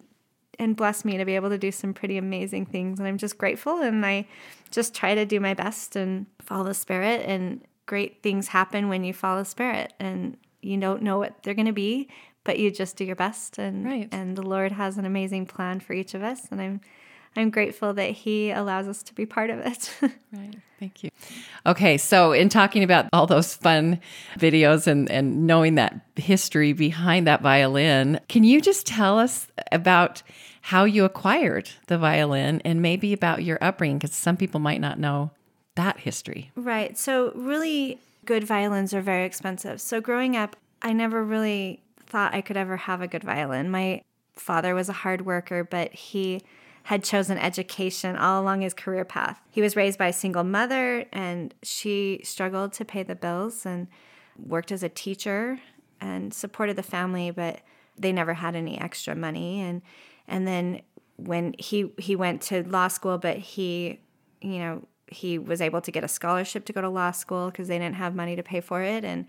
and 0.59 0.77
blessed 0.77 1.05
me 1.05 1.18
to 1.18 1.25
be 1.27 1.35
able 1.35 1.51
to 1.51 1.59
do 1.59 1.70
some 1.70 1.92
pretty 1.92 2.16
amazing 2.16 2.64
things. 2.64 2.99
And 2.99 3.07
I'm 3.07 3.18
just 3.18 3.37
grateful. 3.37 3.81
And 3.83 4.07
I 4.07 4.27
just 4.70 4.94
try 4.94 5.14
to 5.14 5.27
do 5.27 5.38
my 5.38 5.53
best 5.53 5.97
and 5.97 6.25
follow 6.40 6.64
the 6.64 6.75
Spirit. 6.75 7.27
And 7.27 7.61
great 7.87 8.23
things 8.23 8.49
happen 8.49 8.88
when 8.88 9.05
you 9.05 9.12
follow 9.12 9.40
the 9.40 9.44
Spirit. 9.44 9.92
And 10.01 10.38
you 10.64 10.77
don't 10.79 11.03
know 11.03 11.18
what 11.18 11.42
they're 11.42 11.55
going 11.55 11.66
to 11.66 11.72
be, 11.72 12.09
but 12.44 12.59
you 12.59 12.70
just 12.70 12.96
do 12.96 13.05
your 13.05 13.16
best. 13.16 13.59
And, 13.59 13.85
Right. 13.85 14.09
and 14.12 14.37
the 14.37 14.42
Lord 14.42 14.72
has 14.72 14.98
an 14.98 15.05
amazing 15.05 15.46
plan 15.46 15.81
for 15.81 15.92
each 15.92 16.14
of 16.14 16.22
us. 16.22 16.46
And 16.50 16.61
I'm, 16.61 16.81
I'm 17.37 17.50
grateful 17.50 17.94
that 17.94 18.11
He 18.11 18.50
allows 18.50 18.87
us 18.88 19.03
to 19.05 19.14
be 19.14 19.27
part 19.27 19.50
of 19.50 19.59
it. 19.61 19.94
Right. 20.33 20.57
Thank 20.81 21.05
you. 21.05 21.11
Okay. 21.64 21.96
So, 21.96 22.33
in 22.33 22.48
talking 22.48 22.83
about 22.83 23.07
all 23.12 23.27
those 23.27 23.55
fun 23.55 24.00
videos 24.37 24.88
and, 24.88 25.09
and 25.11 25.46
knowing 25.46 25.77
that 25.77 25.94
history 26.16 26.72
behind 26.72 27.27
that 27.29 27.40
violin, 27.40 28.18
can 28.29 28.42
you 28.42 28.61
just 28.61 28.85
tell 28.85 29.18
us 29.20 29.46
about 29.70 30.22
how 30.61 30.85
you 30.85 31.05
acquired 31.05 31.70
the 31.87 31.96
violin 31.96 32.61
and 32.64 32.83
maybe 32.83 33.12
about 33.12 33.44
your 33.44 33.59
upbringing? 33.62 33.98
Because 33.98 34.14
some 34.14 34.37
people 34.37 34.59
might 34.59 34.81
not 34.81 34.98
know 34.98 35.31
that 35.77 36.00
history. 36.00 36.50
Right. 36.57 36.98
So, 36.98 37.33
really 37.37 38.00
good 38.25 38.45
violins 38.45 38.95
are 38.95 39.01
very 39.01 39.25
expensive. 39.25 39.81
So, 39.81 40.01
growing 40.01 40.37
up, 40.37 40.57
I 40.83 40.93
never 40.93 41.25
really 41.25 41.83
thought 42.07 42.35
I 42.35 42.41
could 42.41 42.57
ever 42.57 42.77
have 42.77 43.01
a 43.01 43.09
good 43.09 43.25
violin. 43.25 43.71
My 43.71 44.03
father 44.35 44.75
was 44.75 44.89
a 44.89 44.93
hard 44.93 45.25
worker, 45.25 45.65
but 45.65 45.93
he 45.93 46.43
had 46.85 47.03
chosen 47.03 47.39
education 47.39 48.15
all 48.17 48.43
along 48.43 48.61
his 48.61 48.75
career 48.75 49.05
path. 49.05 49.41
He 49.51 49.63
was 49.63 49.75
raised 49.75 49.99
by 49.99 50.09
a 50.09 50.13
single 50.13 50.45
mother, 50.45 51.07
and 51.13 51.55
she 51.63 52.21
struggled 52.23 52.73
to 52.75 52.85
pay 52.85 53.03
the 53.03 53.15
bills 53.15 53.65
and 53.65 53.89
worked 54.37 54.71
as 54.71 54.83
a 54.83 54.89
teacher 54.89 55.61
and 56.01 56.35
supported 56.35 56.77
the 56.77 56.83
family, 56.83 57.31
but 57.31 57.61
they 57.99 58.13
never 58.13 58.35
had 58.35 58.55
any 58.55 58.79
extra 58.79 59.15
money. 59.15 59.61
And 59.61 59.83
and 60.29 60.47
then 60.47 60.83
when 61.17 61.55
he 61.59 61.93
he 61.99 62.17
went 62.17 62.43
to 62.43 62.63
law 62.65 62.89
school, 62.89 63.19
but 63.19 63.39
he 63.39 64.01
you 64.43 64.59
know 64.59 64.83
he 65.09 65.38
was 65.38 65.61
able 65.61 65.81
to 65.81 65.90
get 65.90 66.05
a 66.05 66.09
scholarship 66.09 66.64
to 66.67 66.73
go 66.73 66.81
to 66.81 66.88
law 66.88 67.11
school 67.11 67.51
because 67.51 67.69
they 67.69 67.79
didn't 67.79 67.97
have 67.97 68.14
money 68.14 68.37
to 68.37 68.43
pay 68.43 68.61
for 68.61 68.83
it. 68.83 69.05
And 69.05 69.27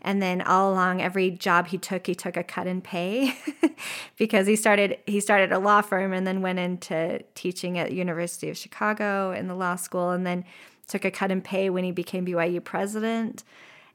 and 0.00 0.22
then 0.22 0.42
all 0.42 0.72
along 0.72 1.02
every 1.02 1.30
job 1.30 1.68
he 1.68 1.78
took 1.78 2.06
he 2.06 2.14
took 2.14 2.36
a 2.36 2.42
cut 2.42 2.66
in 2.66 2.80
pay 2.80 3.34
because 4.16 4.46
he 4.46 4.56
started 4.56 4.98
he 5.06 5.20
started 5.20 5.52
a 5.52 5.58
law 5.58 5.80
firm 5.80 6.12
and 6.12 6.26
then 6.26 6.40
went 6.40 6.58
into 6.58 7.22
teaching 7.34 7.78
at 7.78 7.92
University 7.92 8.48
of 8.48 8.56
Chicago 8.56 9.32
in 9.32 9.48
the 9.48 9.54
law 9.54 9.76
school 9.76 10.10
and 10.10 10.26
then 10.26 10.44
took 10.86 11.04
a 11.04 11.10
cut 11.10 11.30
in 11.30 11.42
pay 11.42 11.68
when 11.68 11.84
he 11.84 11.92
became 11.92 12.24
BYU 12.24 12.62
president 12.62 13.44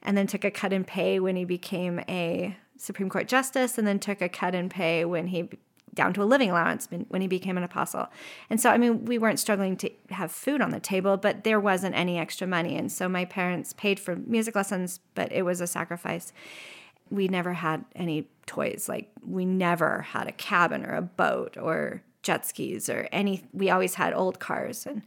and 0.02 0.16
then 0.16 0.26
took 0.26 0.44
a 0.44 0.50
cut 0.50 0.72
in 0.72 0.84
pay 0.84 1.18
when 1.18 1.36
he 1.36 1.44
became 1.44 2.00
a 2.08 2.56
Supreme 2.76 3.08
Court 3.08 3.26
justice 3.26 3.78
and 3.78 3.86
then 3.86 3.98
took 3.98 4.20
a 4.20 4.28
cut 4.28 4.54
in 4.54 4.68
pay 4.68 5.04
when 5.04 5.28
he 5.28 5.48
down 5.94 6.12
to 6.14 6.22
a 6.22 6.24
living 6.24 6.50
allowance 6.50 6.88
when 6.90 7.22
he 7.22 7.28
became 7.28 7.56
an 7.56 7.64
apostle. 7.64 8.08
And 8.50 8.60
so, 8.60 8.70
I 8.70 8.78
mean, 8.78 9.04
we 9.04 9.18
weren't 9.18 9.40
struggling 9.40 9.76
to 9.78 9.90
have 10.10 10.30
food 10.30 10.60
on 10.60 10.70
the 10.70 10.80
table, 10.80 11.16
but 11.16 11.44
there 11.44 11.60
wasn't 11.60 11.94
any 11.94 12.18
extra 12.18 12.46
money. 12.46 12.76
And 12.76 12.90
so 12.90 13.08
my 13.08 13.24
parents 13.24 13.72
paid 13.72 14.00
for 14.00 14.16
music 14.16 14.54
lessons, 14.54 15.00
but 15.14 15.32
it 15.32 15.42
was 15.42 15.60
a 15.60 15.66
sacrifice. 15.66 16.32
We 17.10 17.28
never 17.28 17.52
had 17.52 17.84
any 17.94 18.28
toys. 18.46 18.88
Like, 18.88 19.10
we 19.24 19.44
never 19.44 20.02
had 20.02 20.26
a 20.26 20.32
cabin 20.32 20.84
or 20.84 20.94
a 20.94 21.02
boat 21.02 21.56
or 21.56 22.02
jet 22.22 22.46
skis 22.46 22.88
or 22.88 23.06
any 23.12 23.44
we 23.52 23.68
always 23.68 23.96
had 23.96 24.14
old 24.14 24.40
cars 24.40 24.86
and 24.86 25.02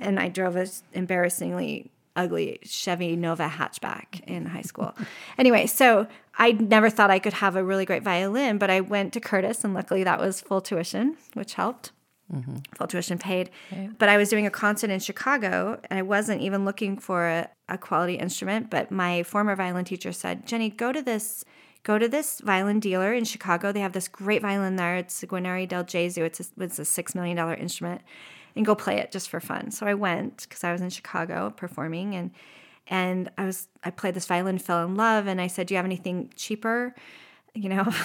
and 0.00 0.18
I 0.18 0.28
drove 0.28 0.56
a 0.56 0.66
embarrassingly 0.92 1.92
ugly 2.16 2.58
Chevy 2.64 3.14
Nova 3.14 3.48
hatchback 3.48 4.22
in 4.26 4.46
high 4.46 4.62
school. 4.62 4.94
anyway, 5.38 5.66
so 5.66 6.06
I 6.38 6.52
never 6.52 6.90
thought 6.90 7.10
I 7.10 7.18
could 7.18 7.34
have 7.34 7.56
a 7.56 7.64
really 7.64 7.84
great 7.84 8.02
violin, 8.02 8.58
but 8.58 8.70
I 8.70 8.80
went 8.80 9.12
to 9.12 9.20
Curtis, 9.20 9.64
and 9.64 9.74
luckily 9.74 10.04
that 10.04 10.18
was 10.18 10.40
full 10.40 10.60
tuition, 10.60 11.16
which 11.34 11.54
helped. 11.54 11.92
Mm-hmm. 12.32 12.56
Full 12.74 12.86
tuition 12.88 13.18
paid. 13.18 13.50
Okay. 13.72 13.88
But 13.98 14.08
I 14.08 14.16
was 14.16 14.28
doing 14.28 14.46
a 14.46 14.50
concert 14.50 14.90
in 14.90 14.98
Chicago, 14.98 15.80
and 15.88 15.98
I 15.98 16.02
wasn't 16.02 16.42
even 16.42 16.64
looking 16.64 16.98
for 16.98 17.28
a, 17.28 17.48
a 17.68 17.78
quality 17.78 18.14
instrument. 18.14 18.68
But 18.68 18.90
my 18.90 19.22
former 19.22 19.54
violin 19.54 19.84
teacher 19.84 20.12
said, 20.12 20.46
Jenny, 20.46 20.70
go 20.70 20.90
to 20.90 21.02
this 21.02 21.44
go 21.84 22.00
to 22.00 22.08
this 22.08 22.40
violin 22.40 22.80
dealer 22.80 23.14
in 23.14 23.24
Chicago. 23.24 23.70
They 23.70 23.78
have 23.78 23.92
this 23.92 24.08
great 24.08 24.42
violin 24.42 24.74
there. 24.74 24.96
It's 24.96 25.22
Guarneri 25.22 25.68
del 25.68 25.84
Gesù. 25.84 26.18
It's 26.18 26.40
a, 26.40 26.44
it's 26.58 26.80
a 26.80 26.82
$6 26.82 27.14
million 27.14 27.38
instrument 27.60 28.00
and 28.56 28.64
go 28.64 28.74
play 28.74 28.98
it 28.98 29.12
just 29.12 29.28
for 29.28 29.38
fun. 29.38 29.70
So 29.70 29.86
I 29.86 29.94
went 29.94 30.46
because 30.48 30.64
I 30.64 30.72
was 30.72 30.80
in 30.80 30.90
Chicago 30.90 31.52
performing 31.56 32.14
and 32.14 32.30
and 32.88 33.30
I 33.36 33.44
was 33.44 33.68
I 33.84 33.90
played 33.90 34.14
this 34.14 34.26
violin, 34.26 34.58
fell 34.58 34.84
in 34.84 34.94
love, 34.94 35.26
and 35.26 35.40
I 35.40 35.48
said, 35.48 35.66
"Do 35.66 35.74
you 35.74 35.76
have 35.76 35.84
anything 35.84 36.30
cheaper?" 36.36 36.94
You 37.54 37.68
know. 37.68 37.86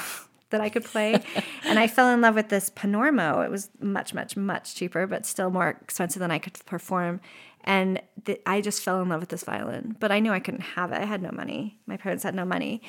that 0.51 0.61
I 0.61 0.67
could 0.69 0.83
play. 0.83 1.23
and 1.63 1.79
I 1.79 1.87
fell 1.87 2.09
in 2.09 2.21
love 2.21 2.35
with 2.35 2.49
this 2.49 2.69
Panormo. 2.69 3.43
It 3.43 3.49
was 3.49 3.69
much, 3.79 4.13
much, 4.13 4.37
much 4.37 4.75
cheaper, 4.75 5.07
but 5.07 5.25
still 5.25 5.49
more 5.49 5.69
expensive 5.81 6.19
than 6.19 6.29
I 6.29 6.39
could 6.39 6.59
perform. 6.65 7.21
And 7.63 8.02
th- 8.26 8.41
I 8.45 8.62
just 8.62 8.84
fell 8.84 9.02
in 9.02 9.10
love 9.10 9.19
with 9.19 9.30
this 9.30 9.43
violin, 9.43 9.95
but 10.00 10.12
I 10.12 10.19
knew 10.19 10.32
I 10.32 10.39
couldn't 10.39 10.62
have 10.62 10.91
it. 10.91 11.02
I 11.02 11.06
had 11.06 11.21
no 11.21 11.32
money. 11.32 11.80
My 11.86 11.97
parents 11.97 12.24
had 12.24 12.36
no 12.36 12.45
money. 12.45 12.82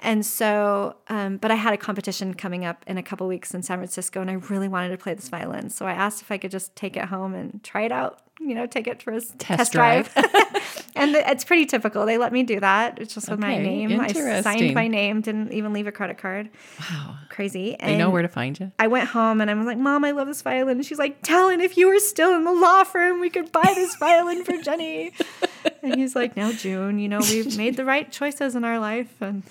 And 0.00 0.24
so, 0.24 0.96
um, 1.08 1.38
but 1.38 1.50
I 1.50 1.54
had 1.54 1.74
a 1.74 1.78
competition 1.78 2.34
coming 2.34 2.64
up 2.64 2.84
in 2.86 2.98
a 2.98 3.02
couple 3.02 3.26
weeks 3.26 3.54
in 3.54 3.62
San 3.62 3.78
Francisco, 3.78 4.20
and 4.20 4.30
I 4.30 4.34
really 4.34 4.68
wanted 4.68 4.90
to 4.90 4.98
play 4.98 5.14
this 5.14 5.28
violin. 5.28 5.70
So 5.70 5.86
I 5.86 5.92
asked 5.92 6.22
if 6.22 6.30
I 6.30 6.38
could 6.38 6.50
just 6.50 6.76
take 6.76 6.96
it 6.96 7.06
home 7.06 7.34
and 7.34 7.62
try 7.62 7.82
it 7.82 7.92
out 7.92 8.22
you 8.40 8.54
know, 8.54 8.66
take 8.66 8.86
it 8.86 9.02
for 9.02 9.12
a 9.12 9.20
test, 9.20 9.38
test 9.38 9.72
drive. 9.72 10.12
and 10.94 11.14
it's 11.14 11.44
pretty 11.44 11.66
typical. 11.66 12.06
They 12.06 12.18
let 12.18 12.32
me 12.32 12.42
do 12.42 12.60
that. 12.60 12.98
It's 12.98 13.14
just 13.14 13.28
with 13.28 13.38
okay, 13.38 13.48
my 13.48 13.58
name. 13.58 14.00
I 14.00 14.40
signed 14.42 14.74
my 14.74 14.88
name, 14.88 15.20
didn't 15.20 15.52
even 15.52 15.72
leave 15.72 15.86
a 15.86 15.92
credit 15.92 16.18
card. 16.18 16.48
Wow. 16.80 17.16
Crazy. 17.28 17.74
And 17.74 17.92
they 17.92 17.98
know 17.98 18.10
where 18.10 18.22
to 18.22 18.28
find 18.28 18.58
you. 18.58 18.72
I 18.78 18.88
went 18.88 19.08
home 19.08 19.40
and 19.40 19.50
I 19.50 19.54
was 19.54 19.66
like, 19.66 19.78
Mom, 19.78 20.04
I 20.04 20.10
love 20.10 20.26
this 20.26 20.42
violin. 20.42 20.78
And 20.78 20.86
she's 20.86 20.98
like, 20.98 21.22
Dallin, 21.22 21.60
if 21.60 21.76
you 21.76 21.88
were 21.88 21.98
still 21.98 22.34
in 22.34 22.44
the 22.44 22.52
law 22.52 22.84
firm, 22.84 23.20
we 23.20 23.30
could 23.30 23.52
buy 23.52 23.72
this 23.74 23.96
violin 24.00 24.44
for 24.44 24.56
Jenny. 24.58 25.12
and 25.82 25.96
he's 25.96 26.16
like, 26.16 26.36
No, 26.36 26.52
June, 26.52 26.98
you 26.98 27.08
know, 27.08 27.20
we've 27.20 27.56
made 27.56 27.76
the 27.76 27.84
right 27.84 28.10
choices 28.10 28.54
in 28.54 28.64
our 28.64 28.78
life. 28.78 29.20
And 29.20 29.42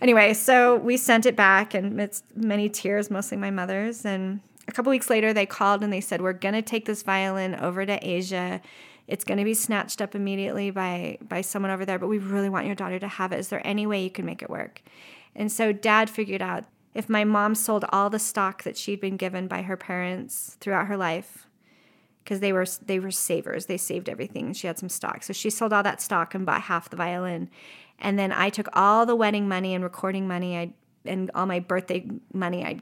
anyway, 0.00 0.34
so 0.34 0.76
we 0.76 0.96
sent 0.96 1.26
it 1.26 1.36
back 1.36 1.74
and 1.74 2.00
it's 2.00 2.22
many 2.34 2.68
tears, 2.68 3.10
mostly 3.10 3.36
my 3.36 3.50
mother's. 3.50 4.04
And 4.04 4.40
a 4.68 4.72
couple 4.72 4.90
weeks 4.90 5.10
later, 5.10 5.32
they 5.32 5.46
called 5.46 5.82
and 5.82 5.92
they 5.92 6.00
said, 6.00 6.20
We're 6.20 6.32
going 6.32 6.54
to 6.54 6.62
take 6.62 6.86
this 6.86 7.02
violin 7.02 7.54
over 7.54 7.84
to 7.84 7.98
Asia. 8.06 8.60
It's 9.10 9.24
going 9.24 9.38
to 9.38 9.44
be 9.44 9.54
snatched 9.54 10.00
up 10.00 10.14
immediately 10.14 10.70
by, 10.70 11.18
by 11.20 11.40
someone 11.40 11.72
over 11.72 11.84
there, 11.84 11.98
but 11.98 12.06
we 12.06 12.18
really 12.18 12.48
want 12.48 12.66
your 12.66 12.76
daughter 12.76 13.00
to 13.00 13.08
have 13.08 13.32
it. 13.32 13.40
Is 13.40 13.48
there 13.48 13.66
any 13.66 13.84
way 13.84 14.04
you 14.04 14.10
can 14.10 14.24
make 14.24 14.40
it 14.40 14.48
work? 14.48 14.82
And 15.34 15.50
so 15.50 15.72
dad 15.72 16.08
figured 16.08 16.40
out 16.40 16.64
if 16.94 17.08
my 17.08 17.24
mom 17.24 17.56
sold 17.56 17.84
all 17.90 18.08
the 18.08 18.20
stock 18.20 18.62
that 18.62 18.76
she'd 18.76 19.00
been 19.00 19.16
given 19.16 19.48
by 19.48 19.62
her 19.62 19.76
parents 19.76 20.56
throughout 20.60 20.86
her 20.86 20.96
life, 20.96 21.48
because 22.22 22.40
they 22.40 22.52
were 22.52 22.66
they 22.84 23.00
were 23.00 23.10
savers, 23.10 23.66
they 23.66 23.76
saved 23.76 24.08
everything. 24.08 24.52
She 24.52 24.66
had 24.66 24.78
some 24.78 24.88
stock, 24.88 25.22
so 25.22 25.32
she 25.32 25.50
sold 25.50 25.72
all 25.72 25.82
that 25.82 26.00
stock 26.00 26.34
and 26.34 26.46
bought 26.46 26.62
half 26.62 26.90
the 26.90 26.96
violin. 26.96 27.50
And 27.98 28.18
then 28.18 28.30
I 28.32 28.50
took 28.50 28.68
all 28.72 29.06
the 29.06 29.16
wedding 29.16 29.48
money 29.48 29.74
and 29.74 29.82
recording 29.82 30.28
money, 30.28 30.56
I 30.56 30.72
and 31.04 31.30
all 31.34 31.46
my 31.46 31.60
birthday 31.60 32.06
money 32.32 32.64
I 32.64 32.80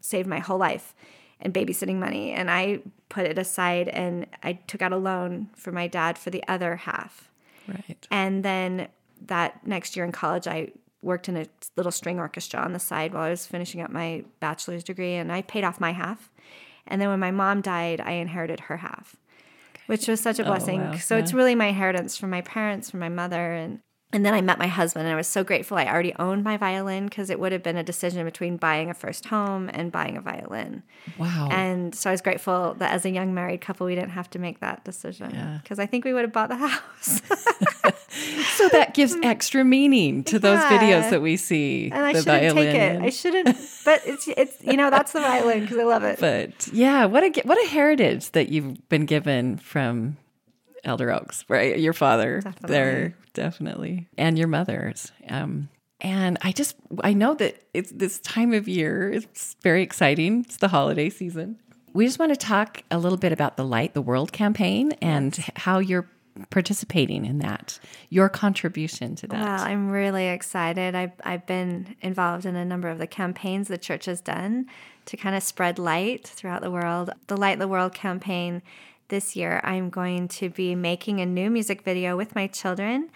saved 0.00 0.28
my 0.28 0.38
whole 0.38 0.58
life 0.58 0.94
and 1.40 1.54
babysitting 1.54 1.96
money. 1.96 2.32
And 2.32 2.50
I 2.50 2.80
put 3.08 3.26
it 3.26 3.38
aside 3.38 3.88
and 3.88 4.26
I 4.42 4.54
took 4.54 4.82
out 4.82 4.92
a 4.92 4.96
loan 4.96 5.48
for 5.54 5.72
my 5.72 5.86
dad 5.86 6.18
for 6.18 6.30
the 6.30 6.42
other 6.48 6.76
half. 6.76 7.30
Right. 7.66 8.06
And 8.10 8.44
then 8.44 8.88
that 9.26 9.66
next 9.66 9.96
year 9.96 10.04
in 10.04 10.12
college, 10.12 10.46
I 10.46 10.72
worked 11.02 11.28
in 11.28 11.36
a 11.36 11.46
little 11.76 11.92
string 11.92 12.18
orchestra 12.18 12.60
on 12.60 12.72
the 12.72 12.78
side 12.78 13.14
while 13.14 13.22
I 13.22 13.30
was 13.30 13.46
finishing 13.46 13.80
up 13.80 13.90
my 13.90 14.24
bachelor's 14.40 14.82
degree 14.82 15.14
and 15.14 15.30
I 15.30 15.42
paid 15.42 15.64
off 15.64 15.80
my 15.80 15.92
half. 15.92 16.30
And 16.86 17.00
then 17.00 17.08
when 17.08 17.20
my 17.20 17.30
mom 17.30 17.60
died, 17.60 18.00
I 18.00 18.12
inherited 18.12 18.60
her 18.60 18.78
half, 18.78 19.14
okay. 19.74 19.82
which 19.86 20.08
was 20.08 20.20
such 20.20 20.38
a 20.38 20.42
oh, 20.42 20.46
blessing. 20.46 20.80
Oh, 20.80 20.90
wow. 20.90 20.96
So 20.96 21.16
yeah. 21.16 21.22
it's 21.22 21.32
really 21.32 21.54
my 21.54 21.66
inheritance 21.66 22.16
from 22.16 22.30
my 22.30 22.40
parents, 22.40 22.90
from 22.90 23.00
my 23.00 23.10
mother. 23.10 23.52
And 23.52 23.80
and 24.10 24.24
then 24.24 24.32
I 24.32 24.40
met 24.40 24.58
my 24.58 24.68
husband, 24.68 25.06
and 25.06 25.12
I 25.12 25.16
was 25.16 25.26
so 25.26 25.44
grateful 25.44 25.76
I 25.76 25.86
already 25.86 26.14
owned 26.18 26.42
my 26.42 26.56
violin 26.56 27.04
because 27.04 27.28
it 27.28 27.38
would 27.38 27.52
have 27.52 27.62
been 27.62 27.76
a 27.76 27.82
decision 27.82 28.24
between 28.24 28.56
buying 28.56 28.88
a 28.88 28.94
first 28.94 29.26
home 29.26 29.68
and 29.74 29.92
buying 29.92 30.16
a 30.16 30.22
violin. 30.22 30.82
Wow. 31.18 31.48
And 31.50 31.94
so 31.94 32.08
I 32.08 32.12
was 32.12 32.22
grateful 32.22 32.74
that 32.78 32.92
as 32.92 33.04
a 33.04 33.10
young 33.10 33.34
married 33.34 33.60
couple, 33.60 33.86
we 33.86 33.94
didn't 33.94 34.10
have 34.10 34.30
to 34.30 34.38
make 34.38 34.60
that 34.60 34.82
decision 34.82 35.60
because 35.62 35.76
yeah. 35.76 35.84
I 35.84 35.86
think 35.86 36.06
we 36.06 36.14
would 36.14 36.22
have 36.22 36.32
bought 36.32 36.48
the 36.48 36.56
house. 36.56 37.20
so 38.56 38.68
that 38.70 38.94
gives 38.94 39.14
extra 39.22 39.62
meaning 39.62 40.24
to 40.24 40.38
those 40.38 40.60
videos 40.60 41.10
that 41.10 41.20
we 41.20 41.36
see. 41.36 41.90
And 41.92 42.02
I 42.02 42.12
shouldn't 42.12 42.26
violin. 42.26 42.54
take 42.54 42.74
it. 42.74 43.02
I 43.02 43.10
shouldn't, 43.10 43.58
but 43.84 44.02
it's, 44.06 44.26
it's 44.28 44.64
you 44.64 44.78
know, 44.78 44.88
that's 44.88 45.12
the 45.12 45.20
violin 45.20 45.60
because 45.60 45.78
I 45.78 45.84
love 45.84 46.04
it. 46.04 46.18
But 46.28 46.68
yeah, 46.72 47.04
what 47.04 47.22
a, 47.24 47.42
what 47.42 47.62
a 47.62 47.68
heritage 47.68 48.30
that 48.32 48.48
you've 48.48 48.88
been 48.88 49.06
given 49.06 49.56
from 49.58 50.16
Elder 50.84 51.12
Oaks, 51.12 51.44
right? 51.48 51.78
Your 51.78 51.92
father 51.92 52.40
definitely. 52.40 52.68
there, 52.68 53.14
definitely, 53.34 54.08
and 54.16 54.38
your 54.38 54.48
mother's. 54.48 55.12
Um, 55.28 55.68
and 56.00 56.38
I 56.42 56.52
just, 56.52 56.76
I 57.02 57.12
know 57.12 57.34
that 57.34 57.62
it's 57.74 57.90
this 57.90 58.20
time 58.20 58.52
of 58.52 58.68
year. 58.68 59.10
It's 59.10 59.56
very 59.62 59.82
exciting. 59.82 60.40
It's 60.40 60.58
the 60.58 60.68
holiday 60.68 61.10
season. 61.10 61.58
We 61.92 62.06
just 62.06 62.18
want 62.18 62.32
to 62.32 62.36
talk 62.36 62.84
a 62.90 62.98
little 62.98 63.18
bit 63.18 63.32
about 63.32 63.56
the 63.56 63.64
Light 63.64 63.94
the 63.94 64.02
World 64.02 64.32
campaign 64.32 64.92
and 65.02 65.36
how 65.56 65.78
you're 65.80 66.08
participating 66.50 67.24
in 67.24 67.38
that, 67.38 67.80
your 68.10 68.28
contribution 68.28 69.16
to 69.16 69.26
that. 69.26 69.42
Well, 69.42 69.60
I'm 69.60 69.90
really 69.90 70.28
excited. 70.28 70.94
I've, 70.94 71.12
I've 71.24 71.46
been 71.46 71.96
involved 72.00 72.46
in 72.46 72.54
a 72.54 72.64
number 72.64 72.88
of 72.88 72.98
the 72.98 73.06
campaigns 73.06 73.66
the 73.66 73.78
church 73.78 74.04
has 74.04 74.20
done 74.20 74.66
to 75.06 75.16
kind 75.16 75.34
of 75.34 75.42
spread 75.42 75.78
light 75.78 76.26
throughout 76.28 76.62
the 76.62 76.70
world. 76.70 77.10
The 77.26 77.36
Light 77.36 77.58
the 77.58 77.68
World 77.68 77.94
campaign 77.94 78.62
this 79.08 79.36
year, 79.36 79.60
I'm 79.64 79.90
going 79.90 80.28
to 80.28 80.50
be 80.50 80.74
making 80.74 81.20
a 81.20 81.26
new 81.26 81.50
music 81.50 81.82
video 81.82 82.16
with 82.16 82.34
my 82.34 82.46
children, 82.46 83.10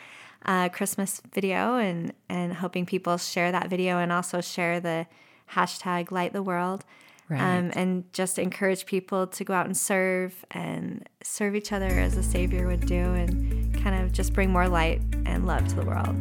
a 0.44 0.70
Christmas 0.72 1.20
video, 1.32 1.76
and, 1.76 2.12
and 2.28 2.54
hoping 2.54 2.86
people 2.86 3.16
share 3.18 3.52
that 3.52 3.68
video 3.68 3.98
and 3.98 4.12
also 4.12 4.40
share 4.40 4.80
the 4.80 5.06
hashtag 5.52 6.10
light 6.10 6.32
the 6.32 6.42
world. 6.42 6.84
Right. 7.28 7.40
Um, 7.40 7.70
and 7.74 8.12
just 8.12 8.38
encourage 8.38 8.84
people 8.84 9.26
to 9.28 9.44
go 9.44 9.54
out 9.54 9.64
and 9.64 9.76
serve 9.76 10.44
and 10.50 11.08
serve 11.22 11.54
each 11.54 11.72
other 11.72 11.86
as 11.86 12.16
a 12.16 12.22
Savior 12.22 12.66
would 12.66 12.84
do, 12.84 12.94
and 12.94 13.82
kind 13.82 14.02
of 14.02 14.12
just 14.12 14.34
bring 14.34 14.50
more 14.50 14.68
light 14.68 15.00
and 15.24 15.46
love 15.46 15.66
to 15.68 15.76
the 15.76 15.84
world. 15.84 16.14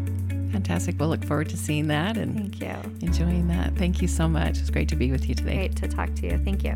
Fantastic. 0.51 0.99
We'll 0.99 1.09
look 1.09 1.25
forward 1.25 1.49
to 1.49 1.57
seeing 1.57 1.87
that 1.87 2.17
and 2.17 2.35
Thank 2.35 2.61
you. 2.61 3.07
enjoying 3.07 3.47
that. 3.47 3.75
Thank 3.75 4.01
you 4.01 4.07
so 4.07 4.27
much. 4.27 4.59
It's 4.59 4.69
great 4.69 4.89
to 4.89 4.95
be 4.95 5.11
with 5.11 5.27
you 5.27 5.35
today. 5.35 5.55
Great 5.55 5.75
to 5.77 5.87
talk 5.87 6.13
to 6.15 6.27
you. 6.27 6.37
Thank 6.45 6.63
you. 6.63 6.75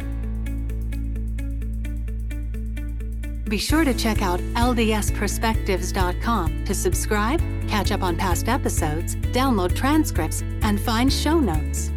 Be 3.47 3.59
sure 3.59 3.83
to 3.83 3.93
check 3.93 4.23
out 4.23 4.39
ldsperspectives.com 4.39 6.65
to 6.65 6.73
subscribe, 6.73 7.39
catch 7.69 7.91
up 7.91 8.01
on 8.01 8.17
past 8.17 8.49
episodes, 8.49 9.15
download 9.15 9.75
transcripts, 9.75 10.41
and 10.63 10.81
find 10.81 11.13
show 11.13 11.39
notes. 11.39 11.91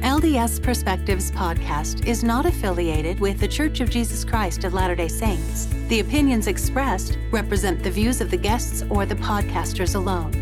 LDS 0.00 0.62
Perspectives 0.62 1.30
podcast 1.30 2.06
is 2.06 2.24
not 2.24 2.46
affiliated 2.46 3.20
with 3.20 3.38
The 3.38 3.48
Church 3.48 3.80
of 3.80 3.90
Jesus 3.90 4.24
Christ 4.24 4.64
of 4.64 4.72
Latter 4.72 4.94
day 4.94 5.08
Saints. 5.08 5.66
The 5.88 6.00
opinions 6.00 6.46
expressed 6.46 7.18
represent 7.30 7.82
the 7.82 7.90
views 7.90 8.22
of 8.22 8.30
the 8.30 8.38
guests 8.38 8.82
or 8.88 9.04
the 9.04 9.16
podcasters 9.16 9.94
alone. 9.94 10.32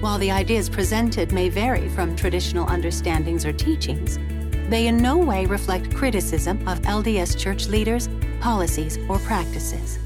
While 0.00 0.16
the 0.18 0.30
ideas 0.30 0.70
presented 0.70 1.32
may 1.32 1.50
vary 1.50 1.90
from 1.90 2.16
traditional 2.16 2.66
understandings 2.68 3.44
or 3.44 3.52
teachings, 3.52 4.18
they 4.68 4.86
in 4.86 4.96
no 4.96 5.16
way 5.16 5.46
reflect 5.46 5.94
criticism 5.94 6.56
of 6.68 6.80
LDS 6.82 7.38
church 7.38 7.68
leaders 7.68 8.08
policies, 8.40 8.98
or 9.08 9.18
practices. 9.18 9.98